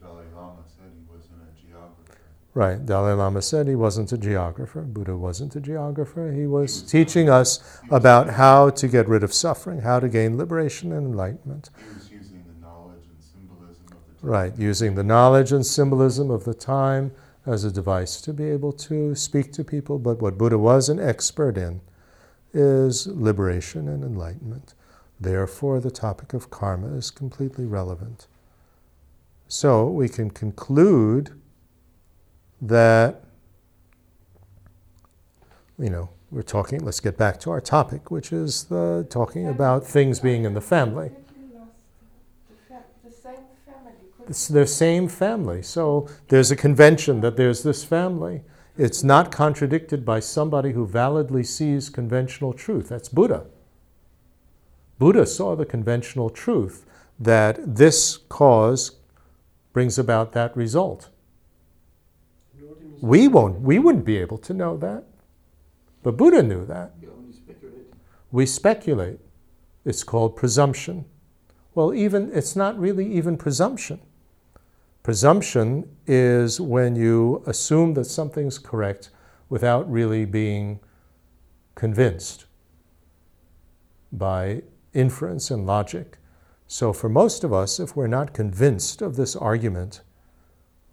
Dalai 0.00 0.24
Lama 0.34 0.60
said 0.66 0.92
he 0.94 1.02
wasn't 1.10 1.40
a 1.40 1.66
geographer. 1.66 2.20
Right. 2.54 2.84
Dalai 2.84 3.14
Lama 3.14 3.40
said 3.40 3.66
he 3.66 3.74
wasn't 3.74 4.12
a 4.12 4.18
geographer. 4.18 4.82
Buddha 4.82 5.16
wasn't 5.16 5.56
a 5.56 5.60
geographer. 5.60 6.32
He 6.32 6.46
was, 6.46 6.82
teaching 6.82 7.30
us 7.30 7.80
about 7.90 8.30
how 8.30 8.68
to 8.70 8.88
get 8.88 9.08
rid 9.08 9.22
of 9.22 9.32
suffering, 9.32 9.80
how 9.80 10.00
to 10.00 10.08
gain 10.08 10.36
liberation 10.36 10.92
and 10.92 11.06
enlightenment. 11.06 11.70
He 11.78 11.94
was 11.94 12.10
using 12.10 12.44
the 12.46 12.60
knowledge 12.60 13.04
and 13.08 13.22
symbolism 13.22 13.86
of 13.86 14.20
the. 14.20 14.26
Right. 14.26 14.58
Using 14.58 14.94
the 14.96 15.02
knowledge 15.02 15.50
and 15.50 15.64
symbolism 15.64 16.30
of 16.30 16.44
the 16.44 16.52
time 16.52 17.12
as 17.46 17.64
a 17.64 17.70
device 17.70 18.20
to 18.20 18.34
be 18.34 18.44
able 18.50 18.72
to 18.72 19.14
speak 19.14 19.52
to 19.54 19.64
people. 19.64 19.98
But 19.98 20.20
what 20.20 20.36
Buddha 20.36 20.58
was 20.58 20.90
an 20.90 21.00
expert 21.00 21.56
in 21.56 21.80
is 22.52 23.06
liberation 23.06 23.88
and 23.88 24.04
enlightenment. 24.04 24.74
Therefore, 25.18 25.80
the 25.80 25.90
topic 25.90 26.34
of 26.34 26.50
karma 26.50 26.88
is 26.96 27.10
completely 27.10 27.64
relevant. 27.64 28.26
So 29.48 29.86
we 29.86 30.10
can 30.10 30.30
conclude 30.30 31.30
that, 32.62 33.24
you 35.78 35.90
know, 35.90 36.08
we're 36.30 36.42
talking, 36.42 36.82
let's 36.82 37.00
get 37.00 37.18
back 37.18 37.38
to 37.40 37.50
our 37.50 37.60
topic, 37.60 38.10
which 38.10 38.32
is 38.32 38.64
the 38.64 39.06
talking 39.10 39.46
about 39.46 39.84
things 39.84 40.20
being 40.20 40.44
in 40.44 40.54
the 40.54 40.60
family. 40.62 41.10
Completely 41.10 41.58
lost. 41.58 41.72
The, 42.48 42.74
fa- 42.74 42.84
the 43.04 43.10
same 43.10 43.44
family. 43.66 43.92
It's 44.28 44.48
the 44.48 44.66
same 44.66 45.08
family. 45.08 45.62
So 45.62 46.08
there's 46.28 46.50
a 46.50 46.56
convention 46.56 47.20
that 47.20 47.36
there's 47.36 47.62
this 47.62 47.84
family. 47.84 48.42
It's 48.78 49.02
not 49.02 49.30
contradicted 49.30 50.06
by 50.06 50.20
somebody 50.20 50.72
who 50.72 50.86
validly 50.86 51.44
sees 51.44 51.90
conventional 51.90 52.54
truth. 52.54 52.88
That's 52.88 53.10
Buddha. 53.10 53.44
Buddha 54.98 55.26
saw 55.26 55.54
the 55.56 55.66
conventional 55.66 56.30
truth 56.30 56.86
that 57.18 57.76
this 57.76 58.16
cause 58.28 58.92
brings 59.72 59.98
about 59.98 60.32
that 60.32 60.56
result. 60.56 61.10
You 62.56 62.62
know 62.62 62.68
what 62.68 62.78
he 62.80 62.86
means? 62.86 62.91
We 63.02 63.26
won't 63.26 63.60
we 63.60 63.80
wouldn't 63.80 64.04
be 64.04 64.16
able 64.16 64.38
to 64.38 64.54
know 64.54 64.76
that. 64.76 65.02
But 66.04 66.16
Buddha 66.16 66.40
knew 66.42 66.64
that. 66.66 66.94
Speculate. 67.32 67.92
We 68.30 68.46
speculate. 68.46 69.18
It's 69.84 70.04
called 70.04 70.36
presumption. 70.36 71.04
Well, 71.74 71.92
even 71.92 72.30
it's 72.32 72.54
not 72.54 72.78
really 72.78 73.12
even 73.12 73.36
presumption. 73.36 74.00
Presumption 75.02 75.88
is 76.06 76.60
when 76.60 76.94
you 76.94 77.42
assume 77.44 77.94
that 77.94 78.04
something's 78.04 78.58
correct 78.58 79.10
without 79.48 79.90
really 79.90 80.24
being 80.24 80.78
convinced 81.74 82.46
by 84.12 84.62
inference 84.94 85.50
and 85.50 85.66
logic. 85.66 86.18
So, 86.68 86.92
for 86.92 87.08
most 87.08 87.42
of 87.42 87.52
us, 87.52 87.80
if 87.80 87.96
we're 87.96 88.06
not 88.06 88.32
convinced 88.32 89.02
of 89.02 89.16
this 89.16 89.34
argument 89.34 90.02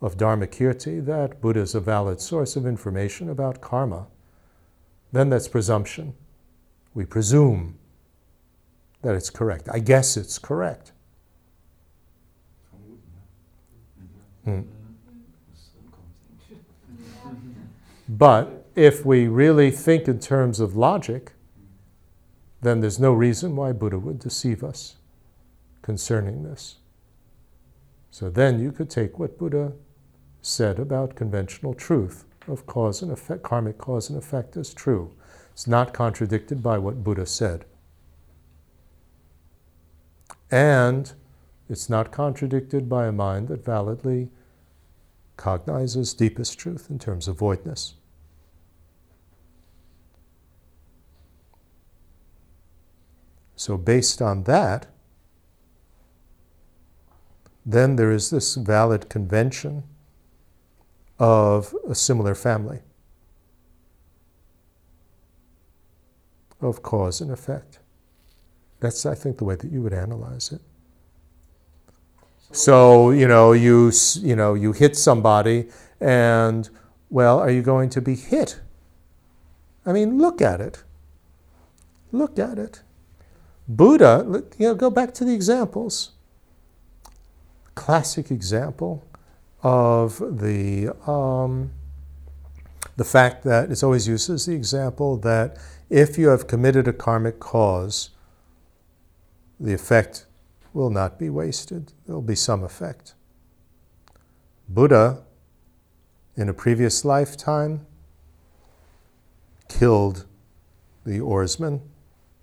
of 0.02 0.18
Dharmakirti 0.18 1.06
that 1.06 1.42
Buddha 1.42 1.60
is 1.60 1.76
a 1.76 1.80
valid 1.80 2.22
source 2.22 2.56
of 2.56 2.66
information 2.66 3.30
about 3.30 3.62
karma, 3.62 4.08
then 5.12 5.30
that's 5.30 5.48
presumption. 5.48 6.14
We 6.94 7.06
presume 7.06 7.78
that 9.02 9.16
it's 9.16 9.30
correct. 9.30 9.68
I 9.72 9.80
guess 9.80 10.18
it's 10.18 10.38
correct. 10.38 10.92
Ankommen. 14.46 14.68
But 18.08 18.66
if 18.76 19.06
we 19.06 19.28
really 19.28 19.70
think 19.70 20.08
in 20.08 20.20
terms 20.20 20.60
of 20.60 20.76
logic, 20.76 21.34
then 22.62 22.82
there's 22.82 23.00
no 23.00 23.14
reason 23.14 23.56
why 23.56 23.72
Buddha 23.72 24.00
would 24.00 24.20
deceive 24.20 24.64
us 24.64 24.96
concerning 25.82 26.44
this. 26.44 26.78
So 28.10 28.30
then 28.30 28.60
you 28.60 28.72
could 28.72 28.90
take 28.90 29.20
what 29.20 29.38
Buddha 29.38 29.74
said 30.42 30.80
about 30.80 31.16
conventional 31.16 31.74
truth 31.74 32.26
of 32.48 32.66
cause 32.66 33.02
and 33.02 33.12
effect, 33.12 33.44
karmic 33.44 33.78
cause 33.78 34.10
and 34.10 34.18
effect 34.18 34.56
is 34.58 34.74
true. 34.74 35.12
It's 35.52 35.68
not 35.68 35.94
contradicted 35.94 36.64
by 36.64 36.78
what 36.78 37.04
Buddha 37.04 37.26
said. 37.26 37.66
And 40.50 41.12
it's 41.70 41.90
not 41.90 42.12
contradicted 42.12 42.90
by 42.90 43.08
a 43.08 43.12
mind 43.12 43.50
that 43.50 43.64
validly 43.64 44.30
cognizes 45.38 46.14
deepest 46.14 46.58
truth 46.58 46.88
in 46.90 46.98
terms 46.98 47.28
of 47.28 47.38
voidness. 47.38 47.94
So, 53.56 53.78
based 53.78 54.22
on 54.22 54.44
that, 54.44 54.88
then 57.66 57.98
there 57.98 58.12
is 58.12 58.30
this 58.30 58.56
valid 58.56 59.10
convention 59.10 59.84
of 61.20 61.76
a 61.88 61.94
similar 61.94 62.34
family 62.34 62.80
of 66.62 66.82
cause 66.82 67.22
and 67.22 67.32
effect. 67.32 67.80
That's, 68.80 69.06
I 69.06 69.16
think, 69.16 69.38
the 69.38 69.44
way 69.44 69.56
that 69.56 69.72
you 69.72 69.82
would 69.82 69.94
analyze 69.94 70.52
it. 70.52 70.62
So 72.52 73.12
you 73.12 73.28
know, 73.28 73.52
you 73.52 73.92
you 74.16 74.36
know, 74.36 74.56
you 74.56 74.72
hit 74.72 74.98
somebody, 74.98 75.68
and 76.02 76.68
well, 77.10 77.40
are 77.40 77.52
you 77.52 77.62
going 77.62 77.90
to 77.92 78.02
be 78.02 78.16
hit? 78.16 78.60
I 79.86 79.92
mean, 79.92 80.18
look 80.18 80.42
at 80.42 80.60
it. 80.60 80.84
Look 82.12 82.40
at 82.40 82.58
it. 82.58 82.82
Buddha, 83.68 84.44
you 84.58 84.68
know, 84.68 84.74
go 84.76 84.90
back 84.90 85.14
to 85.16 85.26
the 85.26 85.34
examples. 85.34 86.12
Classic 87.76 88.32
example 88.32 89.06
of 89.62 90.20
the 90.40 90.90
um, 91.10 91.72
the 92.96 93.04
fact 93.04 93.44
that 93.44 93.72
it's 93.72 93.84
always 93.84 94.08
used 94.08 94.30
as 94.30 94.46
the 94.46 94.54
example 94.54 95.18
that 95.18 95.58
if 95.90 96.18
you 96.18 96.28
have 96.30 96.48
committed 96.48 96.88
a 96.88 96.94
karmic 96.94 97.40
cause, 97.40 98.10
the 99.60 99.74
effect 99.74 100.26
will 100.74 100.90
not 100.90 101.18
be 101.18 101.30
wasted. 101.30 101.94
There 102.06 102.16
will 102.16 102.22
be 102.22 102.36
some 102.36 102.64
effect. 102.64 103.16
Buddha, 104.68 105.24
in 106.36 106.48
a 106.48 106.54
previous 106.54 107.04
lifetime, 107.04 107.86
killed 109.68 110.26
the 111.06 111.20
oarsman 111.20 111.82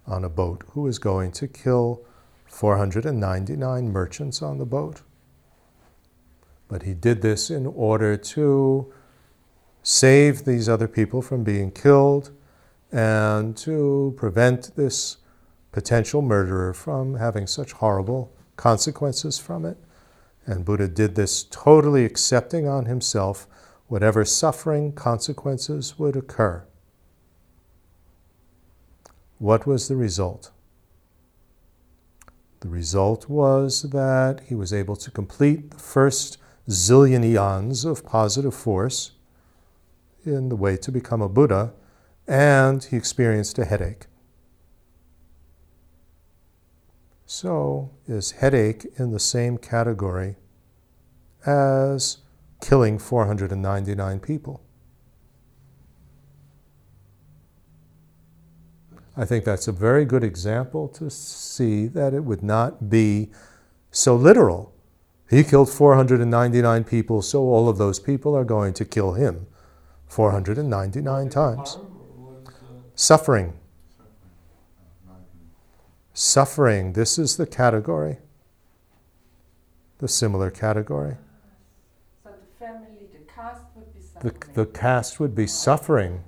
on 0.07 0.25
a 0.25 0.29
boat 0.29 0.65
who 0.71 0.83
was 0.83 0.99
going 0.99 1.33
to 1.33 1.47
kill 1.47 2.05
499 2.47 3.93
merchants 3.93 4.43
on 4.43 4.59
the 4.59 4.67
boat. 4.67 5.03
But 6.69 6.83
he 6.83 6.95
did 6.95 7.23
this 7.23 7.51
in 7.51 7.67
order 7.67 8.17
to 8.17 8.93
save 9.83 10.45
these 10.45 10.69
other 10.69 10.89
people 10.89 11.23
from 11.23 11.45
being 11.45 11.71
killed 11.71 12.33
and 12.91 13.57
to 13.59 14.15
prevent 14.17 14.75
this 14.75 15.19
potential 15.71 16.23
murderer 16.23 16.73
from 16.73 17.17
having 17.17 17.47
such 17.47 17.73
horrible 17.73 18.33
consequences 18.57 19.39
from 19.39 19.65
it. 19.65 19.77
And 20.47 20.65
Buddha 20.65 20.89
did 20.89 21.15
this 21.15 21.45
totally 21.45 22.05
accepting 22.05 22.67
on 22.67 22.87
himself 22.87 23.47
whatever 23.89 24.25
suffering 24.25 24.93
consequences 24.93 25.99
would 25.99 26.17
occur. 26.17 26.65
What 29.39 29.67
was 29.67 29.89
the 29.89 29.97
result? 29.97 30.51
The 32.61 32.69
result 32.69 33.29
was 33.29 33.83
that 33.83 34.41
he 34.49 34.55
was 34.55 34.73
able 34.73 34.97
to 34.97 35.11
complete 35.11 35.71
the 35.71 35.79
first 35.79 36.39
zillion 36.69 37.25
eons 37.25 37.85
of 37.85 38.05
positive 38.05 38.55
force 38.55 39.13
in 40.25 40.49
the 40.49 40.57
way 40.57 40.77
to 40.77 40.91
become 40.91 41.23
a 41.23 41.29
Buddha, 41.29 41.73
and 42.27 42.83
he 42.83 42.97
experienced 42.97 43.59
a 43.59 43.65
headache. 43.65 44.07
So, 47.25 47.91
is 48.07 48.33
headache 48.33 48.87
in 48.97 49.11
the 49.11 49.21
same 49.21 49.59
category 49.59 50.37
as 51.45 52.19
killing 52.61 52.99
499 52.99 54.21
people? 54.21 54.63
I 59.17 59.25
think 59.25 59.45
that's 59.45 59.67
a 59.67 59.73
very 59.73 60.05
good 60.05 60.23
example 60.23 60.89
to 60.89 61.11
see 61.11 61.87
that 61.87 62.13
it 62.13 62.25
would 62.25 62.43
not 62.43 62.91
be 62.91 63.31
so 63.91 64.15
literal. 64.15 64.76
He 65.29 65.43
killed 65.43 65.69
499 65.71 66.85
people, 66.85 67.21
so 67.23 67.43
all 67.43 67.69
of 67.69 67.79
those 67.79 67.99
people 67.99 68.37
are 68.37 68.45
going 68.45 68.73
to 68.75 68.85
kill 68.85 69.15
him 69.15 69.47
499 70.07 71.29
times. 71.31 71.75
Harm, 71.75 71.87
or 71.87 72.33
what 72.33 72.49
is, 72.49 72.55
Suffering. 72.95 73.53
Suffering, 73.53 73.53
not 75.07 75.17
even- 75.35 75.49
Suffering, 76.15 76.93
this 76.93 77.19
is 77.19 77.37
the 77.37 77.47
category, 77.47 78.19
the 79.99 80.07
similar 80.09 80.51
category. 80.51 81.17
So 82.23 82.31
the 82.31 82.65
family, 82.65 83.09
the 83.13 83.25
caste 83.33 83.65
would 83.75 83.93
be 83.93 84.01
suffering. 84.01 84.53
the 84.55 84.67
caste 84.67 85.19
would 85.21 85.35
be 85.35 85.47
suffering, 85.49 86.23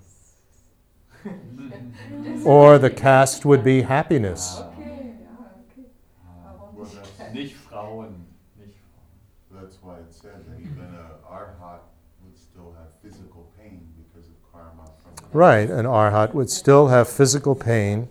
or 2.45 2.79
the 2.79 2.91
caste 2.91 3.45
would 3.45 3.63
be 3.63 3.83
happiness. 3.83 4.59
Okay, 4.61 5.15
yeah, 5.23 5.29
okay. 5.73 5.87
I 6.25 6.49
Ah, 6.49 6.53
want 6.63 6.75
Well, 6.75 6.87
to 6.87 6.97
that's, 6.97 7.35
Nicht 7.35 7.55
Frauen, 7.55 8.25
nicht 8.59 8.77
Frauen. 8.91 9.63
that's 9.63 9.77
why 9.83 9.97
it 9.97 10.13
said 10.13 10.45
that 10.47 10.59
even 10.61 10.95
a 10.95 11.19
arhat 11.31 11.81
would 12.25 12.37
still 12.39 12.75
have 12.79 12.89
physical 13.03 13.51
pain 13.59 13.87
because 13.97 14.29
of 14.29 14.35
karma 14.53 14.85
from 15.03 15.15
the 15.17 15.18
Right, 15.33 15.69
an 15.69 15.85
arhat 15.85 16.33
would 16.33 16.49
still 16.49 16.89
have 16.89 17.09
physical 17.09 17.55
pain 17.55 18.09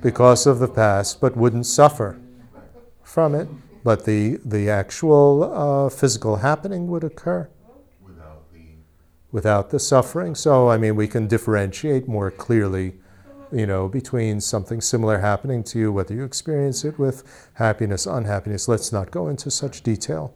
because 0.00 0.46
of 0.46 0.60
the 0.60 0.68
past, 0.68 1.20
but 1.20 1.36
wouldn't 1.36 1.66
suffer 1.66 2.20
from 3.02 3.34
it. 3.34 3.48
But 3.82 4.04
the, 4.04 4.38
the 4.44 4.70
actual 4.70 5.42
uh, 5.44 5.88
physical 5.90 6.36
happening 6.36 6.86
would 6.88 7.04
occur 7.04 7.50
Without 8.02 8.52
the, 8.52 8.60
without 9.32 9.70
the 9.70 9.78
suffering. 9.78 10.34
So, 10.34 10.68
I 10.70 10.78
mean, 10.78 10.94
we 10.96 11.08
can 11.08 11.26
differentiate 11.26 12.06
more 12.06 12.30
clearly, 12.30 12.94
you 13.52 13.66
know, 13.66 13.88
between 13.88 14.40
something 14.40 14.80
similar 14.80 15.18
happening 15.18 15.64
to 15.64 15.78
you, 15.78 15.92
whether 15.92 16.14
you 16.14 16.24
experience 16.24 16.84
it 16.84 16.98
with 16.98 17.50
happiness, 17.54 18.06
unhappiness. 18.06 18.68
Let's 18.68 18.92
not 18.92 19.10
go 19.10 19.28
into 19.28 19.50
such 19.50 19.82
detail. 19.82 20.34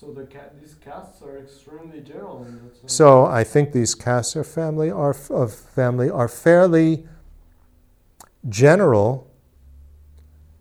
So 0.00 0.10
the 0.12 0.24
ca- 0.24 0.48
these 0.58 0.76
castes 0.76 1.20
are 1.20 1.38
extremely 1.40 2.00
general. 2.00 2.46
So, 2.86 3.26
I 3.26 3.44
think 3.44 3.72
these 3.72 3.94
castes 3.94 4.34
or 4.34 4.44
family 4.44 4.90
are 4.90 5.14
of 5.28 5.52
family 5.52 6.08
are 6.08 6.26
fairly 6.26 7.06
general, 8.48 9.30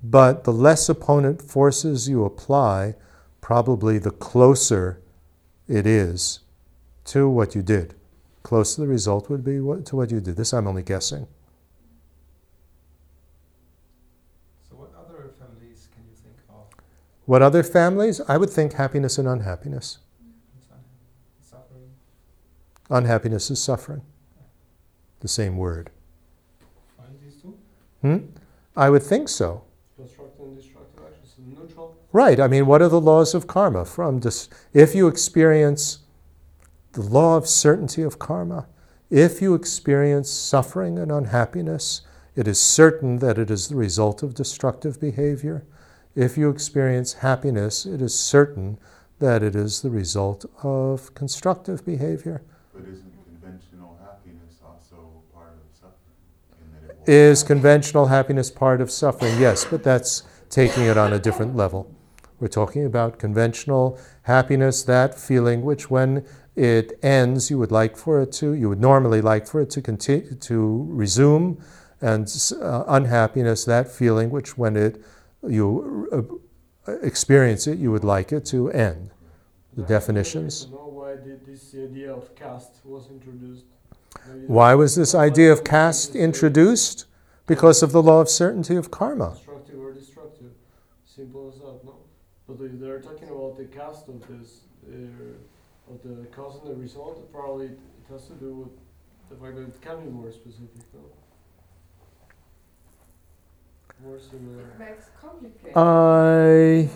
but 0.04 0.44
the 0.44 0.52
less 0.52 0.90
opponent 0.90 1.42
forces 1.42 2.10
you 2.10 2.26
apply, 2.26 2.96
probably 3.40 3.98
the 3.98 4.12
closer 4.12 5.00
it 5.70 5.88
is 5.88 6.42
to 7.06 7.30
what 7.30 7.56
you 7.56 7.62
did. 7.62 7.96
Closer 8.44 8.82
the 8.82 8.88
result 8.90 9.30
would 9.30 9.46
be 9.46 9.62
what, 9.62 9.86
to 9.86 9.96
what 9.96 10.12
you 10.12 10.20
did. 10.20 10.36
This 10.36 10.52
I'm 10.54 10.68
only 10.68 10.84
guessing. 10.84 11.28
So 14.70 14.76
what 14.76 14.92
other 15.00 15.32
families 15.40 15.88
can 15.94 16.04
you 16.10 16.16
think 16.22 16.36
of? 16.50 16.66
What 17.30 17.44
other 17.44 17.62
families? 17.62 18.20
I 18.28 18.38
would 18.38 18.50
think 18.50 18.74
happiness 18.74 19.20
and 19.20 19.28
unhappiness. 19.28 20.00
Suffering? 21.40 21.92
Unhappiness 22.90 23.52
is 23.52 23.62
suffering. 23.62 24.02
The 25.20 25.28
same 25.28 25.56
word. 25.56 25.92
Find 26.98 27.20
these 27.24 27.40
two 27.40 27.56
Hmm? 28.02 28.18
I 28.76 28.90
would 28.90 29.04
think 29.04 29.30
so. 29.30 29.62
Right. 32.12 32.40
I 32.40 32.48
mean, 32.48 32.66
what 32.66 32.82
are 32.82 32.90
the 32.90 33.00
laws 33.00 33.36
of 33.36 33.46
karma? 33.46 33.86
From 33.86 34.18
dis- 34.18 34.50
if 34.74 34.96
you 34.96 35.08
experience 35.08 36.00
the 36.94 37.04
law 37.04 37.38
of 37.38 37.48
certainty 37.48 38.02
of 38.02 38.18
karma, 38.18 38.66
if 39.12 39.40
you 39.40 39.54
experience 39.54 40.32
suffering 40.32 40.98
and 40.98 41.12
unhappiness, 41.12 42.02
it 42.36 42.48
is 42.48 42.60
certain 42.60 43.20
that 43.20 43.38
it 43.38 43.52
is 43.52 43.68
the 43.68 43.76
result 43.76 44.24
of 44.24 44.34
destructive 44.34 45.00
behavior. 45.00 45.64
If 46.16 46.38
you 46.38 46.50
experience 46.50 47.14
happiness, 47.14 47.86
it 47.86 48.02
is 48.02 48.18
certain 48.18 48.78
that 49.20 49.44
it 49.44 49.56
is 49.56 49.82
the 49.82 49.90
result 49.90 50.46
of 50.64 51.14
constructive 51.14 51.86
behavior. 51.86 52.42
but 52.74 52.84
isn't 52.84 53.14
conventional 53.26 53.98
happiness 54.02 54.56
also 54.66 55.22
part 55.34 55.54
of 55.54 55.78
suffering? 55.80 56.16
in 56.62 56.88
that 56.88 56.94
it 56.94 56.98
will- 57.08 57.14
Is 57.14 57.44
conventional 57.44 58.06
happiness 58.08 58.50
part 58.50 58.82
of 58.82 58.90
suffering? 58.90 59.40
Yes, 59.40 59.66
but 59.66 59.84
that's 59.84 60.24
taking 60.50 60.86
it 60.86 60.98
on 60.98 61.14
a 61.14 61.20
different 61.20 61.56
level. 61.56 61.88
We're 62.40 62.48
talking 62.48 62.86
about 62.86 63.20
conventional 63.20 63.98
happiness, 64.24 64.82
that 64.84 65.14
feeling 65.20 65.62
which, 65.62 65.92
when 65.92 66.24
it 66.56 66.98
ends, 67.04 67.52
you 67.52 67.58
would 67.60 67.72
like 67.72 67.98
for 67.98 68.22
it 68.22 68.32
to, 68.34 68.54
you 68.54 68.70
would 68.70 68.80
normally 68.82 69.22
like 69.22 69.46
for 69.46 69.62
it 69.62 69.70
to 69.72 69.82
continue 69.82 70.34
to 70.36 70.88
resume, 70.90 71.58
and 72.02 72.28
uh, 72.62 72.84
unhappiness, 72.88 73.66
that 73.66 73.92
feeling 73.92 74.30
which, 74.32 74.58
when 74.58 74.78
it 74.78 75.02
you 75.48 76.08
uh, 76.88 76.92
experience 77.02 77.68
it, 77.68 77.78
you 77.80 77.92
would 77.92 78.04
like 78.04 78.32
it 78.32 78.46
to 78.46 78.70
end. 78.72 79.12
The 79.76 79.84
I'm 79.84 79.88
definitions. 79.88 80.68
know 80.72 80.90
why 80.92 81.16
did 81.16 81.46
this 81.46 81.74
idea 81.74 82.14
of 82.14 82.36
caste 82.36 82.82
was 82.84 83.10
introduced? 83.10 83.66
Maybe 84.28 84.46
Why 84.48 84.74
was 84.76 84.96
this 84.96 85.14
idea 85.14 85.52
of 85.52 85.64
caste 85.64 86.16
introduced? 86.16 87.06
Because 87.46 87.82
of 87.82 87.92
the 87.92 88.02
law 88.02 88.22
of 88.22 88.30
certainty 88.30 88.76
of 88.76 88.92
karma. 88.92 89.32
Constructive 89.32 89.80
or 89.80 89.94
destructive. 89.94 90.52
Simple 91.06 91.52
as 91.54 91.60
that, 91.62 91.84
no? 91.84 91.96
But 92.48 92.80
they're 92.80 93.02
talking 93.02 93.30
about 93.30 93.58
the 93.58 93.66
caste 93.66 94.08
of 94.08 94.22
this, 94.28 94.62
uh, 94.88 95.92
of 95.92 96.02
the 96.04 96.28
cause 96.28 96.60
and 96.62 96.72
the 96.72 96.76
result, 96.76 97.32
probably 97.32 97.68
it 97.68 97.80
has 98.12 98.28
to 98.28 98.34
do 98.34 98.54
with 98.54 98.70
the 99.30 99.36
fact 99.36 99.56
that 99.56 99.64
it 99.64 99.82
can 99.82 100.04
be 100.04 100.10
more 100.12 100.32
specific, 100.32 100.84
no? 100.94 101.02
More 104.04 104.20
similar. 104.20 104.64
It 104.64 104.80
makes 104.80 105.06
complicated. 105.20 105.76
I, 105.76 106.90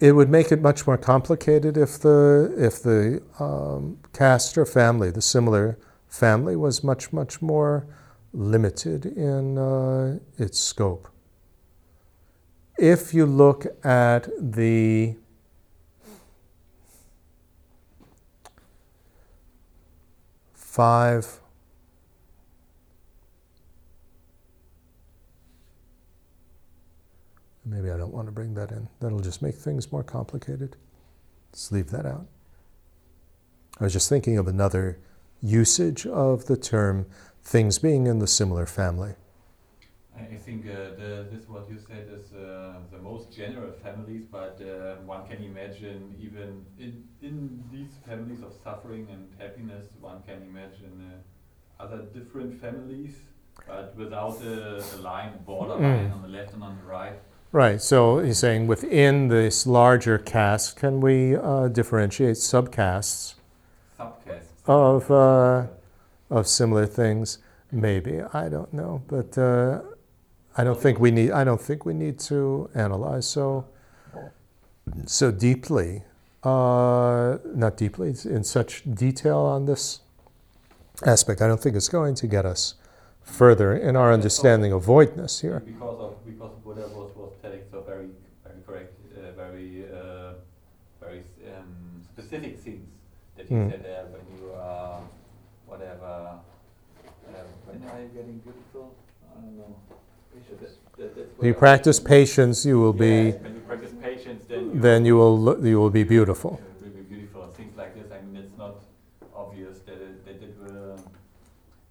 it 0.00 0.12
would 0.12 0.30
make 0.30 0.50
it 0.50 0.62
much 0.62 0.86
more 0.86 0.96
complicated 0.96 1.76
if 1.76 1.98
the 1.98 2.54
if 2.56 2.82
the 2.82 3.22
um, 3.38 3.98
caste 4.12 4.56
or 4.56 4.64
family, 4.64 5.10
the 5.10 5.22
similar 5.22 5.78
family, 6.08 6.56
was 6.56 6.82
much 6.82 7.12
much 7.12 7.42
more 7.42 7.86
limited 8.32 9.06
in 9.06 9.58
uh, 9.58 10.18
its 10.38 10.58
scope. 10.58 11.08
If 12.78 13.14
you 13.14 13.26
look 13.26 13.66
at 13.84 14.28
the 14.38 15.16
five 20.54 21.40
Maybe 27.68 27.90
I 27.90 27.96
don't 27.96 28.12
want 28.12 28.28
to 28.28 28.32
bring 28.32 28.54
that 28.54 28.70
in. 28.70 28.88
That'll 29.00 29.18
just 29.20 29.42
make 29.42 29.56
things 29.56 29.90
more 29.90 30.04
complicated. 30.04 30.76
Let's 31.52 31.72
leave 31.72 31.90
that 31.90 32.06
out. 32.06 32.26
I 33.80 33.84
was 33.84 33.92
just 33.92 34.08
thinking 34.08 34.38
of 34.38 34.46
another 34.46 34.98
usage 35.42 36.06
of 36.06 36.46
the 36.46 36.56
term 36.56 37.06
things 37.42 37.78
being 37.78 38.06
in 38.06 38.20
the 38.20 38.26
similar 38.26 38.66
family. 38.66 39.14
I 40.16 40.20
I 40.20 40.36
think 40.46 40.64
uh, 40.66 40.74
the, 41.00 41.26
this 41.30 41.48
what 41.48 41.68
you 41.68 41.78
said 41.88 42.06
is 42.18 42.32
uh, 42.32 42.74
the 42.92 42.98
most 42.98 43.32
general 43.32 43.72
families, 43.82 44.24
but 44.30 44.60
uh, 44.62 44.96
one 45.04 45.26
can 45.28 45.42
imagine 45.42 46.14
even 46.26 46.64
in, 46.78 47.04
in 47.20 47.62
these 47.72 47.90
families 48.08 48.42
of 48.42 48.52
suffering 48.64 49.08
and 49.12 49.28
happiness, 49.38 49.84
one 50.00 50.22
can 50.22 50.42
imagine 50.42 50.94
uh, 51.10 51.82
other 51.82 52.02
different 52.14 52.58
families, 52.60 53.14
but 53.66 53.94
without 53.96 54.40
a, 54.42 54.82
a 54.94 54.98
line, 55.02 55.32
border 55.44 55.74
line 55.74 56.10
Mm. 56.10 56.14
on 56.14 56.22
the 56.22 56.28
left 56.28 56.54
and 56.54 56.62
on 56.62 56.76
the 56.80 56.84
right. 56.98 57.18
Right, 57.52 57.80
so 57.80 58.18
he's 58.18 58.38
saying 58.38 58.66
within 58.66 59.28
this 59.28 59.66
larger 59.66 60.18
caste, 60.18 60.76
can 60.76 61.00
we 61.00 61.36
uh, 61.36 61.68
differentiate 61.68 62.36
subcastes 62.36 63.34
Subcastes. 63.98 64.42
of, 64.66 65.10
uh, 65.10 65.66
of 66.28 66.46
similar 66.46 66.86
things? 66.86 67.38
Maybe, 67.72 68.20
I 68.20 68.48
don't 68.48 68.72
know. 68.72 69.02
But 69.08 69.38
uh, 69.38 69.80
I 70.56 70.64
don't 70.64 70.80
think 70.80 70.98
we 70.98 71.10
need, 71.10 71.30
I 71.30 71.44
don't 71.44 71.60
think 71.60 71.84
we 71.84 71.94
need 71.94 72.18
to 72.20 72.68
analyze 72.74 73.26
so, 73.28 73.66
so 75.06 75.30
deeply, 75.30 76.02
uh, 76.42 77.38
not 77.54 77.76
deeply, 77.76 78.14
in 78.24 78.44
such 78.44 78.82
detail 78.94 79.38
on 79.38 79.66
this 79.66 80.00
aspect. 81.04 81.42
I 81.42 81.48
don't 81.48 81.60
think 81.60 81.76
it's 81.76 81.88
going 81.88 82.14
to 82.16 82.26
get 82.26 82.46
us 82.46 82.74
further 83.22 83.74
in 83.74 83.96
our 83.96 84.12
understanding 84.12 84.72
of 84.72 84.84
voidness 84.84 85.40
here. 85.40 85.60
Because 85.60 86.00
of 86.00 86.24
because 86.24 86.52
Buddha 86.64 86.88
was, 86.88 87.10
was 87.16 87.32
telling 87.42 87.60
so 87.70 87.82
very 87.82 88.08
very 88.44 88.60
correct, 88.66 88.94
uh, 89.16 89.32
very 89.32 89.84
uh, 89.92 90.34
very 91.00 91.24
um, 91.48 92.02
specific 92.36 92.60
things 92.60 92.88
that 93.36 93.46
he 93.48 93.54
Mm. 93.54 93.70
said 93.70 93.82
there 93.82 94.04
when 94.12 94.24
you 94.38 94.52
are 94.54 95.00
whatever. 95.66 96.04
Uh, 96.04 97.42
when 97.66 97.82
are 97.90 98.00
you 98.02 98.08
getting 98.14 98.38
beautiful? 98.38 98.94
I 99.36 99.40
don't 99.40 99.56
know. 99.56 99.74
That- 100.98 101.14
that- 101.14 101.26
If 101.40 101.46
you 101.46 101.54
practice 101.54 102.00
patience, 102.00 102.64
you 102.64 102.78
will 102.80 102.92
be, 102.92 103.26
Yes, 103.26 103.42
when 103.42 103.54
you 103.54 103.60
practice 103.60 103.92
patience, 104.02 104.42
then 104.48 104.60
you 104.64 104.80
then 104.80 105.04
you 105.04 105.16
will, 105.16 105.38
lo- 105.38 105.58
you 105.62 105.78
will 105.78 105.90
be 105.90 106.04
beautiful. 106.04 106.60
It 106.80 106.84
will 106.84 106.96
be 107.02 107.02
beautiful. 107.16 107.42
Things 107.56 107.76
like 107.76 107.92
this. 107.94 108.08
I 108.10 108.20
mean, 108.24 108.36
it's 108.42 108.56
not 108.58 108.74
obvious 109.34 109.80
that 109.88 109.98
it, 110.08 110.24
that 110.26 110.42
it 110.48 110.54
will 110.62 110.96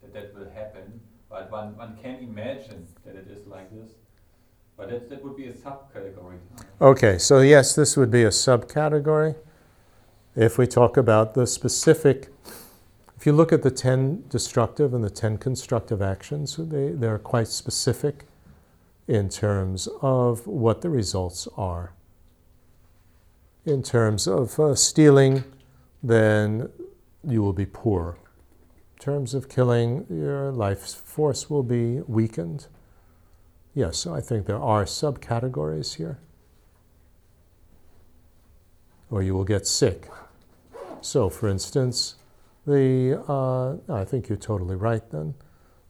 that 0.01 0.13
that 0.13 0.33
will 0.35 0.49
happen, 0.61 0.99
but 1.29 1.51
one 1.51 1.75
one 1.77 1.97
can 2.01 2.15
imagine 2.31 2.81
that 3.05 3.15
it 3.15 3.27
is 3.35 3.45
like 3.47 3.69
this. 3.77 3.91
But 4.77 4.89
that 4.89 5.09
that 5.09 5.23
would 5.23 5.35
be 5.37 5.47
a 5.47 5.53
subcategory. 5.53 6.39
Okay, 6.81 7.17
so 7.17 7.39
yes, 7.41 7.75
this 7.75 7.95
would 7.97 8.11
be 8.11 8.23
a 8.23 8.29
subcategory. 8.31 9.35
If 10.35 10.57
we 10.57 10.67
talk 10.67 10.97
about 10.97 11.33
the 11.33 11.47
specific, 11.47 12.27
if 13.15 13.25
you 13.25 13.31
look 13.31 13.53
at 13.53 13.63
the 13.63 13.71
10 13.71 14.25
destructive 14.27 14.93
and 14.93 15.01
the 15.01 15.09
10 15.09 15.37
constructive 15.37 16.01
actions, 16.01 16.57
they, 16.57 16.89
they're 16.89 17.17
quite 17.17 17.47
specific 17.47 18.25
in 19.07 19.29
terms 19.29 19.87
of 20.01 20.45
what 20.45 20.81
the 20.81 20.89
results 20.89 21.47
are. 21.55 21.93
In 23.65 23.81
terms 23.81 24.27
of 24.27 24.59
uh, 24.59 24.75
stealing, 24.75 25.45
then 26.03 26.69
you 27.25 27.41
will 27.41 27.53
be 27.53 27.65
poor. 27.65 28.17
In 28.97 28.99
terms 28.99 29.33
of 29.33 29.47
killing, 29.47 30.05
your 30.09 30.51
life 30.51 30.81
force 30.81 31.49
will 31.49 31.63
be 31.63 32.01
weakened. 32.07 32.67
Yes, 33.73 33.99
so 33.99 34.13
I 34.13 34.19
think 34.19 34.47
there 34.47 34.61
are 34.61 34.83
subcategories 34.83 35.95
here. 35.95 36.19
Or 39.09 39.23
you 39.23 39.33
will 39.33 39.45
get 39.45 39.65
sick. 39.65 40.09
So, 41.05 41.29
for 41.29 41.47
instance, 41.47 42.15
the 42.65 43.23
uh, 43.27 43.93
I 43.93 44.03
think 44.05 44.27
you're 44.27 44.37
totally 44.37 44.75
right. 44.75 45.07
Then, 45.11 45.35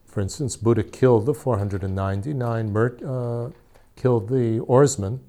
for 0.06 0.22
instance, 0.22 0.58
Buddha 0.58 0.84
killed 0.84 1.26
the 1.26 1.34
499, 1.34 2.72
mur- 2.72 2.98
uh, 3.06 3.52
killed 3.96 4.30
the 4.30 4.60
oarsman, 4.60 5.22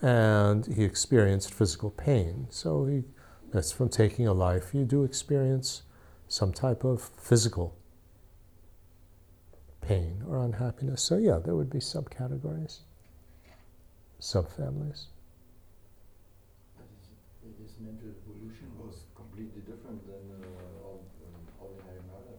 and 0.00 0.66
he 0.66 0.84
experienced 0.84 1.54
physical 1.54 1.90
pain. 1.90 2.48
So 2.50 2.86
he, 2.86 3.04
that's 3.52 3.70
from 3.70 3.88
taking 3.88 4.26
a 4.26 4.32
life. 4.32 4.74
You 4.74 4.84
do 4.84 5.04
experience 5.04 5.82
some 6.26 6.52
type 6.52 6.82
of 6.84 7.10
physical 7.16 7.76
pain 9.80 10.22
or 10.26 10.38
unhappiness. 10.38 11.02
So 11.02 11.18
yeah, 11.18 11.38
there 11.38 11.54
would 11.54 11.70
be 11.70 11.78
subcategories, 11.78 12.78
subfamilies. 14.20 15.06
But 16.76 16.88
his, 17.60 17.70
his 17.70 17.76
mental 17.80 18.08
evolution 18.24 18.70
was 18.78 19.04
completely 19.14 19.60
different 19.62 20.00
than 20.06 20.24
uh, 20.40 20.88
of 20.88 21.00
an 21.26 21.44
ordinary 21.60 22.00
murder. 22.08 22.38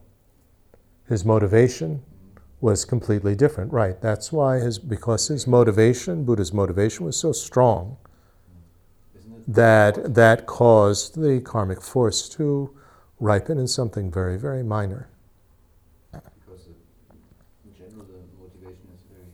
His 1.08 1.26
motivation 1.26 2.02
was 2.62 2.86
completely 2.86 3.36
different, 3.36 3.74
right? 3.74 4.02
That's 4.02 4.32
why 4.32 4.60
his 4.60 4.80
because 4.80 5.28
his 5.28 5.46
motivation, 5.46 6.24
Buddha's 6.24 6.54
motivation, 6.54 7.06
was 7.06 7.18
so 7.18 7.34
strong 7.34 7.98
that 9.48 10.16
that 10.16 10.46
caused 10.46 11.22
the 11.22 11.42
karmic 11.42 11.82
force 11.82 12.30
to 12.30 12.72
ripen 13.20 13.58
in 13.58 13.68
something 13.68 14.10
very, 14.10 14.38
very 14.38 14.64
minor. 14.64 15.10
Because 16.12 16.68
in 16.68 17.76
general 17.78 18.06
the 18.06 18.22
motivation 18.40 18.88
is 18.94 19.02
very 19.12 19.28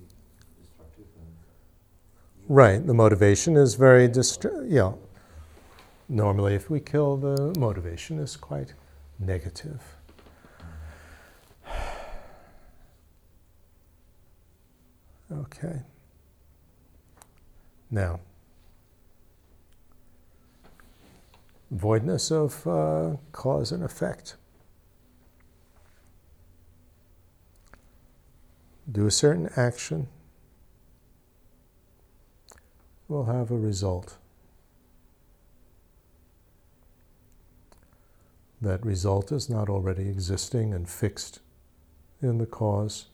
destructive. 0.58 1.06
Right, 2.48 2.86
the 2.86 2.94
motivation 2.96 3.56
is 3.56 3.76
very 3.76 4.08
dist- 4.08 4.46
yeah. 4.66 4.94
Normally, 6.12 6.56
if 6.56 6.72
we 6.72 6.80
kill, 6.80 7.18
the 7.18 7.54
motivation 7.60 8.18
is 8.18 8.36
quite 8.36 8.74
negative. 9.20 9.99
Okay. 15.32 15.82
Now, 17.92 18.20
voidness 21.72 22.32
of 22.32 22.66
uh, 22.68 23.18
cause 23.32 23.72
and 23.72 23.84
effect. 23.84 24.36
Do 28.92 29.06
a 29.06 29.12
certain 29.12 29.50
action, 29.56 30.08
will 33.08 33.26
have 33.26 33.52
a 33.52 33.58
result. 33.58 34.18
That 38.62 38.86
result 38.86 39.32
is 39.32 39.50
not 39.50 39.70
already 39.70 40.10
existing 40.10 40.74
and 40.74 40.88
fixed 40.88 41.40
in 42.22 42.38
the 42.38 42.46
cause. 42.46 43.06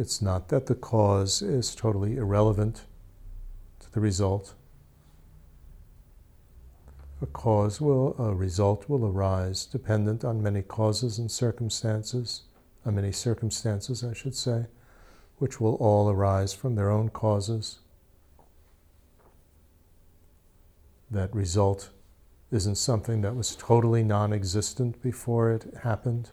It's 0.00 0.22
not 0.22 0.48
that 0.48 0.64
the 0.64 0.74
cause 0.74 1.42
is 1.42 1.74
totally 1.74 2.16
irrelevant 2.16 2.86
to 3.80 3.92
the 3.92 4.00
result. 4.00 4.54
A 7.20 7.26
cause 7.26 7.82
will, 7.82 8.16
a 8.18 8.34
result 8.34 8.88
will 8.88 9.04
arise 9.04 9.66
dependent 9.66 10.24
on 10.24 10.42
many 10.42 10.62
causes 10.62 11.18
and 11.18 11.30
circumstances, 11.30 12.44
on 12.86 12.94
many 12.94 13.12
circumstances, 13.12 14.02
I 14.02 14.14
should 14.14 14.34
say 14.34 14.68
which 15.36 15.60
will 15.60 15.74
all 15.74 16.08
arise 16.08 16.54
from 16.54 16.76
their 16.76 16.88
own 16.88 17.10
causes. 17.10 17.80
That 21.10 21.34
result 21.34 21.90
isn't 22.50 22.76
something 22.76 23.20
that 23.20 23.36
was 23.36 23.54
totally 23.54 24.02
non 24.02 24.32
existent 24.32 25.02
before 25.02 25.50
it 25.50 25.66
happened, 25.82 26.30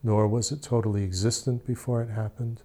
nor 0.00 0.28
was 0.28 0.52
it 0.52 0.62
totally 0.62 1.02
existent 1.02 1.66
before 1.66 2.02
it 2.02 2.10
happened. 2.10 2.62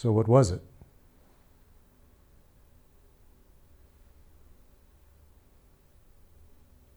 So, 0.00 0.12
what 0.12 0.28
was 0.28 0.52
it? 0.52 0.62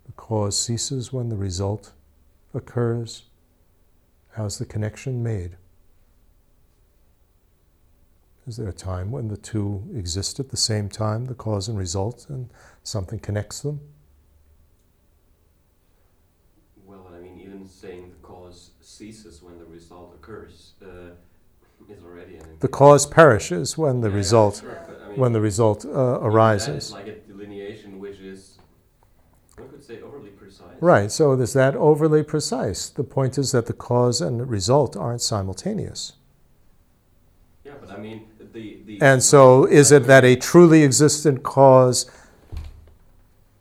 The 0.05 0.11
cause 0.11 0.55
ceases 0.55 1.11
when 1.11 1.29
the 1.29 1.35
result 1.35 1.93
occurs. 2.53 3.23
How's 4.33 4.59
the 4.59 4.67
connection 4.67 5.23
made? 5.23 5.57
Is 8.45 8.57
there 8.57 8.69
a 8.69 8.71
time 8.71 9.09
when 9.09 9.29
the 9.29 9.37
two 9.37 9.83
exist 9.95 10.39
at 10.39 10.51
the 10.51 10.55
same 10.55 10.87
time, 10.87 11.25
the 11.25 11.33
cause 11.33 11.67
and 11.67 11.79
result, 11.79 12.27
and 12.29 12.51
something 12.83 13.17
connects 13.17 13.61
them? 13.61 13.79
Well, 16.85 17.09
I 17.11 17.17
mean, 17.19 17.39
even 17.39 17.67
saying 17.67 18.11
the 18.11 18.27
cause 18.27 18.73
ceases 18.79 19.41
when 19.41 19.57
the 19.57 19.65
result 19.65 20.13
occurs 20.13 20.73
uh. 20.83 21.15
The 22.59 22.67
cause 22.67 23.05
perishes 23.07 23.77
when 23.77 24.01
the 24.01 24.09
Yeah, 24.09 24.15
result 24.15 24.63
but 24.63 24.97
I 25.03 25.09
mean, 25.09 25.19
when 25.19 25.33
the 25.33 25.41
result 25.41 25.83
uh, 25.85 25.89
even 25.89 25.97
that 25.97 26.15
is 26.17 26.23
arises. 26.25 26.91
like 26.93 27.07
a 27.07 27.13
delineation 27.13 27.99
which 27.99 28.19
is, 28.19 28.59
one 29.57 29.67
could 29.69 29.83
say, 29.83 29.99
overly 30.01 30.29
precise. 30.29 30.67
Right. 30.79 31.11
So 31.11 31.31
is 31.33 31.53
that 31.53 31.75
overly 31.75 32.23
precise? 32.23 32.89
The 32.89 33.03
point 33.03 33.37
is 33.37 33.51
that 33.51 33.65
the 33.65 33.73
cause 33.73 34.21
and 34.21 34.39
the 34.39 34.45
result 34.45 34.95
aren't 34.95 35.21
simultaneous. 35.21 36.13
Yeah, 37.65 37.73
but 37.79 37.91
I 37.91 37.97
mean, 37.97 38.27
the. 38.53 38.77
the 38.85 38.97
And 39.01 39.23
so, 39.23 39.65
is 39.65 39.91
it 39.91 40.03
that 40.03 40.23
a 40.23 40.35
truly 40.35 40.83
existent 40.83 41.41
cause 41.43 42.09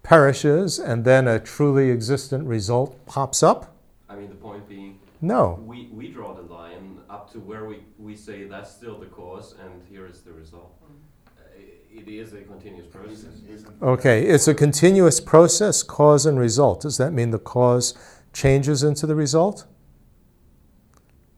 perishes 0.03 0.79
and 0.79 1.05
then 1.05 1.27
a 1.29 1.39
truly 1.39 1.91
existent 1.91 2.47
result 2.47 2.97
pops 3.07 3.43
up? 3.43 3.75
I 4.09 4.17
mean, 4.17 4.29
the 4.29 4.35
point 4.35 4.69
being, 4.69 4.99
No. 5.21 5.63
we, 5.65 5.89
we 5.93 6.09
draw 6.09 6.35
up 7.31 7.35
to 7.35 7.41
where 7.41 7.65
we, 7.65 7.79
we 7.99 8.17
say 8.17 8.45
that's 8.45 8.71
still 8.73 8.99
the 8.99 9.07
cause 9.07 9.55
and 9.63 9.83
here 9.89 10.07
is 10.07 10.23
the 10.23 10.33
result. 10.33 10.75
Uh, 11.29 11.43
It 11.93 12.09
is 12.09 12.33
a 12.33 12.43
continuous 12.43 12.87
process. 12.87 13.19
Isn't, 13.19 13.49
isn't. 13.49 13.83
Okay, 13.83 14.23
it's 14.25 14.49
a 14.49 14.55
continuous 14.55 15.21
process, 15.21 15.83
cause 15.83 16.27
and 16.27 16.39
result. 16.39 16.83
Does 16.83 16.97
that 16.99 17.13
mean 17.13 17.31
the 17.31 17.39
cause 17.39 17.95
changes 18.33 18.83
into 18.83 19.07
the 19.07 19.15
result? 19.15 19.67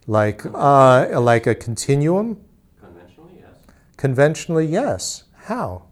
Like, 0.06 0.44
uh, 0.46 1.20
like 1.20 1.46
a 1.46 1.54
continuum? 1.54 2.40
Conventionally, 2.80 3.34
yes. 3.40 3.56
Conventionally, 3.96 4.66
yes. 4.66 5.24
How? 5.44 5.84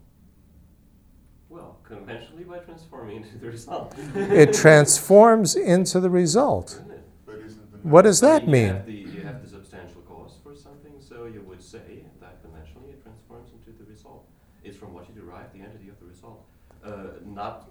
Well, 1.49 1.79
conventionally 1.85 2.45
by 2.45 2.59
transforming 2.59 3.17
into 3.19 3.39
the 3.39 3.47
result. 3.49 3.95
It 4.15 4.53
transforms 4.55 5.55
into 5.57 6.01
the 6.01 6.11
result. 6.11 6.73
Isn't 6.73 6.91
it? 6.91 7.05
But 7.27 7.35
isn't 7.47 7.73
the. 7.73 7.79
What 7.89 8.03
does 8.03 8.23
I 8.23 8.29
that 8.31 8.43
You 8.47 8.53
mean? 8.53 8.75
have, 8.75 8.87
the, 8.87 8.93
you 8.93 9.21
have 9.23 9.43
the 9.43 9.49
substantial 9.49 10.01
cause 10.03 10.33
for 10.43 10.55
something, 10.57 10.93
so 10.99 11.27
you 11.27 11.43
would 11.43 11.63
say 11.63 12.03
that 12.21 12.43
conventionally 12.43 12.91
it 12.91 13.03
transforms 13.03 13.51
into 13.55 13.71
the 13.79 13.89
result. 13.89 14.27
It's 14.65 14.77
from 14.77 14.93
what 14.93 15.09
you 15.09 15.15
derive 15.15 15.53
the 15.55 15.61
entity 15.61 15.89
of 15.89 15.99
the 16.01 16.07
result. 16.07 16.47
Uh, 16.85 17.23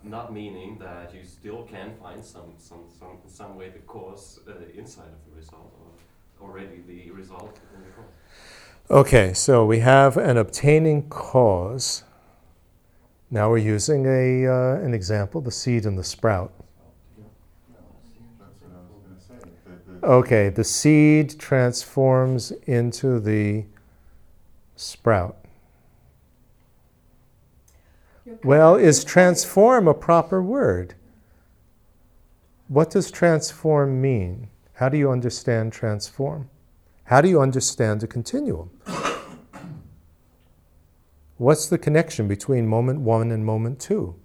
not 0.10 0.34
meaning 0.34 0.78
that 0.80 1.14
you 1.14 1.24
still 1.24 1.64
can 1.64 1.94
find 2.02 2.24
some 2.24 2.54
some 2.58 2.86
some 3.00 3.18
some 3.28 3.56
way 3.56 3.70
the 3.70 3.80
cause 3.80 4.40
uh, 4.48 4.54
inside 4.76 5.08
of 5.08 5.22
the 5.30 5.36
result 5.38 5.72
or 5.80 6.48
already 6.48 6.82
the 6.88 7.12
result 7.12 7.60
in 7.76 7.82
the 7.82 7.90
cause. 7.90 8.06
Okay, 8.92 9.34
so 9.34 9.66
we 9.66 9.80
have 9.80 10.18
an 10.18 10.38
obtaining 10.38 11.10
cause. 11.10 12.04
Now 13.30 13.52
we're 13.52 13.60
using 13.60 14.08
a, 14.08 14.48
uh, 14.48 14.84
an 14.84 14.96
example 14.96 15.42
the 15.42 15.52
seed 15.52 15.86
and 15.86 15.98
the 15.98 16.04
sprout. 16.04 16.52
Okay, 20.02 20.50
the 20.50 20.64
seed 20.64 21.38
transforms 21.40 22.52
into 22.66 23.20
the 23.20 23.66
sprout. 24.76 25.39
Well, 28.44 28.76
is 28.76 29.04
transform 29.04 29.88
a 29.88 29.94
proper 29.94 30.42
word? 30.42 30.96
What 32.68 32.92
does 32.92 33.10
transform 33.10 34.02
mean? 34.02 34.50
How 34.74 34.90
do 34.90 34.98
you 34.98 35.12
understand 35.12 35.74
transform? 35.74 36.50
How 37.06 37.22
do 37.22 37.28
you 37.28 37.42
understand 37.42 38.04
a 38.04 38.08
continuum? 38.08 38.70
What's 41.38 41.68
the 41.68 41.78
connection 41.78 42.28
between 42.28 42.68
moment 42.68 43.00
one 43.00 43.32
and 43.32 43.46
moment 43.46 43.80
two? 43.80 44.16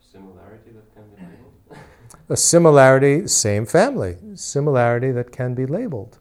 Similarity 0.00 0.70
that 0.72 0.94
can 0.94 1.04
be 1.14 1.22
labeled. 1.22 1.78
A 2.28 2.36
similarity, 2.36 3.28
same 3.28 3.66
family, 3.66 4.16
similarity 4.34 5.12
that 5.12 5.30
can 5.30 5.54
be 5.54 5.66
labeled. 5.66 6.18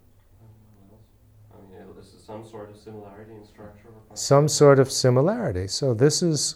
I 1.52 1.56
mean, 1.74 1.88
this 1.96 2.14
is 2.14 2.24
some 2.24 2.46
sort 2.46 2.70
of 2.70 2.78
similarity 2.78 3.34
in 3.34 3.46
structure 3.46 3.88
or 3.88 3.94
function. 3.94 4.03
Some 4.14 4.48
sort 4.48 4.80
of 4.80 4.92
similarity. 4.92 5.68
So 5.68 5.94
this 5.94 6.22
is, 6.22 6.56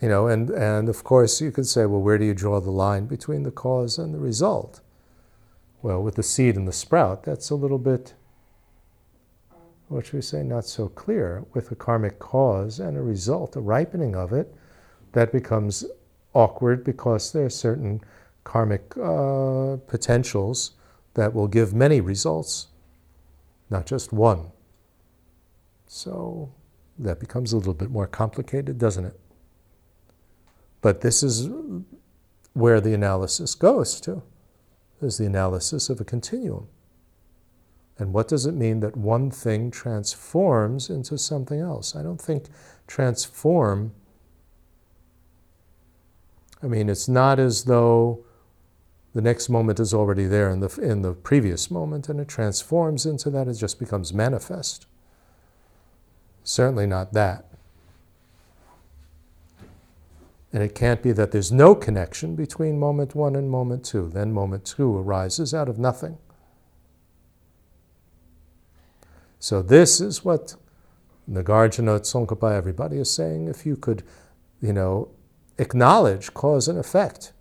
you 0.00 0.08
know, 0.08 0.26
and, 0.26 0.50
and 0.50 0.88
of 0.88 1.02
course 1.04 1.40
you 1.40 1.50
could 1.50 1.66
say, 1.66 1.86
well, 1.86 2.00
where 2.00 2.18
do 2.18 2.24
you 2.24 2.34
draw 2.34 2.60
the 2.60 2.70
line 2.70 3.06
between 3.06 3.42
the 3.42 3.50
cause 3.50 3.98
and 3.98 4.14
the 4.14 4.18
result? 4.18 4.80
Well, 5.82 6.02
with 6.02 6.16
the 6.16 6.22
seed 6.22 6.56
and 6.56 6.68
the 6.68 6.72
sprout, 6.72 7.24
that's 7.24 7.50
a 7.50 7.54
little 7.54 7.78
bit 7.78 8.14
what 9.90 10.06
should 10.06 10.14
we 10.14 10.22
say, 10.22 10.44
not 10.44 10.64
so 10.64 10.88
clear, 10.88 11.44
with 11.52 11.72
a 11.72 11.74
karmic 11.74 12.20
cause 12.20 12.78
and 12.78 12.96
a 12.96 13.02
result, 13.02 13.56
a 13.56 13.60
ripening 13.60 14.14
of 14.14 14.32
it, 14.32 14.54
that 15.12 15.32
becomes 15.32 15.84
awkward 16.32 16.84
because 16.84 17.32
there 17.32 17.46
are 17.46 17.50
certain 17.50 18.00
karmic 18.44 18.96
uh, 18.96 19.76
potentials 19.88 20.72
that 21.14 21.34
will 21.34 21.48
give 21.48 21.74
many 21.74 22.00
results, 22.00 22.68
not 23.68 23.84
just 23.84 24.12
one. 24.12 24.52
So 25.88 26.52
that 27.00 27.20
becomes 27.20 27.52
a 27.52 27.56
little 27.56 27.74
bit 27.74 27.90
more 27.90 28.06
complicated, 28.06 28.78
doesn't 28.78 29.04
it? 29.04 29.18
But 30.80 31.00
this 31.00 31.22
is 31.22 31.48
where 32.52 32.80
the 32.80 32.94
analysis 32.94 33.54
goes 33.54 34.00
to, 34.02 34.22
is 35.00 35.18
the 35.18 35.26
analysis 35.26 35.88
of 35.88 36.00
a 36.00 36.04
continuum. 36.04 36.68
And 37.98 38.12
what 38.12 38.28
does 38.28 38.46
it 38.46 38.52
mean 38.52 38.80
that 38.80 38.96
one 38.96 39.30
thing 39.30 39.70
transforms 39.70 40.88
into 40.88 41.18
something 41.18 41.60
else? 41.60 41.94
I 41.94 42.02
don't 42.02 42.20
think 42.20 42.46
transform, 42.86 43.92
I 46.62 46.66
mean, 46.66 46.88
it's 46.88 47.08
not 47.08 47.38
as 47.38 47.64
though 47.64 48.24
the 49.14 49.20
next 49.20 49.48
moment 49.48 49.80
is 49.80 49.92
already 49.92 50.26
there 50.26 50.50
in 50.50 50.60
the, 50.60 50.74
in 50.80 51.02
the 51.02 51.12
previous 51.12 51.70
moment 51.70 52.08
and 52.08 52.20
it 52.20 52.28
transforms 52.28 53.04
into 53.04 53.28
that, 53.30 53.48
it 53.48 53.54
just 53.54 53.78
becomes 53.78 54.14
manifest. 54.14 54.86
Certainly 56.44 56.86
not 56.86 57.12
that. 57.12 57.44
And 60.52 60.62
it 60.62 60.74
can't 60.74 61.02
be 61.02 61.12
that 61.12 61.30
there's 61.30 61.52
no 61.52 61.74
connection 61.74 62.34
between 62.34 62.78
moment 62.78 63.14
one 63.14 63.36
and 63.36 63.48
moment 63.48 63.84
two. 63.84 64.08
Then 64.08 64.32
moment 64.32 64.64
two 64.64 64.96
arises 64.98 65.54
out 65.54 65.68
of 65.68 65.78
nothing. 65.78 66.18
So 69.38 69.62
this 69.62 70.00
is 70.00 70.24
what 70.24 70.56
Nagarjuna, 71.30 72.00
Tsongkhapa, 72.00 72.52
everybody 72.52 72.98
is 72.98 73.10
saying. 73.10 73.48
If 73.48 73.64
you 73.64 73.76
could, 73.76 74.02
you 74.60 74.72
know, 74.72 75.08
acknowledge 75.58 76.34
cause 76.34 76.66
and 76.66 76.78
effect 76.78 77.32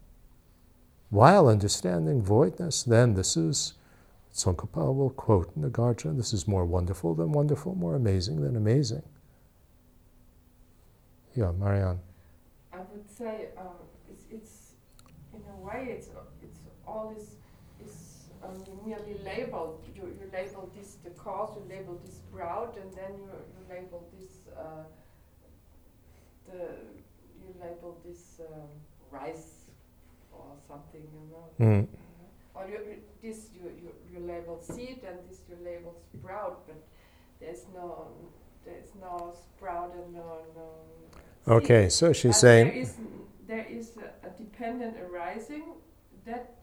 while 1.09 1.47
understanding 1.47 2.21
voidness, 2.21 2.83
then 2.83 3.15
this 3.15 3.35
is, 3.35 3.73
Tsongkhapa 4.39 4.95
will 4.95 5.09
quote 5.09 5.51
Nagarjuna, 5.59 6.15
this 6.15 6.31
is 6.31 6.47
more 6.47 6.63
wonderful 6.63 7.13
than 7.13 7.33
wonderful, 7.33 7.75
more 7.75 7.95
amazing 7.95 8.39
than 8.39 8.55
amazing. 8.55 9.03
Yeah, 11.35 11.51
Marianne. 11.51 11.99
I 12.71 12.77
would 12.77 13.09
say 13.09 13.49
um, 13.57 13.75
it's, 14.09 14.23
it's, 14.31 14.71
in 15.33 15.41
a 15.51 15.65
way, 15.65 15.89
it's, 15.91 16.07
it's 16.41 16.59
all 16.87 17.13
is, 17.17 17.35
is 17.85 18.29
um, 18.41 18.63
merely 18.85 19.17
labeled. 19.25 19.83
You, 19.93 20.03
you 20.03 20.29
label 20.31 20.71
this 20.73 20.95
the 21.03 21.09
cause, 21.09 21.57
you 21.57 21.75
label 21.75 21.99
this 22.05 22.15
sprout, 22.15 22.77
and 22.81 22.93
then 22.93 23.11
you, 23.19 23.27
you 23.27 23.75
label 23.75 24.07
this, 24.17 24.47
uh, 24.57 24.83
the, 26.47 26.59
you 27.43 27.53
label 27.59 27.99
this 28.05 28.39
um, 28.39 28.69
rice 29.11 29.67
or 30.31 30.55
something, 30.65 31.03
you 31.13 31.27
know. 31.29 31.65
Mm. 31.65 31.87
Or 32.55 32.67
you, 32.67 32.79
this 33.21 33.49
you, 33.53 33.71
you, 33.81 33.91
you 34.11 34.19
label 34.25 34.59
seed 34.61 35.01
and 35.07 35.17
this 35.29 35.41
you 35.49 35.55
label 35.63 35.95
sprout, 36.13 36.65
but 36.67 36.81
there's 37.39 37.65
no 37.73 38.07
there's 38.65 38.93
no 38.99 39.33
sprout 39.33 39.93
and 39.95 40.13
no 40.13 40.39
no. 40.55 40.69
seed. 41.45 41.53
Okay, 41.53 41.89
so 41.89 42.11
she's 42.13 42.31
But 42.31 42.39
saying. 42.39 42.67
there 42.67 42.75
is 42.75 42.93
there 43.47 43.65
is 43.69 43.97
a, 43.97 44.27
a 44.27 44.31
dependent 44.31 44.97
arising 44.99 45.63
that 46.25 46.55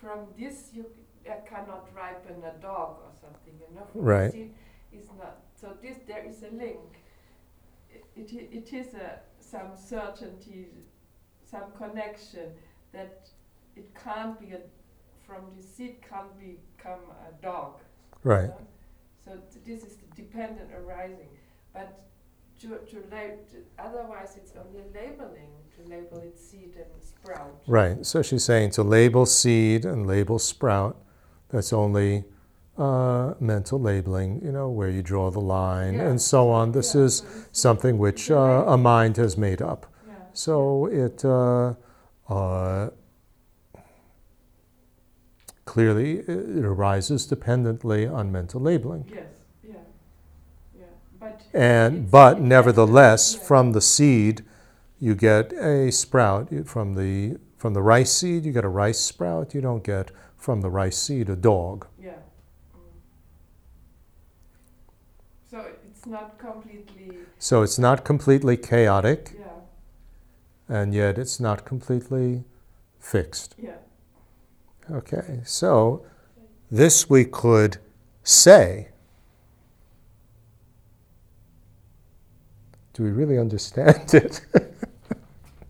from 0.00 0.20
this 0.38 0.70
you 0.72 0.86
uh, 1.28 1.32
cannot 1.48 1.88
ripen 1.94 2.42
a 2.44 2.60
dog 2.60 2.98
or 3.04 3.12
something, 3.20 3.54
you 3.60 3.74
know. 3.74 3.86
From 3.92 4.02
Right. 4.02 4.32
seed 4.32 4.52
is 4.92 5.06
not 5.18 5.38
so. 5.60 5.76
This 5.82 5.98
there 6.06 6.24
is 6.24 6.42
a 6.42 6.50
link. 6.54 7.02
It, 7.90 8.04
it, 8.16 8.48
it 8.52 8.72
is 8.72 8.94
a 8.94 9.20
some 9.38 9.76
certainty, 9.76 10.66
some 11.44 11.70
connection 11.78 12.50
that 12.92 13.28
it 13.76 13.94
can't 13.94 14.38
be 14.40 14.52
a 14.52 14.60
from 15.26 15.42
the 15.56 15.62
seed 15.62 15.96
can't 16.08 16.32
become 16.38 17.00
a 17.28 17.42
dog. 17.42 17.74
Right. 18.22 18.42
you 18.42 18.48
know? 18.48 18.56
So 19.24 19.30
th- 19.52 19.64
this 19.64 19.84
is 19.88 19.96
the 19.96 20.22
dependent 20.22 20.70
arising, 20.72 21.28
but 21.72 22.00
to 22.60 22.68
to 22.68 22.96
lab, 23.12 23.32
to, 23.50 23.56
otherwise 23.78 24.36
it's 24.36 24.52
only 24.56 24.84
labeling 24.94 25.50
to 25.76 25.90
label 25.90 26.18
it 26.18 26.38
seed 26.38 26.72
and 26.76 27.02
sprout. 27.02 27.60
Right. 27.66 28.04
So 28.06 28.22
she's 28.22 28.44
saying 28.44 28.70
to 28.72 28.82
label 28.82 29.26
seed 29.26 29.84
and 29.84 30.06
label 30.06 30.38
sprout, 30.38 30.96
that's 31.50 31.72
only 31.72 32.24
uh, 32.78 33.34
mental 33.40 33.80
labeling, 33.80 34.40
you 34.44 34.52
know, 34.52 34.68
where 34.70 34.88
you 34.90 35.02
draw 35.02 35.30
the 35.30 35.40
line 35.40 35.94
Yeah. 35.94 36.08
and 36.08 36.20
so 36.20 36.50
on. 36.50 36.72
This 36.72 36.94
Yeah, 36.94 37.02
is 37.02 37.22
something 37.52 37.98
which 37.98 38.30
a 38.30 38.38
uh, 38.38 38.74
a 38.74 38.76
mind 38.78 39.16
has 39.16 39.36
made 39.36 39.60
up. 39.60 39.86
Yeah. 40.06 40.14
So 40.32 40.86
it 40.86 41.24
uh, 41.24 41.74
uh, 42.28 42.90
clearly 45.66 46.20
it 46.20 46.64
arises 46.64 47.26
dependently 47.26 48.06
on 48.06 48.32
mental 48.32 48.60
labeling. 48.60 49.04
Yes. 49.12 49.26
Yeah. 49.62 49.74
Yeah. 50.78 50.84
But 51.20 51.42
And 51.52 52.10
but 52.10 52.40
nevertheless, 52.40 53.34
yeah. 53.34 53.42
from 53.46 53.72
the 53.72 53.80
seed, 53.82 54.42
you 54.98 55.14
get 55.14 55.52
a 55.52 55.90
sprout. 55.92 56.48
From 56.64 56.94
the 56.94 57.36
from 57.58 57.74
the 57.74 57.82
rice 57.82 58.12
seed, 58.12 58.46
you 58.46 58.52
get 58.52 58.64
a 58.64 58.68
rice 58.68 59.00
sprout. 59.00 59.54
You 59.54 59.60
don't 59.60 59.84
get 59.84 60.10
from 60.36 60.60
the 60.62 60.70
rice 60.70 60.96
seed 60.96 61.28
a 61.28 61.36
dog. 61.36 61.86
Yeah. 62.00 62.10
Mm. 62.74 62.80
So 65.50 65.64
it's 65.90 66.06
not 66.06 66.38
completely. 66.38 67.18
So 67.38 67.62
it's 67.62 67.78
not 67.78 68.04
completely 68.04 68.56
chaotic, 68.56 69.34
Yeah. 69.38 69.46
and 70.68 70.94
yet 70.94 71.18
it's 71.18 71.40
not 71.40 71.64
completely 71.64 72.44
fixed. 72.98 73.54
Yeah. 73.58 73.76
Okay, 74.90 75.40
so 75.44 76.06
this 76.70 77.10
we 77.10 77.24
could 77.24 77.78
say. 78.22 78.88
Do 82.92 83.02
we 83.02 83.10
really 83.10 83.36
understand 83.36 84.14
it? 84.14 84.40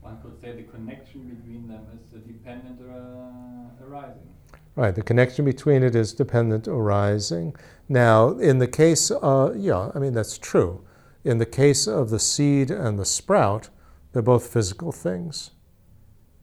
One 0.02 0.18
could 0.22 0.38
say 0.40 0.52
the 0.52 0.64
connection 0.64 1.22
between 1.22 1.66
them 1.66 1.86
is 1.94 2.12
the 2.12 2.18
dependent 2.18 2.78
uh, 2.82 3.84
arising. 3.84 4.28
Right, 4.74 4.94
the 4.94 5.02
connection 5.02 5.46
between 5.46 5.82
it 5.82 5.96
is 5.96 6.12
dependent 6.12 6.68
arising. 6.68 7.56
Now, 7.88 8.30
in 8.38 8.58
the 8.58 8.68
case, 8.68 9.10
uh, 9.10 9.54
yeah, 9.56 9.90
I 9.94 9.98
mean, 9.98 10.12
that's 10.12 10.36
true. 10.36 10.84
In 11.24 11.38
the 11.38 11.46
case 11.46 11.86
of 11.86 12.10
the 12.10 12.20
seed 12.20 12.70
and 12.70 12.98
the 12.98 13.06
sprout, 13.06 13.70
they're 14.12 14.20
both 14.22 14.52
physical 14.52 14.92
things. 14.92 15.52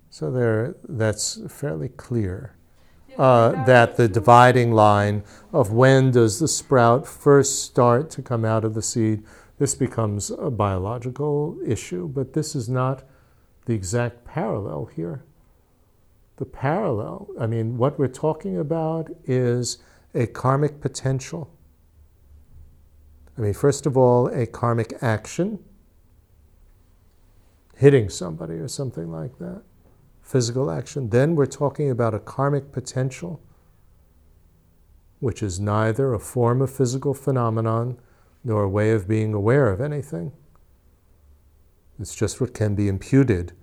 So 0.10 0.32
they're, 0.32 0.76
that's 0.88 1.40
fairly 1.48 1.90
clear. 1.90 2.56
Uh, 3.18 3.64
that 3.66 3.96
the 3.96 4.08
dividing 4.08 4.72
line 4.72 5.24
of 5.52 5.72
when 5.72 6.10
does 6.10 6.40
the 6.40 6.48
sprout 6.48 7.08
first 7.08 7.64
start 7.64 8.10
to 8.10 8.22
come 8.24 8.44
out 8.44 8.66
of 8.66 8.74
the 8.74 8.82
seed, 8.82 9.24
this 9.60 9.76
becomes 9.76 10.32
a 10.32 10.50
biological 10.50 11.58
issue, 11.66 12.08
but 12.08 12.34
this 12.34 12.56
is 12.56 12.68
not 12.68 13.04
the 13.66 13.74
exact 13.74 14.26
parallel 14.26 14.86
here. 14.86 15.24
The 16.38 16.46
parallel, 16.46 17.28
I 17.40 17.46
mean, 17.46 17.78
what 17.78 18.00
we're 18.00 18.08
talking 18.08 18.58
about 18.58 19.12
is 19.26 19.78
a 20.16 20.26
karmic 20.26 20.82
potential. 20.82 21.52
I 23.38 23.42
mean, 23.42 23.54
first 23.54 23.86
of 23.86 23.96
all, 23.96 24.28
a 24.28 24.48
karmic 24.48 24.94
action, 25.02 25.60
hitting 27.76 28.10
somebody 28.10 28.56
or 28.56 28.68
something 28.68 29.12
like 29.12 29.38
that, 29.38 29.62
physical 30.34 30.72
action. 30.72 31.12
Then 31.12 31.36
we're 31.36 31.46
talking 31.46 31.92
about 31.92 32.16
a 32.16 32.20
karmic 32.20 32.72
potential, 32.72 33.40
which 35.20 35.44
is 35.44 35.60
neither 35.60 36.12
a 36.12 36.20
form 36.20 36.60
of 36.60 36.72
physical 36.72 37.14
phenomenon 37.14 38.00
nor 38.44 38.64
a 38.64 38.68
way 38.68 38.90
of 38.94 39.08
being 39.08 39.36
aware 39.36 39.70
of 39.70 39.80
anything. 39.80 40.32
It's 42.00 42.16
just 42.16 42.42
what 42.42 42.56
can 42.56 42.74
be 42.74 42.88
imputed 42.88 43.54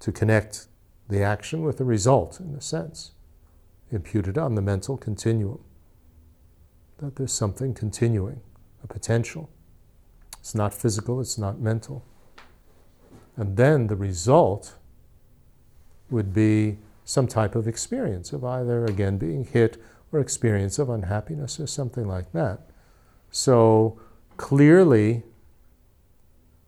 to 0.00 0.12
connect 0.12 0.66
the 1.08 1.22
action 1.22 1.62
with 1.62 1.78
the 1.78 1.84
result, 1.86 2.40
in 2.40 2.54
a 2.54 2.60
sense, 2.60 3.12
imputed 3.90 4.36
on 4.36 4.54
the 4.54 4.60
mental 4.60 4.98
continuum. 4.98 5.64
That 6.98 7.16
there's 7.16 7.32
something 7.32 7.72
continuing, 7.72 8.42
a 8.84 8.86
potential. 8.86 9.48
It's 10.40 10.54
not 10.54 10.74
physical, 10.74 11.22
it's 11.22 11.38
not 11.38 11.58
mental. 11.58 12.04
And 13.34 13.56
then 13.56 13.86
the 13.86 13.96
result 13.96 14.74
would 16.12 16.32
be 16.32 16.78
some 17.04 17.26
type 17.26 17.54
of 17.54 17.66
experience 17.66 18.32
of 18.32 18.44
either, 18.44 18.84
again, 18.84 19.18
being 19.18 19.44
hit 19.44 19.82
or 20.12 20.20
experience 20.20 20.78
of 20.78 20.88
unhappiness 20.88 21.58
or 21.58 21.66
something 21.66 22.06
like 22.06 22.30
that. 22.32 22.60
So 23.30 23.98
clearly, 24.36 25.22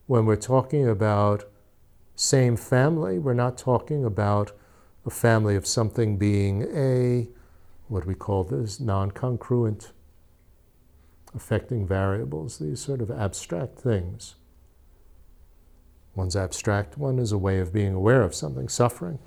when 0.06 0.26
we're 0.26 0.36
talking 0.36 0.88
about 0.88 1.44
same 2.16 2.56
family, 2.56 3.18
we're 3.18 3.34
not 3.34 3.58
talking 3.58 4.04
about 4.04 4.52
a 5.06 5.10
family 5.10 5.56
of 5.56 5.66
something 5.66 6.16
being 6.16 6.62
a, 6.74 7.28
what 7.88 8.06
we 8.06 8.14
call 8.14 8.44
this, 8.44 8.80
non 8.80 9.10
congruent, 9.10 9.92
affecting 11.34 11.86
variables, 11.86 12.58
these 12.58 12.80
sort 12.80 13.00
of 13.00 13.10
abstract 13.10 13.78
things. 13.78 14.36
One's 16.14 16.36
abstract 16.36 16.96
one 16.96 17.18
is 17.18 17.32
a 17.32 17.38
way 17.38 17.58
of 17.58 17.72
being 17.72 17.92
aware 17.92 18.22
of 18.22 18.34
something, 18.34 18.68
suffering. 18.68 19.18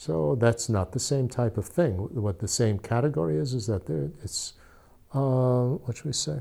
So 0.00 0.34
that's 0.34 0.70
not 0.70 0.92
the 0.92 0.98
same 0.98 1.28
type 1.28 1.58
of 1.58 1.66
thing. 1.66 1.92
What 1.98 2.38
the 2.38 2.48
same 2.48 2.78
category 2.78 3.36
is, 3.36 3.52
is 3.52 3.66
that 3.66 3.84
there, 3.84 4.08
it's, 4.24 4.54
uh, 5.12 5.76
what 5.84 5.98
should 5.98 6.06
we 6.06 6.14
say? 6.14 6.38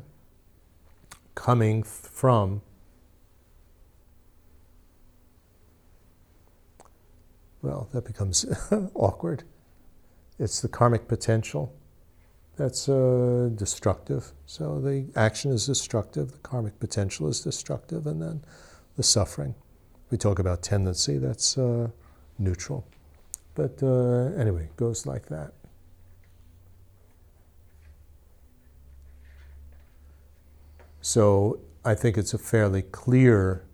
Coming 1.36 1.84
from, 1.84 2.62
well, 7.62 7.90
that 7.92 8.06
becomes 8.06 8.46
awkward. 8.94 9.44
It's 10.40 10.62
the 10.62 10.70
karmic 10.70 11.10
potential 11.10 11.76
that's 12.56 12.88
uh, 12.88 13.50
destructive. 13.54 14.32
So 14.46 14.80
the 14.80 15.08
action 15.18 15.52
is 15.52 15.66
destructive, 15.66 16.32
the 16.32 16.38
karmic 16.38 16.80
potential 16.80 17.28
is 17.28 17.42
destructive, 17.42 18.08
and 18.08 18.22
then 18.22 18.42
the 18.96 19.04
suffering. 19.04 19.54
We 20.12 20.18
talk 20.18 20.40
about 20.40 20.64
tendency, 20.64 21.18
that's 21.18 21.58
uh, 21.58 21.90
neutral. 22.38 22.86
But 23.60 23.84
uh, 23.84 24.32
anyway, 24.40 24.64
it 24.64 24.78
goes 24.78 25.06
like 25.06 25.26
that. 25.26 25.52
So 31.02 31.60
I 31.84 31.94
think 31.94 32.18
it's 32.18 32.34
a 32.34 32.38
fairly 32.38 32.84
clear 32.84 33.66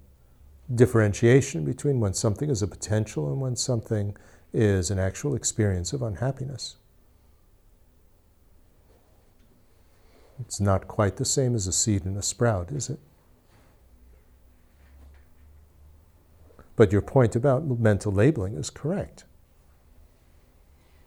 differentiation 0.74 1.66
between 1.66 2.00
when 2.00 2.16
something 2.16 2.50
is 2.50 2.64
a 2.64 2.68
potential 2.68 3.32
and 3.32 3.40
when 3.40 3.56
something 3.56 4.18
is 4.52 4.90
an 4.90 4.98
actual 4.98 5.36
experience 5.36 5.94
of 5.94 6.02
unhappiness. 6.02 6.78
It's 10.40 10.60
not 10.60 10.88
quite 10.88 11.18
the 11.18 11.26
same 11.26 11.54
as 11.54 11.68
a 11.68 11.72
seed 11.72 12.06
and 12.06 12.18
a 12.18 12.24
sprout, 12.24 12.72
is 12.72 12.90
it? 12.90 13.00
But 16.76 16.92
your 16.92 17.04
point 17.04 17.36
about 17.36 17.68
mental 17.80 18.12
labeling 18.12 18.56
is 18.56 18.72
correct. 18.72 19.26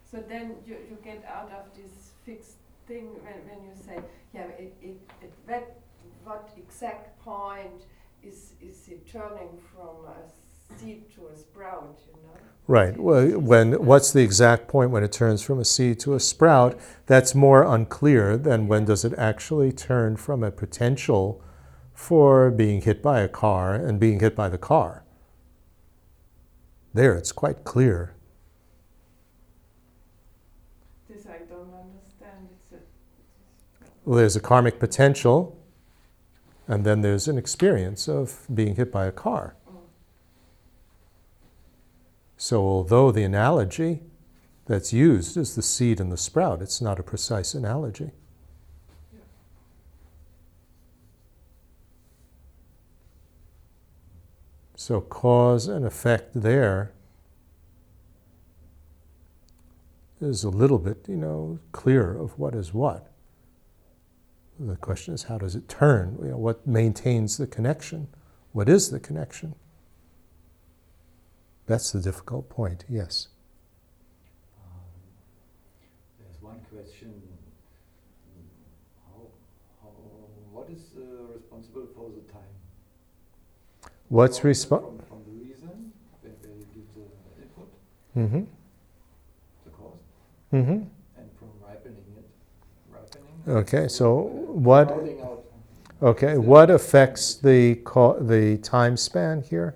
So 0.09 0.23
then 0.27 0.55
you, 0.65 0.77
you 0.89 0.97
get 1.03 1.23
out 1.25 1.51
of 1.51 1.65
this 1.75 2.11
fixed 2.25 2.57
thing 2.87 3.09
when, 3.23 3.35
when 3.47 3.67
you 3.67 3.75
say, 3.75 3.99
yeah, 4.33 4.47
it, 4.57 4.73
it, 4.81 4.97
it, 5.21 5.33
what, 5.45 5.79
what 6.23 6.49
exact 6.57 7.19
point 7.23 7.83
is, 8.23 8.53
is 8.61 8.87
it 8.87 9.07
turning 9.07 9.59
from 9.73 10.05
a 10.07 10.79
seed 10.79 11.03
to 11.15 11.27
a 11.27 11.37
sprout, 11.37 11.99
you 12.07 12.13
know? 12.13 12.39
Right. 12.67 12.99
Well, 12.99 13.39
when 13.39 13.83
what's 13.83 14.11
the 14.11 14.21
exact 14.21 14.67
point 14.67 14.91
when 14.91 15.03
it 15.03 15.11
turns 15.11 15.41
from 15.41 15.59
a 15.59 15.65
seed 15.65 15.99
to 16.01 16.13
a 16.13 16.19
sprout? 16.19 16.79
That's 17.07 17.33
more 17.33 17.63
unclear 17.63 18.37
than 18.37 18.67
when 18.67 18.85
does 18.85 19.03
it 19.03 19.13
actually 19.17 19.71
turn 19.71 20.17
from 20.17 20.43
a 20.43 20.51
potential 20.51 21.43
for 21.93 22.51
being 22.51 22.81
hit 22.81 23.01
by 23.01 23.21
a 23.21 23.27
car 23.27 23.73
and 23.73 23.99
being 23.99 24.19
hit 24.19 24.35
by 24.35 24.49
the 24.49 24.59
car. 24.59 25.03
There, 26.93 27.15
it's 27.15 27.31
quite 27.31 27.63
clear. 27.63 28.15
This 31.09 31.25
I 31.25 31.39
don't 31.39 31.73
understand. 31.73 32.49
It's 32.71 32.73
a, 32.73 33.98
Well, 34.09 34.17
there's 34.17 34.35
a 34.35 34.39
karmic 34.39 34.79
potential, 34.79 35.55
and 36.67 36.83
then 36.83 37.01
there's 37.01 37.27
an 37.27 37.37
experience 37.37 38.09
of 38.09 38.47
being 38.51 38.75
hit 38.75 38.91
by 38.91 39.05
a 39.05 39.11
car. 39.11 39.55
So, 42.35 42.63
although 42.63 43.11
the 43.11 43.21
analogy 43.21 44.01
that's 44.65 44.91
used 44.91 45.37
is 45.37 45.53
the 45.53 45.61
seed 45.61 45.99
and 45.99 46.11
the 46.11 46.17
sprout, 46.17 46.59
it's 46.59 46.81
not 46.81 46.97
a 46.97 47.03
precise 47.03 47.53
analogy. 47.53 48.09
So, 54.75 55.01
cause 55.01 55.67
and 55.67 55.85
effect 55.85 56.31
there 56.33 56.93
is 60.19 60.43
a 60.43 60.49
little 60.49 60.79
bit, 60.79 61.05
you 61.07 61.15
know, 61.15 61.59
clear 61.73 62.17
of 62.17 62.39
what 62.39 62.55
is 62.55 62.73
what. 62.73 63.08
The 64.59 64.75
question 64.75 65.13
is, 65.13 65.23
how 65.23 65.37
does 65.37 65.55
it 65.55 65.69
turn? 65.69 66.17
You 66.21 66.31
know, 66.31 66.37
what 66.37 66.67
maintains 66.67 67.37
the 67.37 67.47
connection? 67.47 68.09
What 68.51 68.67
is 68.67 68.89
the 68.91 68.99
connection? 68.99 69.55
That's 71.65 71.91
the 71.91 72.01
difficult 72.01 72.49
point, 72.49 72.83
yes. 72.89 73.29
Um, 74.59 74.69
There's 76.19 76.41
one 76.41 76.59
question. 76.73 77.13
How, 79.05 79.21
how, 79.81 79.89
what 80.51 80.69
is 80.69 80.81
uh, 80.97 81.33
responsible 81.33 81.87
for 81.95 82.09
the 82.09 82.21
time? 82.31 82.41
What's 84.09 84.43
responsible? 84.43 84.97
From, 85.07 85.23
from 85.23 85.23
the 85.25 85.45
reason, 85.45 85.93
where, 86.21 86.33
where 86.41 86.51
you 86.57 86.65
give 86.73 86.87
the 86.95 87.43
input, 87.43 87.69
Mm-hmm. 88.17 88.43
the 89.63 89.71
cause, 89.71 89.99
Mm-hmm. 90.51 90.71
and 90.71 91.29
from 91.37 91.49
ripening 91.63 92.03
it. 92.17 92.27
Ripening? 92.91 93.27
Okay, 93.47 93.87
so 93.87 94.21
what? 94.47 94.97
Okay, 96.01 96.37
what 96.37 96.69
affects 96.69 97.35
the 97.35 97.75
co- 97.83 98.19
the 98.19 98.57
time 98.57 98.95
span 98.95 99.41
here? 99.41 99.75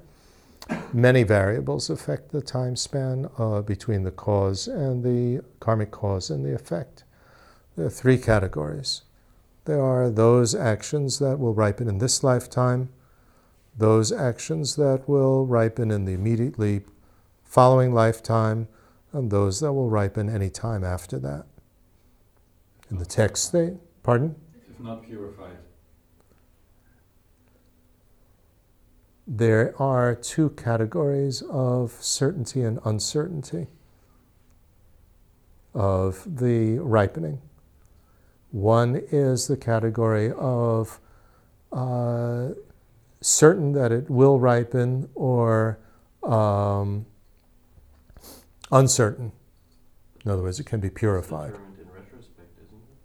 Many 0.94 1.23
variables 1.23 1.90
affect 1.90 2.31
the 2.31 2.41
time 2.41 2.76
span 2.76 3.30
uh, 3.38 3.61
between 3.61 4.03
the 4.03 4.11
cause 4.11 4.68
and 4.68 5.03
the 5.03 5.44
karmic 5.60 5.91
cause 5.91 6.30
and 6.30 6.45
the 6.45 6.53
effect. 6.53 7.03
There 7.76 7.85
are 7.85 7.90
three 7.90 8.18
categories. 8.18 9.02
There 9.65 9.81
are 9.81 10.10
those 10.10 10.53
actions 10.53 11.19
that 11.19 11.40
will 11.40 11.53
ripen 11.53 11.88
in 11.88 11.98
this 11.98 12.23
lifetime, 12.23 12.90
those 13.77 14.11
actions 14.11 14.76
that 14.76 15.07
will 15.07 15.45
ripen 15.45 15.90
in 15.90 16.06
the 16.06 16.14
immediately 16.14 16.81
following 17.44 17.94
lifetime, 17.94 18.68
and 19.11 19.31
those 19.31 19.60
that 19.60 19.73
will 19.73 19.90
ripen 19.90 20.30
any 20.30 20.49
time 20.49 20.84
after 20.84 21.18
that. 21.19 21.45
In 22.94 22.99
the 22.99 23.06
text, 23.06 23.52
they 23.52 23.74
pardon. 24.03 24.36
If 24.70 24.80
not 24.80 25.03
purified. 25.03 25.57
There 29.26 29.74
are 29.82 30.14
two 30.14 30.52
categories 30.52 31.41
of 31.49 31.94
certainty 31.99 32.61
and 32.61 32.78
uncertainty 32.86 33.65
of 35.74 36.38
the 36.38 36.78
ripening. 36.78 37.41
One 38.52 39.02
is 39.11 39.48
the 39.48 39.57
category 39.57 40.32
of 40.32 40.99
uh, 41.72 42.49
certain 43.22 43.72
that 43.72 43.91
it 43.91 44.07
will 44.07 44.40
ripen 44.40 45.10
or 45.15 45.80
um, 46.22 47.07
uncertain. 48.72 49.32
In 50.24 50.30
other 50.30 50.44
words, 50.44 50.60
it 50.60 50.68
can 50.68 50.80
be 50.80 50.91
purified. 50.91 51.53
determined 51.53 51.80
in 51.80 51.88
retrospect, 51.88 52.60
isn't 52.64 52.78
it? 52.78 52.98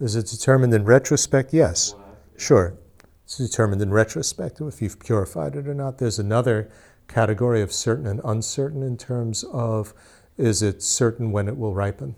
Is 0.00 0.16
it 0.16 0.26
determined 0.26 0.74
in 0.74 0.84
retrospect? 0.84 1.52
Yes. 1.52 1.94
Sure. 2.36 2.76
It's 3.24 3.38
determined 3.38 3.80
in 3.80 3.90
retrospect 3.90 4.60
if 4.60 4.82
you've 4.82 4.98
purified 4.98 5.56
it 5.56 5.68
or 5.68 5.74
not. 5.74 5.98
There's 5.98 6.18
another 6.18 6.68
category 7.08 7.62
of 7.62 7.72
certain 7.72 8.06
and 8.06 8.20
uncertain 8.24 8.82
in 8.82 8.96
terms 8.96 9.44
of 9.44 9.94
is 10.36 10.62
it 10.62 10.82
certain 10.82 11.30
when 11.30 11.48
it 11.48 11.56
will 11.56 11.74
ripen? 11.74 12.16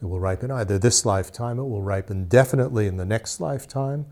It 0.00 0.06
will 0.06 0.18
ripen 0.18 0.50
either 0.50 0.78
this 0.78 1.06
lifetime, 1.06 1.60
it 1.60 1.64
will 1.64 1.82
ripen 1.82 2.26
definitely 2.26 2.88
in 2.88 2.96
the 2.96 3.04
next 3.04 3.40
lifetime, 3.40 4.06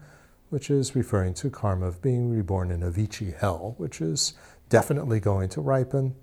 which 0.48 0.70
is 0.70 0.94
referring 0.94 1.35
to 1.35 1.51
karma 1.51 1.86
of 1.86 2.01
being 2.01 2.31
reborn 2.31 2.70
in 2.70 2.81
Avici 2.81 3.36
hell, 3.36 3.74
which 3.77 4.01
is 4.01 4.35
definitely 4.69 5.19
going 5.19 5.48
to 5.48 5.61
ripen 5.61 6.15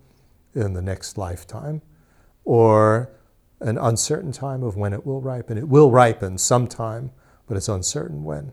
in 0.56 0.74
the 0.74 0.82
next 0.82 1.18
lifetime, 1.18 1.82
or 2.46 3.10
an 3.60 3.78
uncertain 3.78 4.32
time 4.32 4.64
of 4.64 4.76
when 4.76 4.94
it 4.94 5.06
will 5.06 5.22
ripen. 5.22 5.58
It 5.58 5.68
will 5.68 5.92
ripen 5.92 6.38
sometime, 6.38 7.12
but 7.48 7.58
it's 7.58 7.70
uncertain 7.70 8.24
when. 8.24 8.52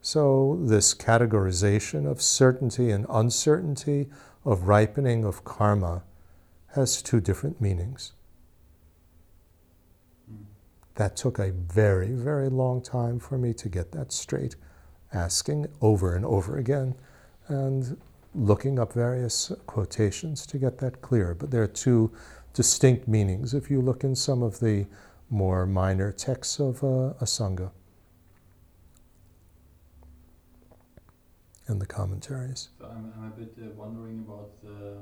So, 0.00 0.58
this 0.62 0.94
categorization 0.94 2.08
of 2.08 2.22
certainty 2.22 2.90
and 2.90 3.04
uncertainty 3.08 4.08
of 4.44 4.62
ripening 4.62 5.24
of 5.24 5.44
karma 5.44 6.04
has 6.74 7.02
two 7.02 7.20
different 7.20 7.60
meanings. 7.60 8.12
That 10.94 11.16
took 11.16 11.38
a 11.38 11.52
very, 11.52 12.12
very 12.12 12.48
long 12.48 12.80
time 12.82 13.18
for 13.18 13.38
me 13.38 13.52
to 13.54 13.68
get 13.68 13.92
that 13.92 14.12
straight, 14.12 14.56
asking 15.12 15.66
over 15.80 16.14
and 16.14 16.24
over 16.24 16.58
again 16.58 16.94
and 17.48 17.96
looking 18.34 18.78
up 18.78 18.92
various 18.92 19.52
quotations 19.66 20.46
to 20.46 20.58
get 20.58 20.78
that 20.78 21.00
clear. 21.00 21.34
But 21.34 21.50
there 21.50 21.62
are 21.62 21.68
two 21.68 22.12
distinct 22.58 23.06
meanings 23.06 23.54
if 23.54 23.70
you 23.70 23.80
look 23.80 24.02
in 24.02 24.16
some 24.16 24.42
of 24.42 24.58
the 24.58 24.84
more 25.30 25.64
minor 25.64 26.10
texts 26.10 26.58
of 26.58 26.82
uh, 26.82 27.14
Asanga 27.24 27.70
and 31.68 31.80
the 31.80 31.86
commentaries. 31.86 32.70
So 32.80 32.86
I'm, 32.86 33.12
I'm 33.16 33.26
a 33.26 33.36
bit 33.40 33.54
uh, 33.62 33.70
wondering 33.76 34.24
about 34.26 34.50
the, 34.60 34.96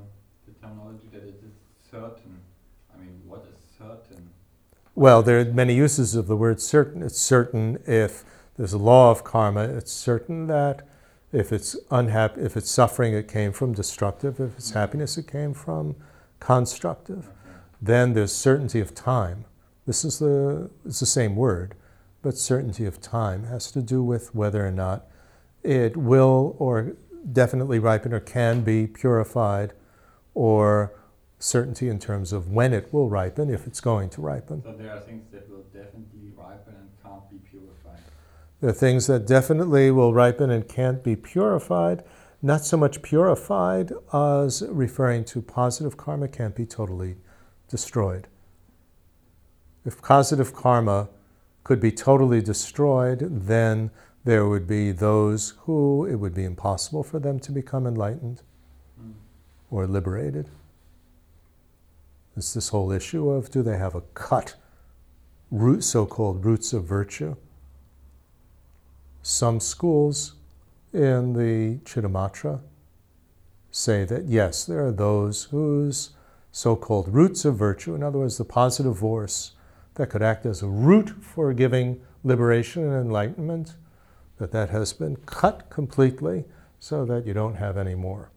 the 0.45 0.53
terminology 0.61 1.07
that 1.11 1.23
it 1.23 1.41
is 1.43 1.55
certain. 1.89 2.37
I 2.93 2.99
mean, 2.99 3.19
what 3.25 3.47
is 3.51 3.59
certain? 3.75 4.29
Well, 4.93 5.23
there 5.23 5.39
are 5.39 5.45
many 5.45 5.73
uses 5.73 6.13
of 6.13 6.27
the 6.27 6.35
word 6.35 6.61
certain. 6.61 7.01
It's 7.01 7.19
certain 7.19 7.79
if 7.87 8.23
there's 8.55 8.73
a 8.73 8.77
law 8.77 9.09
of 9.09 9.23
karma, 9.23 9.63
it's 9.63 9.91
certain 9.91 10.45
that 10.45 10.87
if 11.31 11.51
it's 11.51 11.75
unhappy, 11.89 12.41
if 12.41 12.55
it's 12.55 12.69
suffering, 12.69 13.15
it 13.15 13.27
came 13.27 13.51
from 13.51 13.73
destructive. 13.73 14.39
If 14.39 14.57
it's 14.57 14.69
happiness, 14.69 15.17
it 15.17 15.25
came 15.25 15.55
from 15.55 15.95
constructive. 16.39 17.31
Then 17.81 18.13
there's 18.13 18.33
certainty 18.33 18.79
of 18.79 18.95
time. 18.95 19.45
This 19.85 20.03
is 20.03 20.19
the 20.19 20.69
it's 20.85 20.99
the 20.99 21.05
same 21.05 21.35
word, 21.35 21.75
but 22.21 22.37
certainty 22.37 22.85
of 22.85 22.99
time 22.99 23.45
has 23.45 23.71
to 23.71 23.81
do 23.81 24.03
with 24.03 24.33
whether 24.33 24.65
or 24.65 24.71
not 24.71 25.05
it 25.63 25.95
will 25.95 26.55
or 26.59 26.93
definitely 27.31 27.79
ripen 27.79 28.13
or 28.13 28.19
can 28.19 28.61
be 28.61 28.87
purified, 28.87 29.73
or 30.33 30.93
certainty 31.39 31.89
in 31.89 31.99
terms 31.99 32.33
of 32.33 32.51
when 32.51 32.73
it 32.73 32.91
will 32.93 33.09
ripen, 33.09 33.49
if 33.49 33.67
it's 33.67 33.79
going 33.79 34.09
to 34.09 34.21
ripen. 34.21 34.63
So 34.63 34.73
there 34.73 34.91
are 34.91 34.99
things 34.99 35.29
that 35.31 35.49
will 35.49 35.65
definitely 35.73 36.31
ripen 36.35 36.75
and 36.75 36.89
can't 37.03 37.29
be 37.29 37.37
purified. 37.37 38.01
There 38.61 38.69
are 38.69 38.73
things 38.73 39.07
that 39.07 39.27
definitely 39.27 39.91
will 39.91 40.13
ripen 40.13 40.49
and 40.49 40.67
can't 40.67 41.03
be 41.03 41.15
purified, 41.15 42.03
not 42.41 42.65
so 42.65 42.77
much 42.77 43.01
purified 43.01 43.91
as 44.13 44.63
referring 44.67 45.25
to 45.25 45.41
positive 45.41 45.97
karma 45.97 46.27
can't 46.27 46.55
be 46.55 46.65
totally 46.65 47.17
destroyed. 47.69 48.27
If 49.85 50.01
positive 50.01 50.53
karma 50.53 51.09
could 51.63 51.79
be 51.79 51.91
totally 51.91 52.41
destroyed, 52.41 53.19
then 53.47 53.91
there 54.23 54.47
would 54.47 54.67
be 54.67 54.91
those 54.91 55.53
who 55.61 56.05
it 56.05 56.15
would 56.15 56.33
be 56.33 56.43
impossible 56.43 57.03
for 57.03 57.19
them 57.19 57.39
to 57.39 57.51
become 57.51 57.87
enlightened 57.87 58.41
Mm. 59.01 59.13
or 59.69 59.87
liberated. 59.87 60.49
It's 62.35 62.53
this 62.53 62.69
whole 62.69 62.91
issue 62.91 63.29
of 63.29 63.49
do 63.49 63.63
they 63.63 63.77
have 63.77 63.95
a 63.95 64.01
cut 64.13 64.55
root, 65.51 65.83
so-called 65.83 66.45
roots 66.45 66.73
of 66.73 66.83
virtue? 66.83 67.35
Some 69.21 69.59
schools 69.59 70.33
in 70.93 71.33
the 71.33 71.79
Chittamatra 71.83 72.61
say 73.71 74.05
that 74.05 74.25
yes, 74.25 74.65
there 74.65 74.85
are 74.85 74.91
those 74.91 75.45
whose 75.45 76.11
so-called 76.57 77.13
roots 77.13 77.45
of 77.45 77.55
virtue, 77.55 77.93
in 77.93 78.01
other 78.01 78.17
words, 78.17 78.39
the 78.39 78.43
positive 78.43 78.97
force 78.97 79.51
that 79.93 80.09
could 80.09 80.23
act 80.23 80.43
as 80.43 80.63
a 80.63 80.67
root 80.67 81.09
for 81.21 81.53
giving 81.53 82.01
liberation 82.23 82.83
and 82.83 82.93
enlightenment, 82.93 83.75
that 84.39 84.51
that 84.51 84.71
has 84.71 84.91
been 84.91 85.15
cut 85.27 85.69
completely 85.69 86.45
so 86.79 87.05
that 87.05 87.27
you 87.27 87.33
don't 87.33 87.57
have 87.57 87.77
any 87.77 87.93
more. 87.93 88.31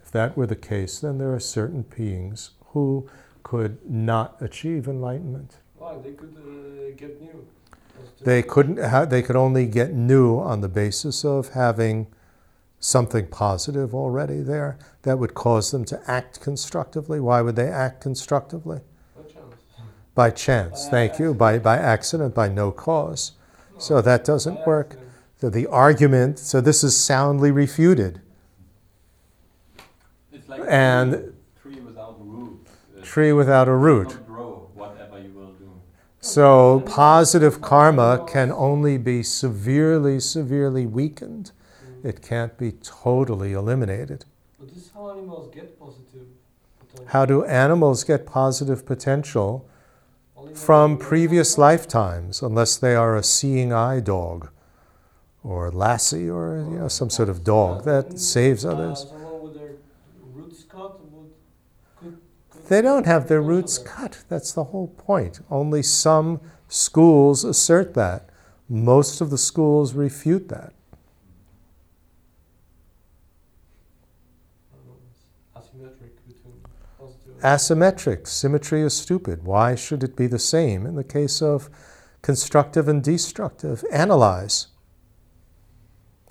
If 0.00 0.12
that 0.12 0.36
were 0.36 0.46
the 0.46 0.54
case, 0.54 1.00
then 1.00 1.18
there 1.18 1.34
are 1.34 1.40
certain 1.40 1.82
beings 1.82 2.50
who 2.66 3.10
could 3.42 3.78
not 3.90 4.36
achieve 4.40 4.86
enlightenment. 4.86 5.56
Why? 5.76 5.98
They 5.98 6.12
could 6.12 6.36
uh, 6.38 6.94
get 6.96 7.20
new. 7.20 7.44
They 8.20 8.42
couldn't. 8.42 8.78
Ha- 8.78 9.06
they 9.06 9.22
could 9.22 9.36
only 9.36 9.66
get 9.66 9.92
new 9.92 10.38
on 10.38 10.60
the 10.60 10.68
basis 10.68 11.24
of 11.24 11.48
having 11.48 12.06
something 12.84 13.26
positive 13.28 13.94
already 13.94 14.40
there 14.40 14.76
that 15.02 15.18
would 15.18 15.32
cause 15.32 15.70
them 15.70 15.84
to 15.86 15.98
act 16.06 16.40
constructively. 16.40 17.18
Why 17.18 17.40
would 17.40 17.56
they 17.56 17.68
act 17.68 18.02
constructively? 18.02 18.80
No 19.16 19.22
chance. 19.22 19.54
By 20.14 20.30
chance. 20.30 20.84
By 20.84 20.90
Thank 20.90 21.18
you. 21.18 21.32
By 21.32 21.58
by 21.58 21.78
accident. 21.78 22.34
By 22.34 22.48
no 22.48 22.70
cause. 22.70 23.32
So 23.78 24.00
that 24.02 24.24
doesn't 24.24 24.66
work. 24.66 24.96
So 25.40 25.48
the 25.48 25.66
argument. 25.66 26.38
So 26.38 26.60
this 26.60 26.84
is 26.84 26.94
soundly 26.96 27.50
refuted. 27.50 28.20
It's 30.32 30.48
like 30.48 30.60
And- 30.68 31.14
a 31.14 31.18
tree, 31.62 31.80
without 31.80 32.16
roots. 32.20 32.70
It 32.96 33.04
Tree 33.04 33.32
without 33.32 33.66
a 33.68 33.74
root. 33.74 34.18
grow, 34.26 34.68
whatever 34.74 35.18
you 35.18 35.30
will 35.32 35.52
do. 35.52 35.70
So 36.20 36.82
positive 36.84 37.62
karma 37.62 38.24
can 38.28 38.52
only 38.52 38.98
be 38.98 39.22
severely, 39.22 40.20
severely 40.20 40.86
weakened. 40.86 41.52
Mm. 42.04 42.08
It 42.08 42.22
can't 42.22 42.58
be 42.58 42.72
totally 42.72 43.52
eliminated. 43.52 44.24
But 44.58 44.68
this 44.68 44.84
is 44.84 44.90
how 44.92 45.10
animals 45.10 45.52
get 45.54 45.78
positive 45.78 46.26
potential. 46.78 47.06
How 47.08 47.24
do 47.24 47.44
animals 47.44 48.04
get 48.04 48.26
positive 48.26 48.84
potential 48.86 49.66
from 50.54 50.98
previous 50.98 51.56
lifetimes, 51.58 52.42
unless 52.42 52.76
they 52.76 52.94
are 52.94 53.16
a 53.16 53.22
seeing 53.22 53.72
eye 53.72 54.00
dog 54.00 54.50
or 55.42 55.70
lassie 55.70 56.28
or 56.28 56.58
you 56.70 56.78
know, 56.78 56.88
some 56.88 57.10
sort 57.10 57.28
of 57.28 57.42
dog 57.42 57.84
that 57.84 58.10
then, 58.10 58.18
saves 58.18 58.64
uh, 58.64 58.72
others? 58.72 59.06
Someone 59.08 59.42
with 59.42 59.54
their 59.54 59.72
roots 60.32 60.62
cut 60.64 61.00
would 61.10 61.30
could, 61.96 62.18
could 62.50 62.66
They 62.68 62.82
don't 62.82 63.06
have 63.06 63.28
their 63.28 63.42
roots 63.42 63.78
cut. 63.78 64.22
That's 64.28 64.52
the 64.52 64.64
whole 64.64 64.88
point. 64.88 65.40
Only 65.50 65.82
some 65.82 66.40
schools 66.68 67.44
assert 67.44 67.94
that. 67.94 68.28
Most 68.68 69.20
of 69.20 69.30
the 69.30 69.38
schools 69.38 69.94
refute 69.94 70.48
that. 70.48 70.72
I 74.72 74.76
don't 74.76 74.86
know, 74.86 74.96
it's 75.10 75.68
asymmetric 75.68 76.12
between 76.26 76.60
positive. 76.98 77.32
and- 77.32 77.33
Asymmetric. 77.44 78.26
Symmetry 78.26 78.80
is 78.80 78.96
stupid. 78.96 79.44
Why 79.44 79.74
should 79.74 80.02
it 80.02 80.16
be 80.16 80.26
the 80.26 80.38
same 80.38 80.86
in 80.86 80.94
the 80.94 81.04
case 81.04 81.42
of 81.42 81.68
constructive 82.22 82.88
and 82.88 83.04
destructive? 83.04 83.84
Analyze. 83.92 84.68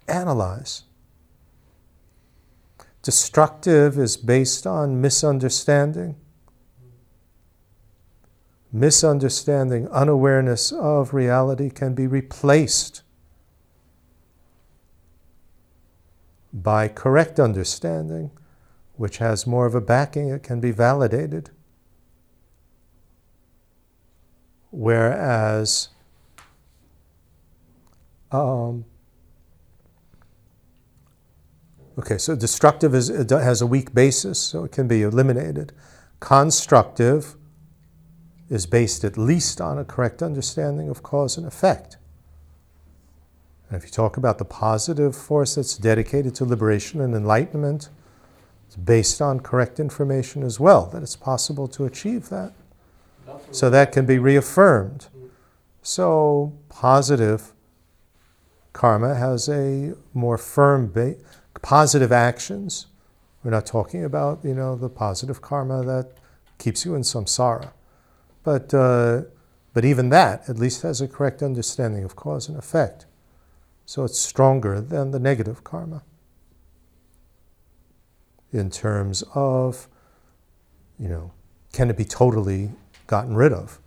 Analyze. 0.08 0.84
Destructive 3.04 4.00
is 4.00 4.18
based 4.18 4.66
on 4.66 5.00
misunderstanding. 5.00 6.16
Misunderstanding, 8.72 9.88
unawareness 9.90 10.72
of 10.72 11.14
reality 11.14 11.70
can 11.70 11.94
be 11.94 12.08
replaced 12.08 13.04
by 16.52 16.88
correct 16.88 17.40
understanding 17.40 18.32
which 18.96 19.18
has 19.18 19.48
more 19.48 19.66
of 19.66 19.76
a 19.76 19.82
backing, 19.82 20.30
it 20.30 20.44
can 20.44 20.60
be 20.60 20.72
validated. 20.72 21.50
Whereas 24.72 25.90
um, 28.32 28.86
okay, 32.00 32.18
so 32.18 32.36
destructive 32.36 32.96
is, 32.96 33.10
has 33.30 33.62
a 33.62 33.68
weak 33.68 33.94
basis, 33.94 34.40
so 34.40 34.64
it 34.64 34.72
can 34.72 34.88
be 34.88 35.04
eliminated. 35.04 35.72
Constructive 36.20 37.36
is 38.50 38.66
based 38.66 39.04
at 39.04 39.18
least 39.18 39.62
on 39.62 39.78
a 39.78 39.86
correct 39.86 40.22
understanding 40.24 40.90
of 40.90 41.04
cause 41.04 41.38
and 41.38 41.46
effect. 41.46 41.98
And 43.70 43.78
if 43.78 43.86
you 43.86 43.92
talk 43.92 44.18
about 44.18 44.38
the 44.38 44.46
positive 44.46 45.16
force 45.16 45.56
that's 45.56 45.78
dedicated 45.78 46.36
to 46.36 46.46
liberation 46.46 47.02
and 47.02 47.16
enlightenment, 47.16 47.90
it's 48.74 48.82
based 48.84 49.22
on 49.22 49.40
correct 49.40 49.80
information 49.80 50.42
as 50.42 50.60
well, 50.60 50.88
that 50.88 51.04
it's 51.04 51.16
possible 51.16 51.68
to 51.68 51.86
achieve 51.86 52.30
that. 52.30 52.54
So 53.52 53.70
that 53.70 53.92
can 53.92 54.08
be 54.08 54.18
reaffirmed. 54.18 55.10
So 55.84 56.54
positive 56.70 57.54
karma 58.72 59.14
has 59.14 59.48
a 59.48 59.94
more 60.14 60.40
firm 60.40 60.88
base. 60.88 61.18
positive 61.62 62.12
actions. 62.12 62.88
We're 63.44 63.52
not 63.52 63.68
talking 63.68 64.04
about 64.04 64.40
you 64.44 64.56
know 64.56 64.76
the 64.76 64.90
positive 64.90 65.40
karma 65.40 65.84
that 65.84 66.14
keeps 66.58 66.84
you 66.84 66.96
in 66.96 67.04
samsara, 67.04 67.74
but 68.44 68.74
uh, 68.74 69.22
but 69.74 69.86
even 69.86 70.10
that 70.10 70.50
at 70.50 70.58
least 70.58 70.82
has 70.82 71.00
a 71.00 71.08
correct 71.08 71.44
understanding 71.44 72.04
of 72.04 72.16
cause 72.16 72.50
and 72.50 72.58
effect. 72.58 73.06
So 73.86 74.04
it's 74.04 74.20
stronger 74.20 74.82
than 74.82 75.12
the 75.12 75.20
negative 75.20 75.64
karma 75.64 76.02
in 78.54 78.70
terms 78.70 79.24
of, 79.34 79.88
you 80.98 81.10
know, 81.10 81.32
can 81.74 81.90
it 81.90 81.98
be 81.98 82.06
totally 82.06 82.72
gotten 83.08 83.36
rid 83.36 83.52
of? 83.52 83.80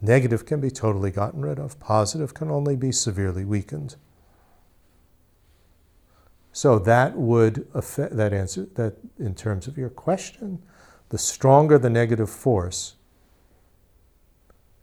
Negative 0.00 0.46
can 0.46 0.60
be 0.60 0.70
totally 0.70 1.10
gotten 1.10 1.42
rid 1.42 1.58
of. 1.58 1.78
Positive 1.80 2.32
can 2.32 2.50
only 2.50 2.76
be 2.76 2.92
severely 2.92 3.44
weakened. 3.44 3.96
So 6.52 6.78
that 6.78 7.16
would 7.16 7.66
affect 7.74 8.16
that 8.16 8.32
answer 8.32 8.66
that 8.74 8.96
in 9.18 9.34
terms 9.34 9.66
of 9.66 9.76
your 9.76 9.90
question, 9.90 10.62
the 11.08 11.18
stronger 11.18 11.78
the 11.78 11.90
negative 11.90 12.30
force, 12.30 12.94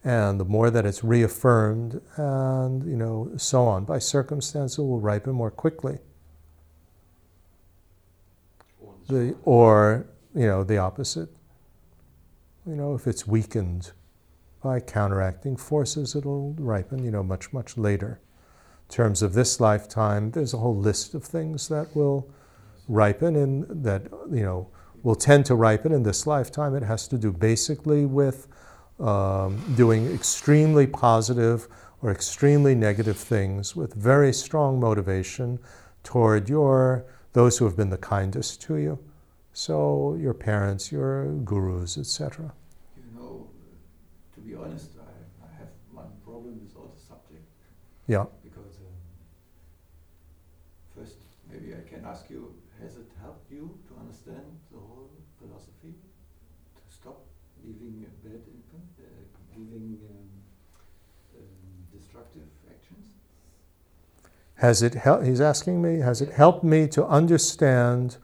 and 0.04 0.40
the 0.40 0.46
more 0.46 0.70
that 0.70 0.86
it's 0.86 1.04
reaffirmed, 1.04 2.00
and 2.16 2.86
you 2.86 2.96
know 2.96 3.32
so 3.38 3.66
on 3.66 3.86
by 3.86 4.00
circumstance, 4.00 4.78
it 4.78 4.84
will 4.84 5.00
ripen 5.00 5.34
more 5.34 5.52
quickly. 5.52 5.98
Or 8.80 8.94
The 9.08 9.36
or 9.44 10.08
you 10.34 10.48
know 10.48 10.64
the 10.64 10.78
opposite. 10.78 11.30
You 12.66 12.76
know 12.76 12.96
if 12.96 13.08
it's 13.08 13.28
weakened 13.28 13.92
by 14.64 14.80
counteracting 14.80 15.58
forces, 15.58 16.16
it'll 16.16 16.54
ripen. 16.58 17.04
You 17.04 17.12
know 17.12 17.24
much 17.24 17.54
much 17.54 17.78
later. 17.78 18.20
In 18.90 18.94
terms 18.94 19.22
of 19.22 19.34
this 19.34 19.60
lifetime, 19.60 20.32
there's 20.32 20.54
a 20.54 20.58
whole 20.58 20.76
list 20.76 21.14
of 21.14 21.24
things 21.24 21.68
that 21.70 21.96
will 21.96 22.30
ripen, 22.88 23.36
and 23.36 23.84
that 23.84 24.04
you 24.32 24.44
know 24.44 24.70
will 25.04 25.16
tend 25.16 25.46
to 25.46 25.56
ripen 25.56 25.92
in 25.92 26.04
this 26.04 26.26
lifetime. 26.26 26.76
It 26.76 26.84
has 26.84 27.08
to 27.10 27.18
do 27.18 27.32
basically 27.32 28.06
with 28.08 28.48
um, 29.00 29.62
doing 29.76 30.12
extremely 30.12 30.88
positive 30.88 31.68
or 32.02 32.12
extremely 32.12 32.74
negative 32.74 33.18
things 33.18 33.76
with 33.76 33.94
very 33.94 34.34
strong 34.34 34.80
motivation 34.80 35.60
toward 36.04 36.50
your 36.50 37.06
those 37.36 37.58
who 37.58 37.66
have 37.66 37.76
been 37.76 37.90
the 37.90 37.98
kindest 38.16 38.62
to 38.62 38.78
you. 38.78 38.98
So 39.52 40.16
your 40.16 40.34
parents, 40.34 40.90
your 40.90 41.34
gurus, 41.44 41.98
etc. 41.98 42.54
You 42.96 43.04
know, 43.14 43.50
to 44.36 44.40
be 44.40 44.56
honest, 44.56 44.92
I, 44.96 45.12
I 45.44 45.52
have 45.60 45.72
one 45.92 46.12
problem 46.24 46.64
with 46.64 46.74
all 46.78 46.96
the 46.96 47.02
subject. 47.12 47.44
Yeah. 48.08 48.24
Because 48.42 48.80
um, 48.88 48.96
first, 50.96 51.20
maybe 51.52 51.76
I 51.76 51.84
can 51.84 52.06
ask 52.06 52.30
you, 52.30 52.56
has 52.82 52.96
it 52.96 53.12
helped 53.22 53.52
you 53.52 53.80
to 53.88 54.00
understand 54.00 54.48
the 54.72 54.80
whole 54.80 55.12
philosophy? 55.38 55.92
To 55.92 56.84
stop 56.88 57.20
living 57.68 58.08
a 58.08 58.12
bad 58.24 58.44
infant, 58.48 58.90
uh, 58.96 59.04
living 59.60 60.00
um, 60.08 60.32
um, 61.36 61.52
destructive 61.92 62.48
actions? 62.72 63.08
Has 64.56 64.82
it 64.82 64.94
helped? 64.94 65.26
He's 65.26 65.42
asking 65.42 65.82
me, 65.82 66.00
has 66.00 66.22
it 66.22 66.32
helped 66.34 66.64
me 66.64 66.88
to 66.90 67.06
understand 67.06 68.18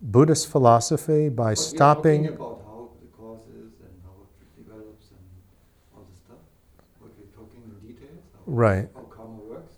Buddhist 0.00 0.48
philosophy 0.48 1.28
by 1.28 1.50
But 1.52 1.58
stopping? 1.58 2.22
We 2.22 2.28
are 2.28 2.30
talking 2.32 2.46
about 2.46 2.62
how 2.64 2.88
the 3.00 3.06
cause 3.16 3.42
is 3.48 3.72
and 3.80 3.94
how 4.02 4.16
it 4.40 4.64
develops 4.64 5.08
and 5.10 5.20
all 5.94 6.06
this 6.10 6.20
stuff. 6.20 6.38
What 7.00 7.10
we're 7.18 7.36
talking 7.36 7.62
in 7.64 7.86
details. 7.86 8.22
How, 8.32 8.40
Right. 8.46 8.88
How 8.94 9.02
karma 9.02 9.36
works. 9.44 9.74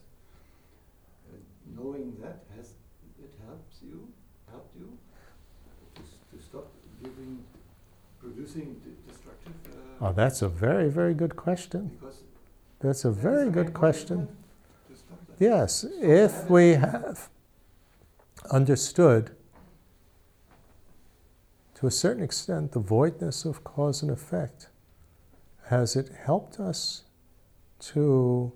Uh, 1.29 1.37
knowing 1.77 2.17
that 2.23 2.45
has 2.57 2.71
it 3.21 3.33
helps 3.45 3.77
you, 3.83 4.07
helped 4.51 4.77
you 4.79 4.97
to, 5.97 6.03
to 6.37 6.43
stop 6.43 6.69
giving, 7.03 7.43
producing 8.21 8.75
d- 8.85 8.91
destructive. 9.09 9.53
Uh, 10.01 10.07
Oh, 10.09 10.13
that's 10.13 10.41
a 10.43 10.49
very, 10.49 10.89
very 10.89 11.15
good 11.15 11.35
question. 11.35 11.89
because 11.99 12.23
That's 12.79 13.05
a 13.05 13.11
very 13.11 13.51
good 13.51 13.75
question. 13.75 14.29
commitment 14.29 14.37
To 14.91 14.97
stop 14.97 15.11
that. 15.11 15.25
Yes, 15.39 15.85
if 16.01 16.49
we 16.49 16.73
have 16.75 17.29
understood 18.51 19.33
to 21.75 21.87
a 21.87 21.91
certain 21.91 22.23
extent 22.23 22.73
the 22.73 22.81
voidness 22.81 23.45
of 23.45 23.63
cause 23.63 24.01
and 24.01 24.11
effect, 24.11 24.69
has 25.67 25.95
it 25.95 26.11
helped 26.25 26.59
us 26.59 27.03
to 27.81 28.51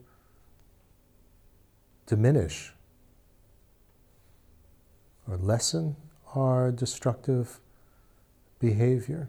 diminish 2.06 2.72
or 5.28 5.36
lessen 5.36 5.96
our 6.34 6.72
destructive 6.72 7.60
behavior? 8.58 9.28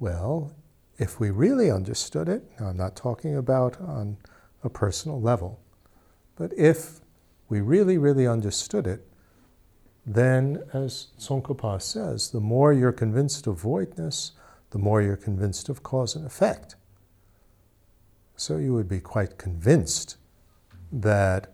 Well, 0.00 0.56
if 0.98 1.20
we 1.20 1.30
really 1.30 1.70
understood 1.70 2.28
it, 2.28 2.42
I'm 2.58 2.76
not 2.76 2.96
talking 2.96 3.36
about 3.36 3.80
on 3.80 4.16
a 4.64 4.68
personal 4.68 5.20
level, 5.20 5.60
but 6.40 6.54
if 6.56 7.00
we 7.50 7.60
really, 7.60 7.98
really 7.98 8.26
understood 8.26 8.86
it, 8.86 9.06
then, 10.06 10.62
as 10.72 11.08
Tsongkhapa 11.18 11.82
says, 11.82 12.30
the 12.30 12.40
more 12.40 12.72
you're 12.72 12.92
convinced 12.92 13.46
of 13.46 13.60
voidness, 13.60 14.32
the 14.70 14.78
more 14.78 15.02
you're 15.02 15.16
convinced 15.16 15.68
of 15.68 15.82
cause 15.82 16.16
and 16.16 16.24
effect. 16.24 16.76
So 18.36 18.56
you 18.56 18.72
would 18.72 18.88
be 18.88 19.00
quite 19.00 19.36
convinced 19.36 20.16
that 20.90 21.52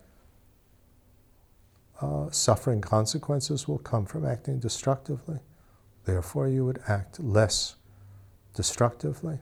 uh, 2.00 2.30
suffering 2.30 2.80
consequences 2.80 3.66
will 3.66 3.78
come 3.78 4.06
from 4.06 4.24
acting 4.24 4.60
destructively. 4.60 5.40
Therefore, 6.04 6.46
you 6.46 6.64
would 6.64 6.80
act 6.86 7.18
less 7.18 7.74
destructively. 8.54 9.40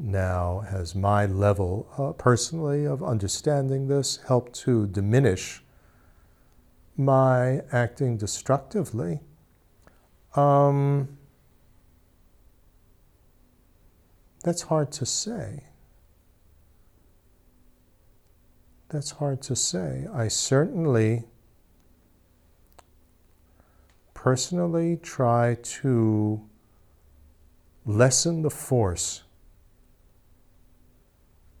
Now, 0.00 0.60
has 0.60 0.94
my 0.94 1.26
level 1.26 1.88
uh, 1.98 2.12
personally 2.12 2.84
of 2.86 3.02
understanding 3.02 3.88
this 3.88 4.20
helped 4.28 4.52
to 4.60 4.86
diminish 4.86 5.64
my 6.96 7.62
acting 7.72 8.16
destructively? 8.16 9.18
Um, 10.36 11.18
that's 14.44 14.62
hard 14.62 14.92
to 14.92 15.04
say. 15.04 15.64
That's 18.90 19.10
hard 19.10 19.42
to 19.42 19.56
say. 19.56 20.06
I 20.14 20.28
certainly 20.28 21.24
personally 24.14 24.96
try 25.02 25.56
to 25.62 26.40
lessen 27.84 28.42
the 28.42 28.50
force 28.50 29.24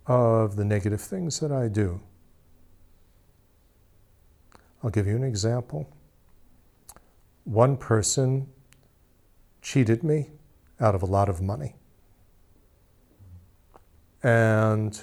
of 0.08 0.56
the 0.56 0.64
negative 0.64 1.00
things 1.00 1.38
that 1.40 1.52
I 1.52 1.68
do. 1.68 2.00
I'll 4.82 4.90
give 4.90 5.06
you 5.06 5.14
an 5.14 5.22
example. 5.22 5.86
One 7.44 7.76
person 7.76 8.48
cheated 9.60 10.02
me 10.02 10.30
out 10.80 10.94
of 10.94 11.02
a 11.02 11.06
lot 11.06 11.28
of 11.28 11.42
money. 11.42 11.74
And 14.22 14.98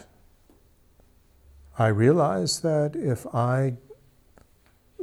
I 1.77 1.87
realized 1.87 2.63
that 2.63 2.95
if 2.95 3.27
I 3.27 3.75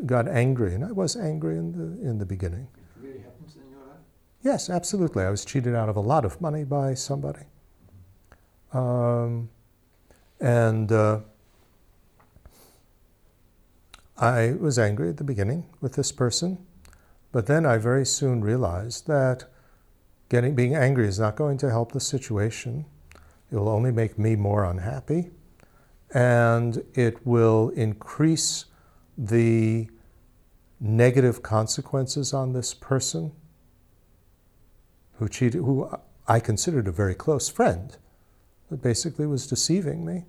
got 0.04 0.26
angry, 0.26 0.74
and 0.74 0.84
I 0.84 0.92
was 0.92 1.16
angry 1.16 1.56
in 1.56 1.72
the, 1.72 2.08
in 2.08 2.18
the 2.18 2.26
beginning, 2.26 2.66
It 2.96 3.06
really 3.06 3.20
happens 3.20 3.56
in 3.56 3.70
your 3.70 3.86
life. 3.86 4.00
Yes, 4.42 4.68
absolutely. 4.68 5.22
I 5.22 5.30
was 5.30 5.44
cheated 5.44 5.74
out 5.74 5.88
of 5.88 5.96
a 5.96 6.00
lot 6.00 6.24
of 6.24 6.40
money 6.40 6.64
by 6.64 6.94
somebody. 6.94 7.44
Um, 8.72 9.50
and 10.42 10.90
uh, 10.90 11.20
I 14.18 14.54
was 14.58 14.76
angry 14.76 15.08
at 15.08 15.16
the 15.16 15.24
beginning 15.24 15.66
with 15.80 15.94
this 15.94 16.10
person, 16.10 16.58
but 17.30 17.46
then 17.46 17.64
I 17.64 17.78
very 17.78 18.04
soon 18.04 18.42
realized 18.42 19.06
that 19.06 19.44
getting 20.28 20.56
being 20.56 20.74
angry 20.74 21.06
is 21.06 21.18
not 21.18 21.36
going 21.36 21.58
to 21.58 21.70
help 21.70 21.92
the 21.92 22.00
situation. 22.00 22.84
It 23.52 23.56
will 23.56 23.68
only 23.68 23.92
make 23.92 24.18
me 24.18 24.34
more 24.34 24.64
unhappy, 24.64 25.30
and 26.12 26.84
it 26.94 27.24
will 27.24 27.68
increase 27.70 28.64
the 29.16 29.88
negative 30.80 31.42
consequences 31.42 32.34
on 32.34 32.52
this 32.52 32.74
person 32.74 33.30
who 35.18 35.28
cheated, 35.28 35.60
who 35.60 35.88
I 36.26 36.40
considered 36.40 36.88
a 36.88 36.92
very 36.92 37.14
close 37.14 37.48
friend, 37.48 37.96
but 38.68 38.82
basically 38.82 39.26
was 39.26 39.46
deceiving 39.46 40.04
me. 40.04 40.24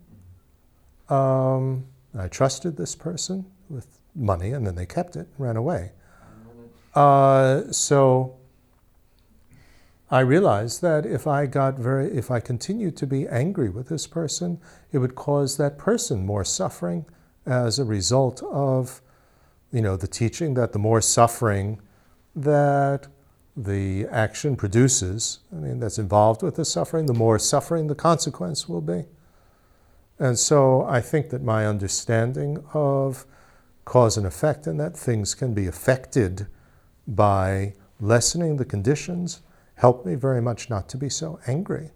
Um, 1.10 1.86
I 2.18 2.28
trusted 2.28 2.78
this 2.78 2.96
person 2.96 3.46
with 3.70 4.00
money, 4.16 4.52
and 4.52 4.66
then 4.66 4.76
they 4.76 4.86
kept 4.86 5.16
it, 5.16 5.28
and 5.28 5.40
ran 5.40 5.58
away. 5.58 5.92
Uh, 6.94 7.72
so 7.72 8.36
I 10.12 10.20
realized 10.20 10.82
that 10.84 11.08
if 11.08 11.26
I 11.26 11.48
got 11.48 11.80
very, 11.80 12.16
if 12.16 12.30
I 12.30 12.40
continued 12.40 12.96
to 12.98 13.08
be 13.08 13.28
angry 13.28 13.70
with 13.70 13.90
this 13.90 14.06
person, 14.06 14.60
it 14.92 15.00
would 15.00 15.16
cause 15.16 15.58
that 15.58 15.78
person 15.78 16.26
more 16.26 16.46
suffering 16.46 17.06
as 17.46 17.80
a 17.80 17.84
result 17.84 18.44
of, 18.44 19.02
you 19.72 19.82
know, 19.82 19.98
the 19.98 20.08
teaching 20.08 20.54
that 20.54 20.72
the 20.72 20.80
more 20.80 21.02
suffering 21.02 21.82
that 22.36 23.08
the 23.58 24.06
action 24.08 24.56
produces, 24.56 25.40
I 25.52 25.56
mean, 25.56 25.80
that's 25.80 25.98
involved 25.98 26.44
with 26.44 26.56
the 26.56 26.66
suffering, 26.66 27.08
the 27.08 27.14
more 27.14 27.40
suffering 27.40 27.88
the 27.88 27.96
consequence 27.96 28.70
will 28.70 28.82
be. 28.82 29.06
And 30.24 30.40
so 30.40 30.84
I 30.84 31.02
think 31.02 31.32
that 31.32 31.44
my 31.44 31.66
understanding 31.66 32.64
of 32.74 33.26
cause 33.84 34.16
and 34.16 34.26
effect 34.26 34.68
and 34.68 34.80
that 34.80 34.96
things 34.96 35.36
can 35.36 35.54
be 35.54 35.68
affected 35.68 36.48
by 37.06 37.74
lessening 38.00 38.56
the 38.56 38.64
conditions 38.64 39.42
helped 39.76 40.06
me 40.06 40.16
very 40.16 40.42
much 40.42 40.70
not 40.70 40.88
to 40.88 40.98
be 40.98 41.10
so 41.10 41.42
angry. 41.46 41.92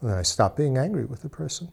And 0.00 0.10
I 0.10 0.22
stopped 0.22 0.56
being 0.56 0.76
angry 0.76 1.04
with 1.04 1.22
the 1.22 1.28
person. 1.28 1.70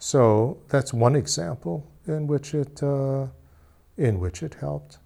So 0.00 0.58
that's 0.68 0.92
one 0.92 1.14
example 1.14 1.86
in 2.08 2.26
which 2.26 2.54
it, 2.54 2.82
uh, 2.82 3.28
in 3.96 4.18
which 4.18 4.42
it 4.42 4.54
helped. 4.54 4.98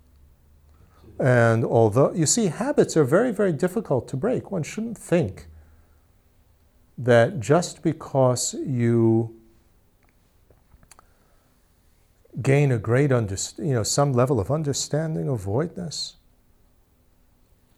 And 1.19 1.67
although, 1.67 2.15
you 2.15 2.25
see, 2.25 2.47
habits 2.47 2.97
are 2.97 3.05
very, 3.05 3.31
very 3.31 3.53
difficult 3.53 4.09
to 4.09 4.17
break. 4.17 4.51
One 4.51 4.63
shouldn't 4.63 4.97
think 4.97 5.49
that 6.97 7.41
just 7.41 7.83
because 7.83 8.55
you 8.55 9.35
gain 12.41 12.73
a 12.73 12.79
great 12.79 13.11
underst- 13.11 13.59
you 13.59 13.75
know 13.75 13.83
some 13.83 14.13
level 14.13 14.41
of 14.41 14.51
understanding 14.51 15.29
of 15.29 15.41
voidness 15.41 16.15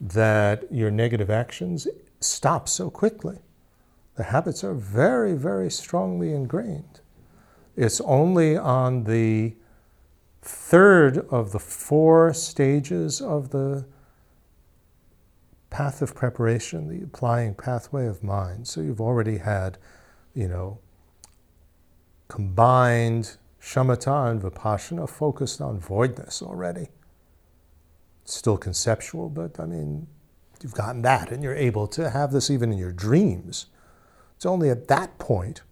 that 0.01 0.71
your 0.71 0.91
negative 0.91 1.31
actions 1.31 1.87
stop 2.21 2.69
so 2.69 2.91
quickly. 2.91 3.39
The 4.17 4.25
habits 4.25 4.65
are 4.65 4.75
very 4.75 5.35
very 5.35 5.71
strongly 5.71 6.33
ingrained. 6.33 7.01
It's 7.77 8.01
only 8.03 8.57
on 8.57 9.05
the 9.05 9.55
third 10.43 11.19
of 11.31 11.53
the 11.53 11.59
four 11.59 12.33
stages 12.33 13.21
of 13.21 13.51
the 13.51 13.85
path 15.71 16.03
of 16.03 16.15
preparation, 16.15 16.89
the 16.89 17.05
applying 17.05 17.55
pathway 17.55 18.07
of 18.07 18.23
mind. 18.23 18.69
So 18.69 18.81
you've 18.81 19.01
already 19.01 19.39
had, 19.39 19.79
you 20.35 20.49
know, 20.49 20.79
combined 22.29 23.37
shamatha 23.61 24.31
and 24.31 24.43
vipassana 24.43 25.09
focused 25.09 25.61
on 25.61 25.81
voidness 25.81 26.43
already. 26.43 26.89
It's 28.23 28.35
still 28.35 28.59
conceptual, 28.59 29.29
but 29.29 29.59
I 29.61 29.67
mean, 29.67 30.07
you've 30.63 30.75
gotten 30.75 31.03
that 31.03 31.31
and 31.31 31.43
you're 31.43 31.55
able 31.55 31.87
to 31.89 32.11
have 32.11 32.33
this 32.33 32.51
even 32.51 32.73
in 32.73 32.79
your 32.79 32.93
dreams. 32.93 33.67
It's 34.37 34.47
only 34.47 34.71
at 34.71 34.89
that 34.89 35.19
point 35.19 35.63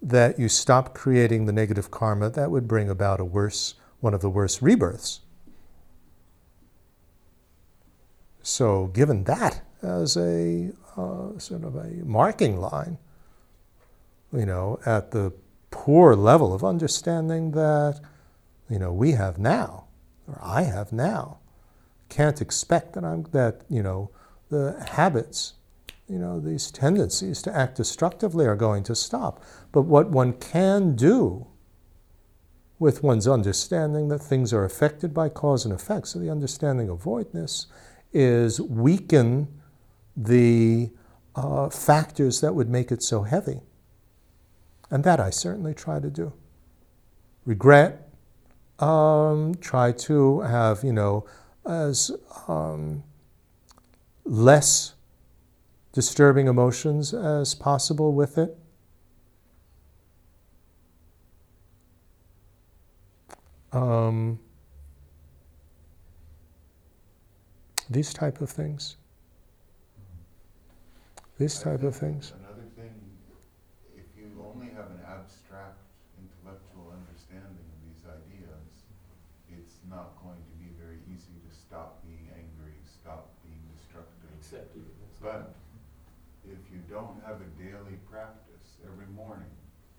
that 0.00 0.38
you 0.38 0.48
stop 0.48 0.94
creating 0.94 1.46
the 1.46 1.52
negative 1.52 1.90
karma 1.90 2.30
that 2.30 2.50
would 2.50 2.68
bring 2.68 2.88
about 2.88 3.20
a 3.20 3.24
worse, 3.24 3.74
one 4.00 4.14
of 4.14 4.20
the 4.20 4.30
worst 4.30 4.62
rebirths. 4.62 5.20
So, 8.48 8.86
given 8.86 9.24
that 9.24 9.60
as 9.82 10.16
a 10.16 10.72
uh, 10.96 11.38
sort 11.38 11.64
of 11.64 11.76
a 11.76 11.90
marking 12.02 12.58
line, 12.58 12.96
you 14.32 14.46
know, 14.46 14.80
at 14.86 15.10
the 15.10 15.34
poor 15.70 16.16
level 16.16 16.54
of 16.54 16.64
understanding 16.64 17.50
that, 17.50 18.00
you 18.70 18.78
know, 18.78 18.90
we 18.90 19.12
have 19.12 19.38
now, 19.38 19.84
or 20.26 20.40
I 20.42 20.62
have 20.62 20.94
now, 20.94 21.40
can't 22.08 22.40
expect 22.40 22.94
that 22.94 23.04
I'm 23.04 23.24
that 23.32 23.64
you 23.68 23.82
know 23.82 24.10
the 24.48 24.82
habits, 24.92 25.52
you 26.08 26.18
know, 26.18 26.40
these 26.40 26.70
tendencies 26.70 27.42
to 27.42 27.54
act 27.54 27.76
destructively 27.76 28.46
are 28.46 28.56
going 28.56 28.82
to 28.84 28.94
stop. 28.94 29.44
But 29.72 29.82
what 29.82 30.08
one 30.08 30.32
can 30.32 30.96
do 30.96 31.48
with 32.78 33.02
one's 33.02 33.28
understanding 33.28 34.08
that 34.08 34.20
things 34.20 34.54
are 34.54 34.64
affected 34.64 35.12
by 35.12 35.28
cause 35.28 35.66
and 35.66 35.74
effect, 35.74 36.08
so 36.08 36.18
the 36.18 36.30
understanding 36.30 36.88
of 36.88 37.02
voidness, 37.02 37.66
is 38.12 38.60
weaken 38.60 39.48
the 40.16 40.90
uh, 41.36 41.68
factors 41.68 42.40
that 42.40 42.54
would 42.54 42.68
make 42.68 42.90
it 42.90 43.02
so 43.02 43.22
heavy. 43.22 43.60
And 44.90 45.04
that 45.04 45.20
I 45.20 45.30
certainly 45.30 45.74
try 45.74 46.00
to 46.00 46.10
do. 46.10 46.32
Regret, 47.44 48.08
um, 48.78 49.54
try 49.56 49.92
to 49.92 50.40
have, 50.40 50.82
you 50.82 50.92
know, 50.92 51.26
as 51.66 52.10
um, 52.46 53.04
less 54.24 54.94
disturbing 55.92 56.46
emotions 56.46 57.12
as 57.12 57.54
possible 57.54 58.12
with 58.12 58.38
it. 58.38 58.56
Um, 63.72 64.38
these 67.90 68.12
type 68.12 68.40
of 68.40 68.50
things. 68.50 68.96
These 71.38 71.60
type 71.60 71.82
of 71.82 71.94
things. 71.94 72.32
Another 72.44 72.68
thing, 72.76 72.92
if 73.96 74.04
you 74.18 74.28
only 74.42 74.68
have 74.74 74.90
an 74.90 75.00
abstract 75.06 75.78
intellectual 76.18 76.92
understanding 76.92 77.64
of 77.64 77.78
these 77.86 78.02
ideas, 78.04 78.68
it's 79.48 79.78
not 79.88 80.18
going 80.20 80.36
to 80.36 80.54
be 80.58 80.68
very 80.76 80.98
easy 81.08 81.38
to 81.46 81.50
stop 81.54 82.02
being 82.04 82.28
angry, 82.34 82.74
stop 82.84 83.30
being 83.46 83.62
destructive. 83.78 84.34
Exactly. 84.36 84.82
But 85.22 85.54
if 86.44 86.58
you 86.74 86.82
don't 86.90 87.22
have 87.24 87.40
a 87.40 87.48
daily 87.56 87.96
practice 88.10 88.76
every 88.84 89.08
morning 89.14 89.54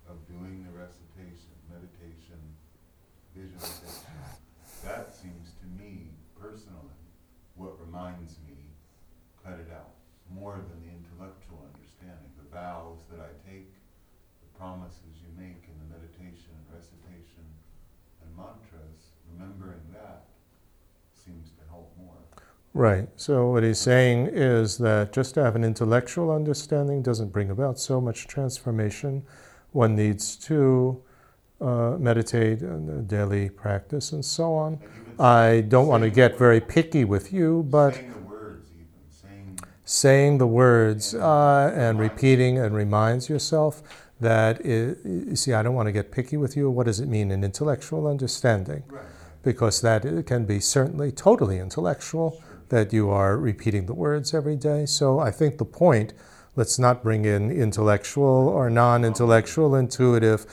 of 0.06 0.20
doing 0.28 0.62
the 0.68 0.72
recitation, 0.76 1.56
meditation, 1.72 2.38
visualization, 3.34 4.12
that 4.84 5.14
seems 5.14 5.56
to 5.58 5.66
me 5.80 6.12
personally 6.36 7.00
what 7.60 7.76
reminds 7.76 8.40
me, 8.48 8.56
cut 9.44 9.60
it 9.60 9.68
out, 9.68 9.92
more 10.32 10.56
than 10.56 10.80
the 10.80 10.88
intellectual 10.88 11.60
understanding, 11.68 12.32
the 12.40 12.48
vows 12.48 13.04
that 13.12 13.20
I 13.20 13.28
take, 13.44 13.68
the 14.40 14.50
promises 14.56 15.20
you 15.20 15.28
make 15.36 15.68
in 15.68 15.76
the 15.84 15.88
meditation 15.92 16.48
and 16.56 16.64
recitation 16.72 17.44
and 18.24 18.32
mantras, 18.32 19.12
remembering 19.28 19.84
that 19.92 20.24
seems 21.12 21.52
to 21.60 21.62
help 21.68 21.92
more. 22.00 22.24
Right. 22.72 23.08
So 23.16 23.50
what 23.50 23.64
he's 23.64 23.80
saying 23.80 24.28
is 24.28 24.78
that 24.78 25.12
just 25.12 25.34
to 25.34 25.42
have 25.42 25.56
an 25.56 25.64
intellectual 25.64 26.30
understanding 26.30 27.02
doesn't 27.02 27.32
bring 27.32 27.50
about 27.50 27.80
so 27.80 28.00
much 28.00 28.28
transformation. 28.28 29.24
One 29.72 29.96
needs 29.96 30.36
to 30.36 31.02
uh, 31.60 31.96
meditate 31.98 32.60
and 32.62 33.08
daily 33.08 33.50
practice 33.50 34.12
and 34.12 34.24
so 34.24 34.54
on. 34.54 34.78
I 35.18 35.62
don't 35.68 35.88
want 35.88 36.04
to 36.04 36.10
get 36.10 36.38
very 36.38 36.60
picky 36.60 37.04
with 37.04 37.32
you, 37.32 37.64
but 37.68 37.94
saying 37.94 38.12
the 38.12 38.18
words 38.20 38.70
saying 39.10 39.58
saying 39.84 40.38
the 40.38 40.46
words 40.46 41.14
uh, 41.14 41.72
and 41.74 41.98
repeating 41.98 42.58
and 42.58 42.74
reminds 42.74 43.28
yourself 43.28 43.82
that 44.20 44.60
i 44.64 44.68
you 44.68 45.34
see 45.34 45.52
i 45.54 45.62
don't 45.62 45.74
want 45.74 45.86
to 45.86 45.92
get 45.92 46.12
picky 46.12 46.36
with 46.36 46.56
you 46.56 46.70
what 46.70 46.84
does 46.84 47.00
it 47.00 47.08
mean 47.08 47.30
in 47.30 47.42
intellectual 47.42 48.06
understanding 48.06 48.82
right. 48.88 49.02
because 49.42 49.80
that 49.80 50.02
can 50.26 50.44
be 50.44 50.60
certainly 50.60 51.10
totally 51.10 51.58
intellectual 51.58 52.42
that 52.70 52.92
you 52.92 53.10
are 53.10 53.36
repeating 53.36 53.86
the 53.86 53.94
words 53.94 54.34
every 54.34 54.56
day 54.56 54.86
so 54.86 55.18
i 55.18 55.30
think 55.30 55.58
the 55.58 55.64
point 55.64 56.12
let's 56.56 56.78
not 56.78 57.02
bring 57.02 57.24
in 57.24 57.50
intellectual 57.50 58.48
or 58.48 58.70
non-intellectual 58.70 59.74
intuitive 59.74 60.46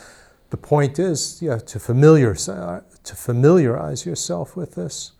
the 0.49 0.57
point 0.57 0.98
is 0.98 1.41
yeah, 1.41 1.57
to, 1.57 1.77
familiar, 1.77 2.34
to 2.34 3.15
familiarize 3.15 4.06
yourself 4.06 4.56
with 4.56 4.76
this 4.76 5.11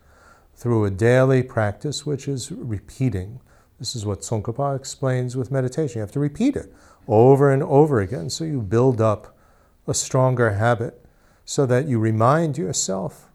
through 0.54 0.84
a 0.86 0.90
daily 0.90 1.42
practice 1.42 2.06
which 2.06 2.26
is 2.26 2.50
repeating 2.50 3.40
this 3.78 3.94
is 3.94 4.04
what 4.04 4.20
Tsongkhapa 4.20 4.76
explains 4.76 5.36
with 5.36 5.52
meditation. 5.52 5.98
You 5.98 6.00
have 6.00 6.12
to 6.12 6.20
repeat 6.20 6.56
it 6.56 6.72
over 7.06 7.52
and 7.52 7.62
over 7.62 8.00
again 8.00 8.28
so 8.28 8.44
you 8.44 8.60
build 8.60 9.00
up 9.00 9.36
a 9.86 9.94
stronger 9.94 10.52
habit 10.54 11.04
so 11.44 11.64
that 11.66 11.86
you 11.86 11.98
remind 11.98 12.58
yourself. 12.58 13.30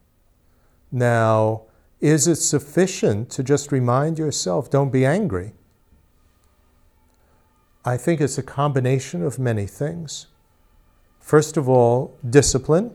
Now, 0.91 1.63
is 2.03 2.27
it 2.27 2.35
sufficient 2.35 3.29
to 3.29 3.41
just 3.41 3.71
remind 3.71 4.19
yourself, 4.19 4.69
don't 4.69 4.91
be 4.91 5.05
angry? 5.05 5.53
I 7.85 7.95
think 7.95 8.19
it's 8.19 8.37
a 8.37 8.43
combination 8.43 9.23
of 9.23 9.39
many 9.39 9.65
things. 9.65 10.27
First 11.21 11.55
of 11.55 11.69
all, 11.69 12.13
discipline, 12.29 12.93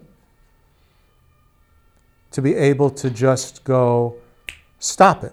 to 2.32 2.42
be 2.42 2.54
able 2.54 2.90
to 2.90 3.08
just 3.08 3.64
go, 3.64 4.16
stop 4.78 5.24
it. 5.24 5.32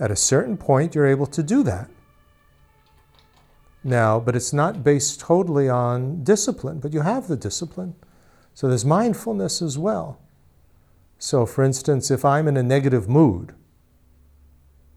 At 0.00 0.10
a 0.10 0.16
certain 0.16 0.56
point, 0.56 0.94
you're 0.94 1.06
able 1.06 1.26
to 1.26 1.42
do 1.42 1.62
that. 1.64 1.90
Now, 3.84 4.18
but 4.18 4.34
it's 4.34 4.54
not 4.54 4.82
based 4.82 5.20
totally 5.20 5.68
on 5.68 6.24
discipline, 6.24 6.80
but 6.80 6.94
you 6.94 7.02
have 7.02 7.28
the 7.28 7.36
discipline. 7.36 7.96
So 8.54 8.66
there's 8.66 8.86
mindfulness 8.86 9.60
as 9.60 9.76
well. 9.76 10.21
So, 11.22 11.46
for 11.46 11.62
instance, 11.62 12.10
if 12.10 12.24
I'm 12.24 12.48
in 12.48 12.56
a 12.56 12.64
negative 12.64 13.08
mood, 13.08 13.54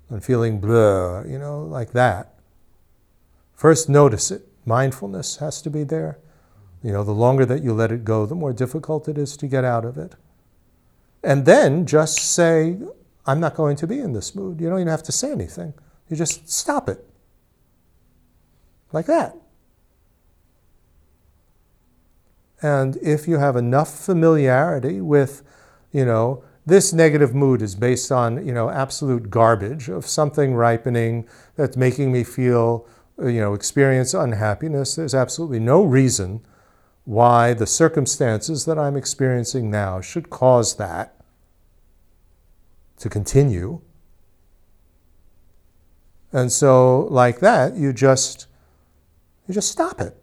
I'm 0.10 0.22
feeling 0.22 0.60
blah, 0.60 1.22
you 1.22 1.38
know, 1.38 1.62
like 1.62 1.92
that, 1.92 2.34
first 3.54 3.90
notice 3.90 4.32
it. 4.32 4.42
Mindfulness 4.66 5.38
has 5.38 5.62
to 5.62 5.70
be 5.70 5.84
there. 5.84 6.18
You 6.82 6.92
know, 6.92 7.04
the 7.04 7.12
longer 7.12 7.46
that 7.46 7.62
you 7.62 7.74
let 7.74 7.92
it 7.92 8.04
go, 8.04 8.26
the 8.26 8.34
more 8.34 8.54
difficult 8.54 9.08
it 9.08 9.20
is 9.20 9.38
to 9.38 9.46
get 9.46 9.64
out 9.64 9.86
of 9.86 10.00
it. 10.00 10.16
And 11.22 11.46
then 11.46 11.86
just 11.86 12.18
say, 12.18 12.80
I'm 13.28 13.40
not 13.40 13.54
going 13.54 13.76
to 13.76 13.86
be 13.86 14.00
in 14.00 14.14
this 14.14 14.34
mood. 14.34 14.60
You 14.60 14.68
don't 14.68 14.80
even 14.80 14.88
have 14.88 15.04
to 15.04 15.12
say 15.12 15.32
anything. 15.32 15.76
You 16.10 16.18
just 16.18 16.50
stop 16.50 16.90
it. 16.90 17.08
Like 18.92 19.06
that. 19.06 19.38
And 22.64 22.98
if 22.98 23.28
you 23.28 23.38
have 23.38 23.56
enough 23.56 23.96
familiarity 23.96 25.02
with, 25.02 25.44
you 25.96 26.04
know, 26.04 26.44
this 26.66 26.92
negative 26.92 27.34
mood 27.34 27.62
is 27.62 27.74
based 27.74 28.12
on, 28.12 28.46
you 28.46 28.52
know, 28.52 28.70
absolute 28.70 29.30
garbage 29.30 29.88
of 29.88 30.06
something 30.06 30.54
ripening 30.54 31.26
that's 31.56 31.78
making 31.78 32.12
me 32.12 32.22
feel, 32.22 32.86
uh, 33.18 33.28
you 33.28 33.40
know, 33.40 33.54
experience 33.54 34.14
unhappiness. 34.14 34.96
There's 34.96 35.16
absolutely 35.16 35.62
no 35.62 35.84
reason 35.84 36.42
why 37.06 37.54
the 37.54 37.66
circumstances 37.66 38.66
that 38.66 38.78
I'm 38.78 38.98
experiencing 38.98 39.72
now 39.72 40.02
should 40.02 40.30
cause 40.30 40.76
that 40.76 41.16
to 42.98 43.08
continue. 43.08 43.80
And 46.34 46.52
so, 46.52 47.08
like 47.10 47.40
that, 47.40 47.78
you 47.78 47.94
just 47.94 48.48
you 49.48 49.54
just 49.54 49.72
stop 49.72 50.02
it. 50.02 50.18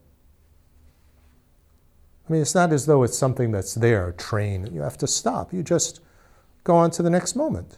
I 2.33 2.35
mean, 2.35 2.41
it's 2.41 2.55
not 2.55 2.73
as 2.73 2.87
though 2.87 3.03
it's 3.03 3.19
something 3.19 3.51
that's 3.51 3.75
there, 3.75 4.09
a 4.09 4.13
train, 4.15 4.67
you 4.73 4.81
have 4.81 4.97
to 4.99 5.07
stop. 5.07 5.53
You 5.53 5.63
just 5.63 6.01
go 6.65 6.75
on 6.75 6.91
to 6.93 7.03
the 7.03 7.11
next 7.11 7.37
moment. 7.37 7.77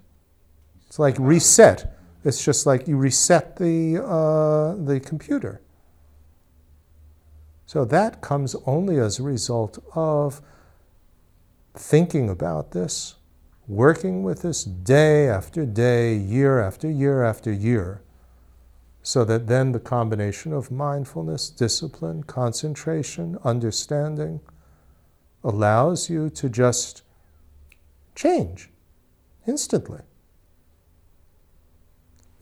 It's 0.87 0.97
like 0.97 1.17
reset. 1.19 1.99
It's 2.23 2.45
just 2.45 2.65
like 2.65 2.87
you 2.87 2.97
reset 2.97 3.57
the, 3.57 4.01
uh, 4.01 4.77
the 4.77 5.01
computer. 5.01 5.61
So 7.67 7.85
that 7.87 8.21
comes 8.21 8.55
only 8.65 8.97
as 9.01 9.19
a 9.19 9.25
result 9.25 9.83
of 9.97 10.41
thinking 11.77 12.31
about 12.31 12.71
this, 12.71 13.17
working 13.67 14.23
with 14.23 14.43
this 14.43 14.63
day 14.63 15.27
after 15.29 15.67
day, 15.67 16.15
year 16.15 16.61
after 16.61 16.89
year 16.89 17.25
after 17.25 17.53
year, 17.53 18.03
so 19.07 19.23
that 19.23 19.47
then 19.49 19.73
the 19.73 19.79
combination 19.79 20.55
of 20.55 20.71
mindfulness, 20.71 21.51
discipline, 21.51 22.23
concentration, 22.23 23.37
understanding 23.45 24.41
allows 25.45 26.09
you 26.09 26.31
to 26.31 26.49
just 26.49 27.03
change 28.15 28.71
instantly. 29.47 30.01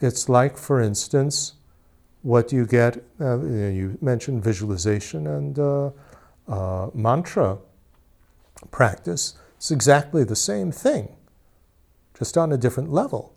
It's 0.00 0.28
like, 0.28 0.56
for 0.56 0.80
instance, 0.80 1.54
what 2.22 2.52
you 2.52 2.64
get, 2.64 3.02
uh, 3.20 3.40
you 3.40 3.98
mentioned 4.00 4.44
visualization 4.44 5.26
and 5.26 5.58
uh, 5.58 5.90
uh, 6.46 6.90
mantra 6.94 7.58
practice. 8.70 9.34
It's 9.56 9.72
exactly 9.72 10.22
the 10.22 10.36
same 10.36 10.70
thing, 10.70 11.16
just 12.16 12.38
on 12.38 12.52
a 12.52 12.56
different 12.56 12.92
level 12.92 13.34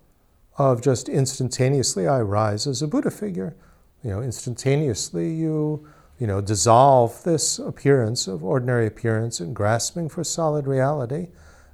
of 0.58 0.82
just 0.82 1.10
instantaneously 1.10 2.08
I 2.08 2.22
rise 2.22 2.68
as 2.68 2.82
a 2.82 2.88
Buddha 2.88 3.12
figure. 3.12 3.56
You 4.04 4.12
know, 4.12 4.22
instantaneously 4.22 5.34
you, 5.34 5.88
you 6.20 6.28
know, 6.28 6.42
dissolve 6.42 7.24
this 7.24 7.60
appearance 7.60 8.28
of 8.28 8.44
ordinary 8.44 8.88
appearance 8.88 9.40
and 9.40 9.56
grasping 9.56 10.10
for 10.10 10.24
solid 10.24 10.68
reality, 10.68 11.30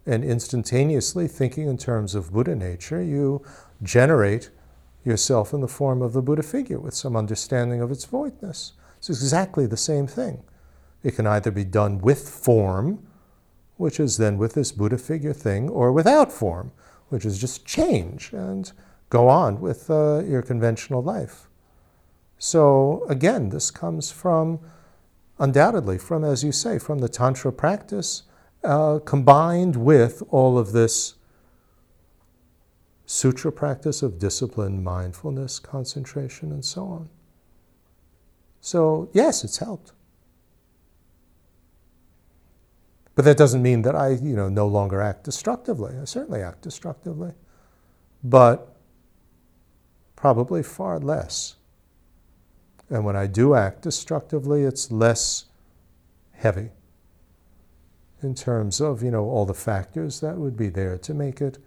and 0.05 0.23
instantaneously 0.23 1.27
thinking 1.27 1.67
in 1.67 1.77
terms 1.77 2.15
of 2.15 2.31
Buddha 2.31 2.55
nature, 2.55 3.03
you 3.03 3.43
generate 3.83 4.49
yourself 5.03 5.53
in 5.53 5.61
the 5.61 5.67
form 5.67 6.01
of 6.01 6.13
the 6.13 6.21
Buddha 6.21 6.43
figure 6.43 6.79
with 6.79 6.93
some 6.93 7.15
understanding 7.15 7.81
of 7.81 7.91
its 7.91 8.05
voidness. 8.05 8.73
It's 8.97 9.09
exactly 9.09 9.65
the 9.65 9.77
same 9.77 10.07
thing. 10.07 10.43
It 11.03 11.15
can 11.15 11.27
either 11.27 11.51
be 11.51 11.65
done 11.65 11.99
with 11.99 12.29
form, 12.29 13.05
which 13.77 13.99
is 13.99 14.17
then 14.17 14.37
with 14.37 14.53
this 14.53 14.71
Buddha 14.71 14.97
figure 14.97 15.33
thing, 15.33 15.69
or 15.69 15.91
without 15.91 16.31
form, 16.31 16.71
which 17.11 17.25
is 17.25 17.37
just 17.37 17.65
change 17.65 18.31
and 18.33 18.71
go 19.09 19.27
on 19.27 19.59
with 19.59 19.89
uh, 19.89 20.23
your 20.25 20.41
conventional 20.41 21.03
life. 21.03 21.47
So, 22.37 23.05
again, 23.07 23.49
this 23.49 23.69
comes 23.69 24.11
from, 24.11 24.59
undoubtedly, 25.37 25.97
from, 25.97 26.23
as 26.23 26.43
you 26.43 26.51
say, 26.51 26.79
from 26.79 26.99
the 26.99 27.09
Tantra 27.09 27.51
practice, 27.51 28.23
uh, 28.63 28.99
combined 28.99 29.75
with 29.75 30.23
all 30.29 30.57
of 30.57 30.71
this 30.71 31.15
sutra 33.05 33.51
practice 33.51 34.01
of 34.01 34.17
discipline, 34.17 34.81
mindfulness, 34.81 35.59
concentration, 35.59 36.51
and 36.51 36.63
so 36.63 36.85
on. 36.85 37.09
So, 38.61 39.09
yes, 39.13 39.43
it's 39.43 39.57
helped. 39.57 39.91
But 43.15 43.25
that 43.25 43.37
doesn't 43.37 43.61
mean 43.61 43.81
that 43.81 43.95
I, 43.95 44.09
you 44.09 44.35
know, 44.35 44.49
no 44.49 44.67
longer 44.67 45.01
act 45.01 45.23
destructively. 45.23 45.95
I 46.01 46.05
certainly 46.05 46.41
act 46.41 46.61
destructively, 46.61 47.33
but 48.23 48.75
probably 50.15 50.63
far 50.63 50.99
less. 50.99 51.55
And 52.89 53.05
when 53.05 53.15
I 53.15 53.27
do 53.27 53.53
act 53.55 53.81
destructively, 53.81 54.63
it's 54.63 54.91
less 54.91 55.45
heavy 56.33 56.71
in 58.21 58.35
terms 58.35 58.79
of, 58.79 59.01
you 59.01 59.11
know, 59.11 59.25
all 59.25 59.45
the 59.45 59.53
factors 59.53 60.19
that 60.19 60.37
would 60.37 60.55
be 60.55 60.69
there 60.69 60.97
to 60.99 61.13
make 61.13 61.41
it 61.41 61.57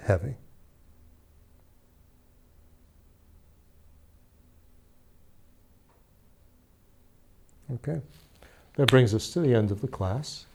heavy. 0.00 0.36
Okay. 7.74 8.00
That 8.78 8.86
brings 8.86 9.12
us 9.12 9.28
to 9.30 9.40
the 9.40 9.56
end 9.56 9.72
of 9.72 9.80
the 9.80 9.88
class. 9.88 10.46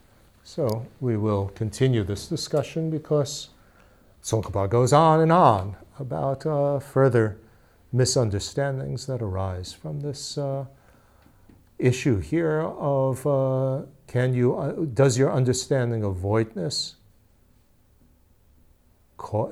So 0.44 0.86
we 0.98 1.14
will 1.18 1.48
continue 1.54 2.02
this 2.04 2.26
discussion 2.26 2.88
because 2.88 3.50
Tsongkhapa 4.22 4.70
goes 4.70 4.94
on 4.94 5.20
and 5.20 5.30
on 5.30 5.76
about 5.98 6.46
uh, 6.46 6.78
further 6.78 7.36
misunderstandings 7.92 9.04
that 9.08 9.20
arise 9.20 9.74
from 9.74 10.00
this 10.00 10.38
uh, 10.38 10.64
issue 11.78 12.18
here 12.18 12.60
of 12.60 13.26
uh, 13.26 13.82
can 14.06 14.32
you 14.32 14.56
uh, 14.56 14.72
does 14.72 15.18
your 15.18 15.30
understanding 15.30 16.02
of 16.02 16.16
voidness 16.16 16.94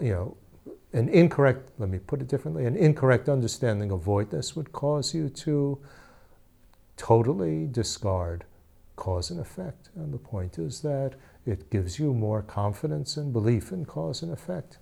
you 0.01 0.13
know 0.13 0.37
an 0.93 1.09
incorrect 1.11 1.71
let 1.79 1.89
me 1.91 1.99
put 1.99 2.21
it 2.21 2.29
differently 2.29 2.65
an 2.65 2.77
incorrect 2.77 3.29
understanding 3.29 3.91
of 3.91 4.01
voidness 4.01 4.57
would 4.57 4.73
cause 4.73 5.15
you 5.15 5.29
to 5.29 5.79
totally 6.97 7.67
discard 7.67 8.45
cause 8.97 9.31
and 9.31 9.41
effect. 9.41 9.91
And 9.97 10.13
the 10.13 10.19
point 10.19 10.59
is 10.59 10.81
that 10.83 11.15
it 11.47 11.71
gives 11.71 11.99
you 11.99 12.15
more 12.15 12.43
confidence 12.43 13.17
and 13.17 13.33
belief 13.33 13.73
in 13.73 13.85
cause 13.85 14.23
and 14.23 14.33
effect. 14.33 14.79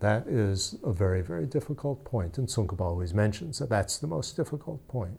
That 0.00 0.26
is 0.26 0.76
a 0.84 0.92
very, 0.92 1.22
very 1.22 1.46
difficult 1.46 2.04
point, 2.04 2.36
and 2.36 2.46
Tsongkhapa 2.48 2.80
always 2.80 3.14
mentions 3.14 3.58
that 3.58 3.70
that's 3.70 3.98
the 3.98 4.06
most 4.06 4.36
difficult 4.36 4.86
point. 4.88 5.18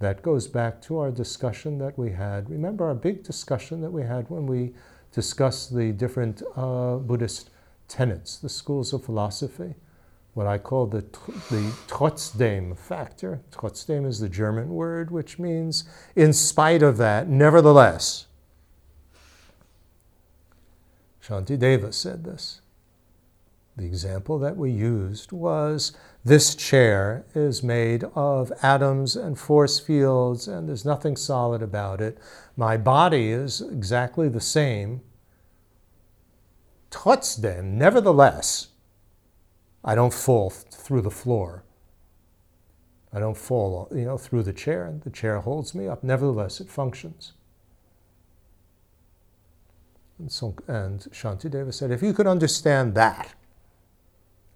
That 0.00 0.20
goes 0.20 0.48
back 0.48 0.82
to 0.82 0.98
our 0.98 1.10
discussion 1.10 1.78
that 1.78 1.96
we 1.96 2.10
had. 2.10 2.50
Remember 2.50 2.86
our 2.86 2.94
big 2.94 3.22
discussion 3.22 3.80
that 3.80 3.90
we 3.90 4.02
had 4.02 4.28
when 4.28 4.46
we 4.46 4.74
discussed 5.12 5.74
the 5.74 5.92
different 5.92 6.42
uh, 6.56 6.96
Buddhist 6.96 7.50
tenets, 7.88 8.38
the 8.38 8.48
schools 8.48 8.92
of 8.92 9.04
philosophy? 9.04 9.74
What 10.34 10.46
I 10.46 10.58
call 10.58 10.86
the, 10.86 11.02
the 11.50 11.72
trotzdem 11.88 12.74
factor. 12.74 13.42
Trotzdem 13.50 14.06
is 14.06 14.18
the 14.18 14.28
German 14.28 14.70
word, 14.70 15.10
which 15.10 15.38
means 15.38 15.84
in 16.16 16.32
spite 16.32 16.82
of 16.82 16.96
that, 16.96 17.28
nevertheless. 17.28 18.26
Shantideva 21.22 21.92
said 21.92 22.24
this. 22.24 22.60
The 23.76 23.86
example 23.86 24.38
that 24.38 24.56
we 24.56 24.70
used 24.70 25.32
was 25.32 25.92
this 26.24 26.54
chair 26.54 27.24
is 27.34 27.62
made 27.62 28.04
of 28.14 28.52
atoms 28.62 29.16
and 29.16 29.38
force 29.38 29.80
fields, 29.80 30.46
and 30.46 30.68
there's 30.68 30.84
nothing 30.84 31.16
solid 31.16 31.62
about 31.62 32.00
it. 32.00 32.18
My 32.54 32.76
body 32.76 33.30
is 33.30 33.62
exactly 33.62 34.28
the 34.28 34.40
same. 34.40 35.00
Trotzdem, 36.90 37.78
nevertheless, 37.78 38.68
I 39.84 39.94
don't 39.94 40.14
fall 40.14 40.50
through 40.50 41.02
the 41.02 41.10
floor. 41.10 41.64
I 43.12 43.18
don't 43.18 43.36
fall, 43.36 43.88
you 43.94 44.04
know, 44.04 44.16
through 44.16 44.44
the 44.44 44.52
chair. 44.52 44.86
And 44.86 45.02
the 45.02 45.10
chair 45.10 45.40
holds 45.40 45.74
me 45.74 45.88
up. 45.88 46.02
Nevertheless, 46.02 46.60
it 46.60 46.68
functions. 46.68 47.32
And, 50.18 50.30
so, 50.30 50.54
and 50.68 51.06
said, 51.74 51.90
if 51.90 52.02
you 52.02 52.12
could 52.12 52.28
understand 52.28 52.94
that 52.94 53.34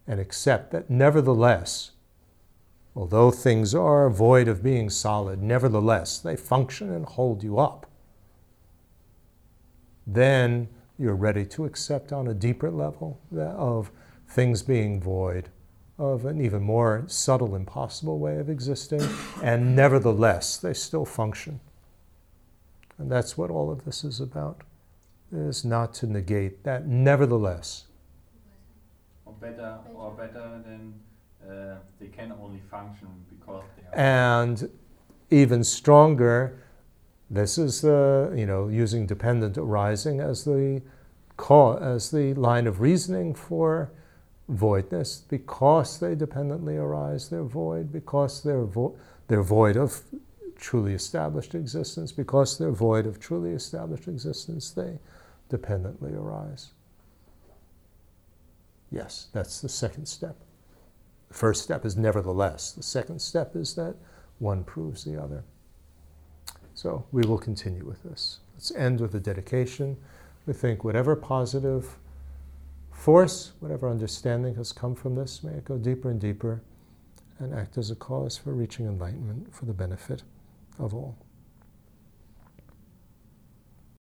and 0.06 0.20
accept 0.20 0.70
that, 0.70 0.88
nevertheless, 0.88 1.90
although 2.94 3.32
things 3.32 3.74
are 3.74 4.08
void 4.08 4.46
of 4.46 4.62
being 4.62 4.88
solid, 4.88 5.42
nevertheless, 5.42 6.18
they 6.18 6.36
function 6.36 6.92
and 6.92 7.04
hold 7.04 7.42
you 7.42 7.58
up, 7.58 7.90
then 10.06 10.68
you're 10.98 11.16
ready 11.16 11.44
to 11.44 11.64
accept 11.64 12.12
on 12.12 12.28
a 12.28 12.34
deeper 12.34 12.70
level 12.70 13.20
of 13.36 13.90
things 14.28 14.62
being 14.62 15.00
void 15.00 15.48
of 15.98 16.26
an 16.26 16.40
even 16.40 16.62
more 16.62 17.04
subtle, 17.06 17.54
impossible 17.54 18.18
way 18.18 18.38
of 18.38 18.50
existing, 18.50 19.00
and 19.42 19.74
nevertheless, 19.74 20.56
they 20.58 20.74
still 20.74 21.06
function. 21.06 21.60
And 22.98 23.10
that's 23.10 23.38
what 23.38 23.50
all 23.50 23.70
of 23.70 23.84
this 23.84 24.04
is 24.04 24.20
about, 24.20 24.62
is 25.32 25.64
not 25.64 25.94
to 25.94 26.06
negate 26.06 26.64
that 26.64 26.86
nevertheless. 26.86 27.84
Or 29.24 29.32
better, 29.40 29.78
or 29.94 30.10
better 30.12 30.60
than 30.64 30.94
uh, 31.48 31.76
they 31.98 32.08
can 32.08 32.32
only 32.42 32.60
function 32.70 33.08
because 33.30 33.64
they 33.76 33.98
are. 33.98 33.98
And 33.98 34.70
even 35.30 35.64
stronger, 35.64 36.62
this 37.30 37.58
is 37.58 37.80
the, 37.80 38.32
you 38.36 38.46
know, 38.46 38.68
using 38.68 39.06
dependent 39.06 39.56
arising 39.56 40.20
as 40.20 40.44
the 40.44 40.82
cause, 41.36 41.82
as 41.82 42.10
the 42.10 42.34
line 42.34 42.66
of 42.66 42.80
reasoning 42.80 43.34
for 43.34 43.90
voidness 44.48 45.18
because 45.28 45.98
they 45.98 46.14
dependently 46.14 46.76
arise, 46.76 47.28
they're 47.28 47.42
void, 47.42 47.92
because 47.92 48.42
they're, 48.42 48.64
vo- 48.64 48.96
they're 49.28 49.42
void 49.42 49.76
of 49.76 50.02
truly 50.56 50.94
established 50.94 51.54
existence, 51.54 52.12
because 52.12 52.56
they're 52.58 52.70
void 52.70 53.06
of 53.06 53.18
truly 53.18 53.50
established 53.50 54.08
existence, 54.08 54.70
they 54.70 54.98
dependently 55.48 56.12
arise. 56.12 56.72
Yes, 58.90 59.28
that's 59.32 59.60
the 59.60 59.68
second 59.68 60.06
step. 60.06 60.36
The 61.28 61.34
first 61.34 61.62
step 61.62 61.84
is 61.84 61.96
nevertheless. 61.96 62.72
The 62.72 62.82
second 62.82 63.20
step 63.20 63.56
is 63.56 63.74
that 63.74 63.96
one 64.38 64.62
proves 64.64 65.04
the 65.04 65.20
other. 65.20 65.42
So 66.74 67.04
we 67.10 67.26
will 67.26 67.38
continue 67.38 67.84
with 67.84 68.02
this. 68.04 68.38
Let's 68.54 68.70
end 68.72 69.00
with 69.00 69.14
a 69.14 69.20
dedication. 69.20 69.96
We 70.46 70.52
think 70.52 70.84
whatever 70.84 71.16
positive 71.16 71.96
force, 72.96 73.52
whatever 73.60 73.88
understanding 73.88 74.54
has 74.56 74.72
come 74.72 74.94
from 74.94 75.14
this, 75.14 75.44
may 75.44 75.52
it 75.52 75.64
go 75.64 75.78
deeper 75.78 76.10
and 76.10 76.20
deeper 76.20 76.62
and 77.38 77.54
act 77.54 77.78
as 77.78 77.90
a 77.90 77.94
cause 77.94 78.36
for 78.36 78.52
reaching 78.52 78.86
enlightenment 78.86 79.54
for 79.54 79.66
the 79.66 79.72
benefit 79.72 80.22
of 80.78 80.94
all. 80.94 81.16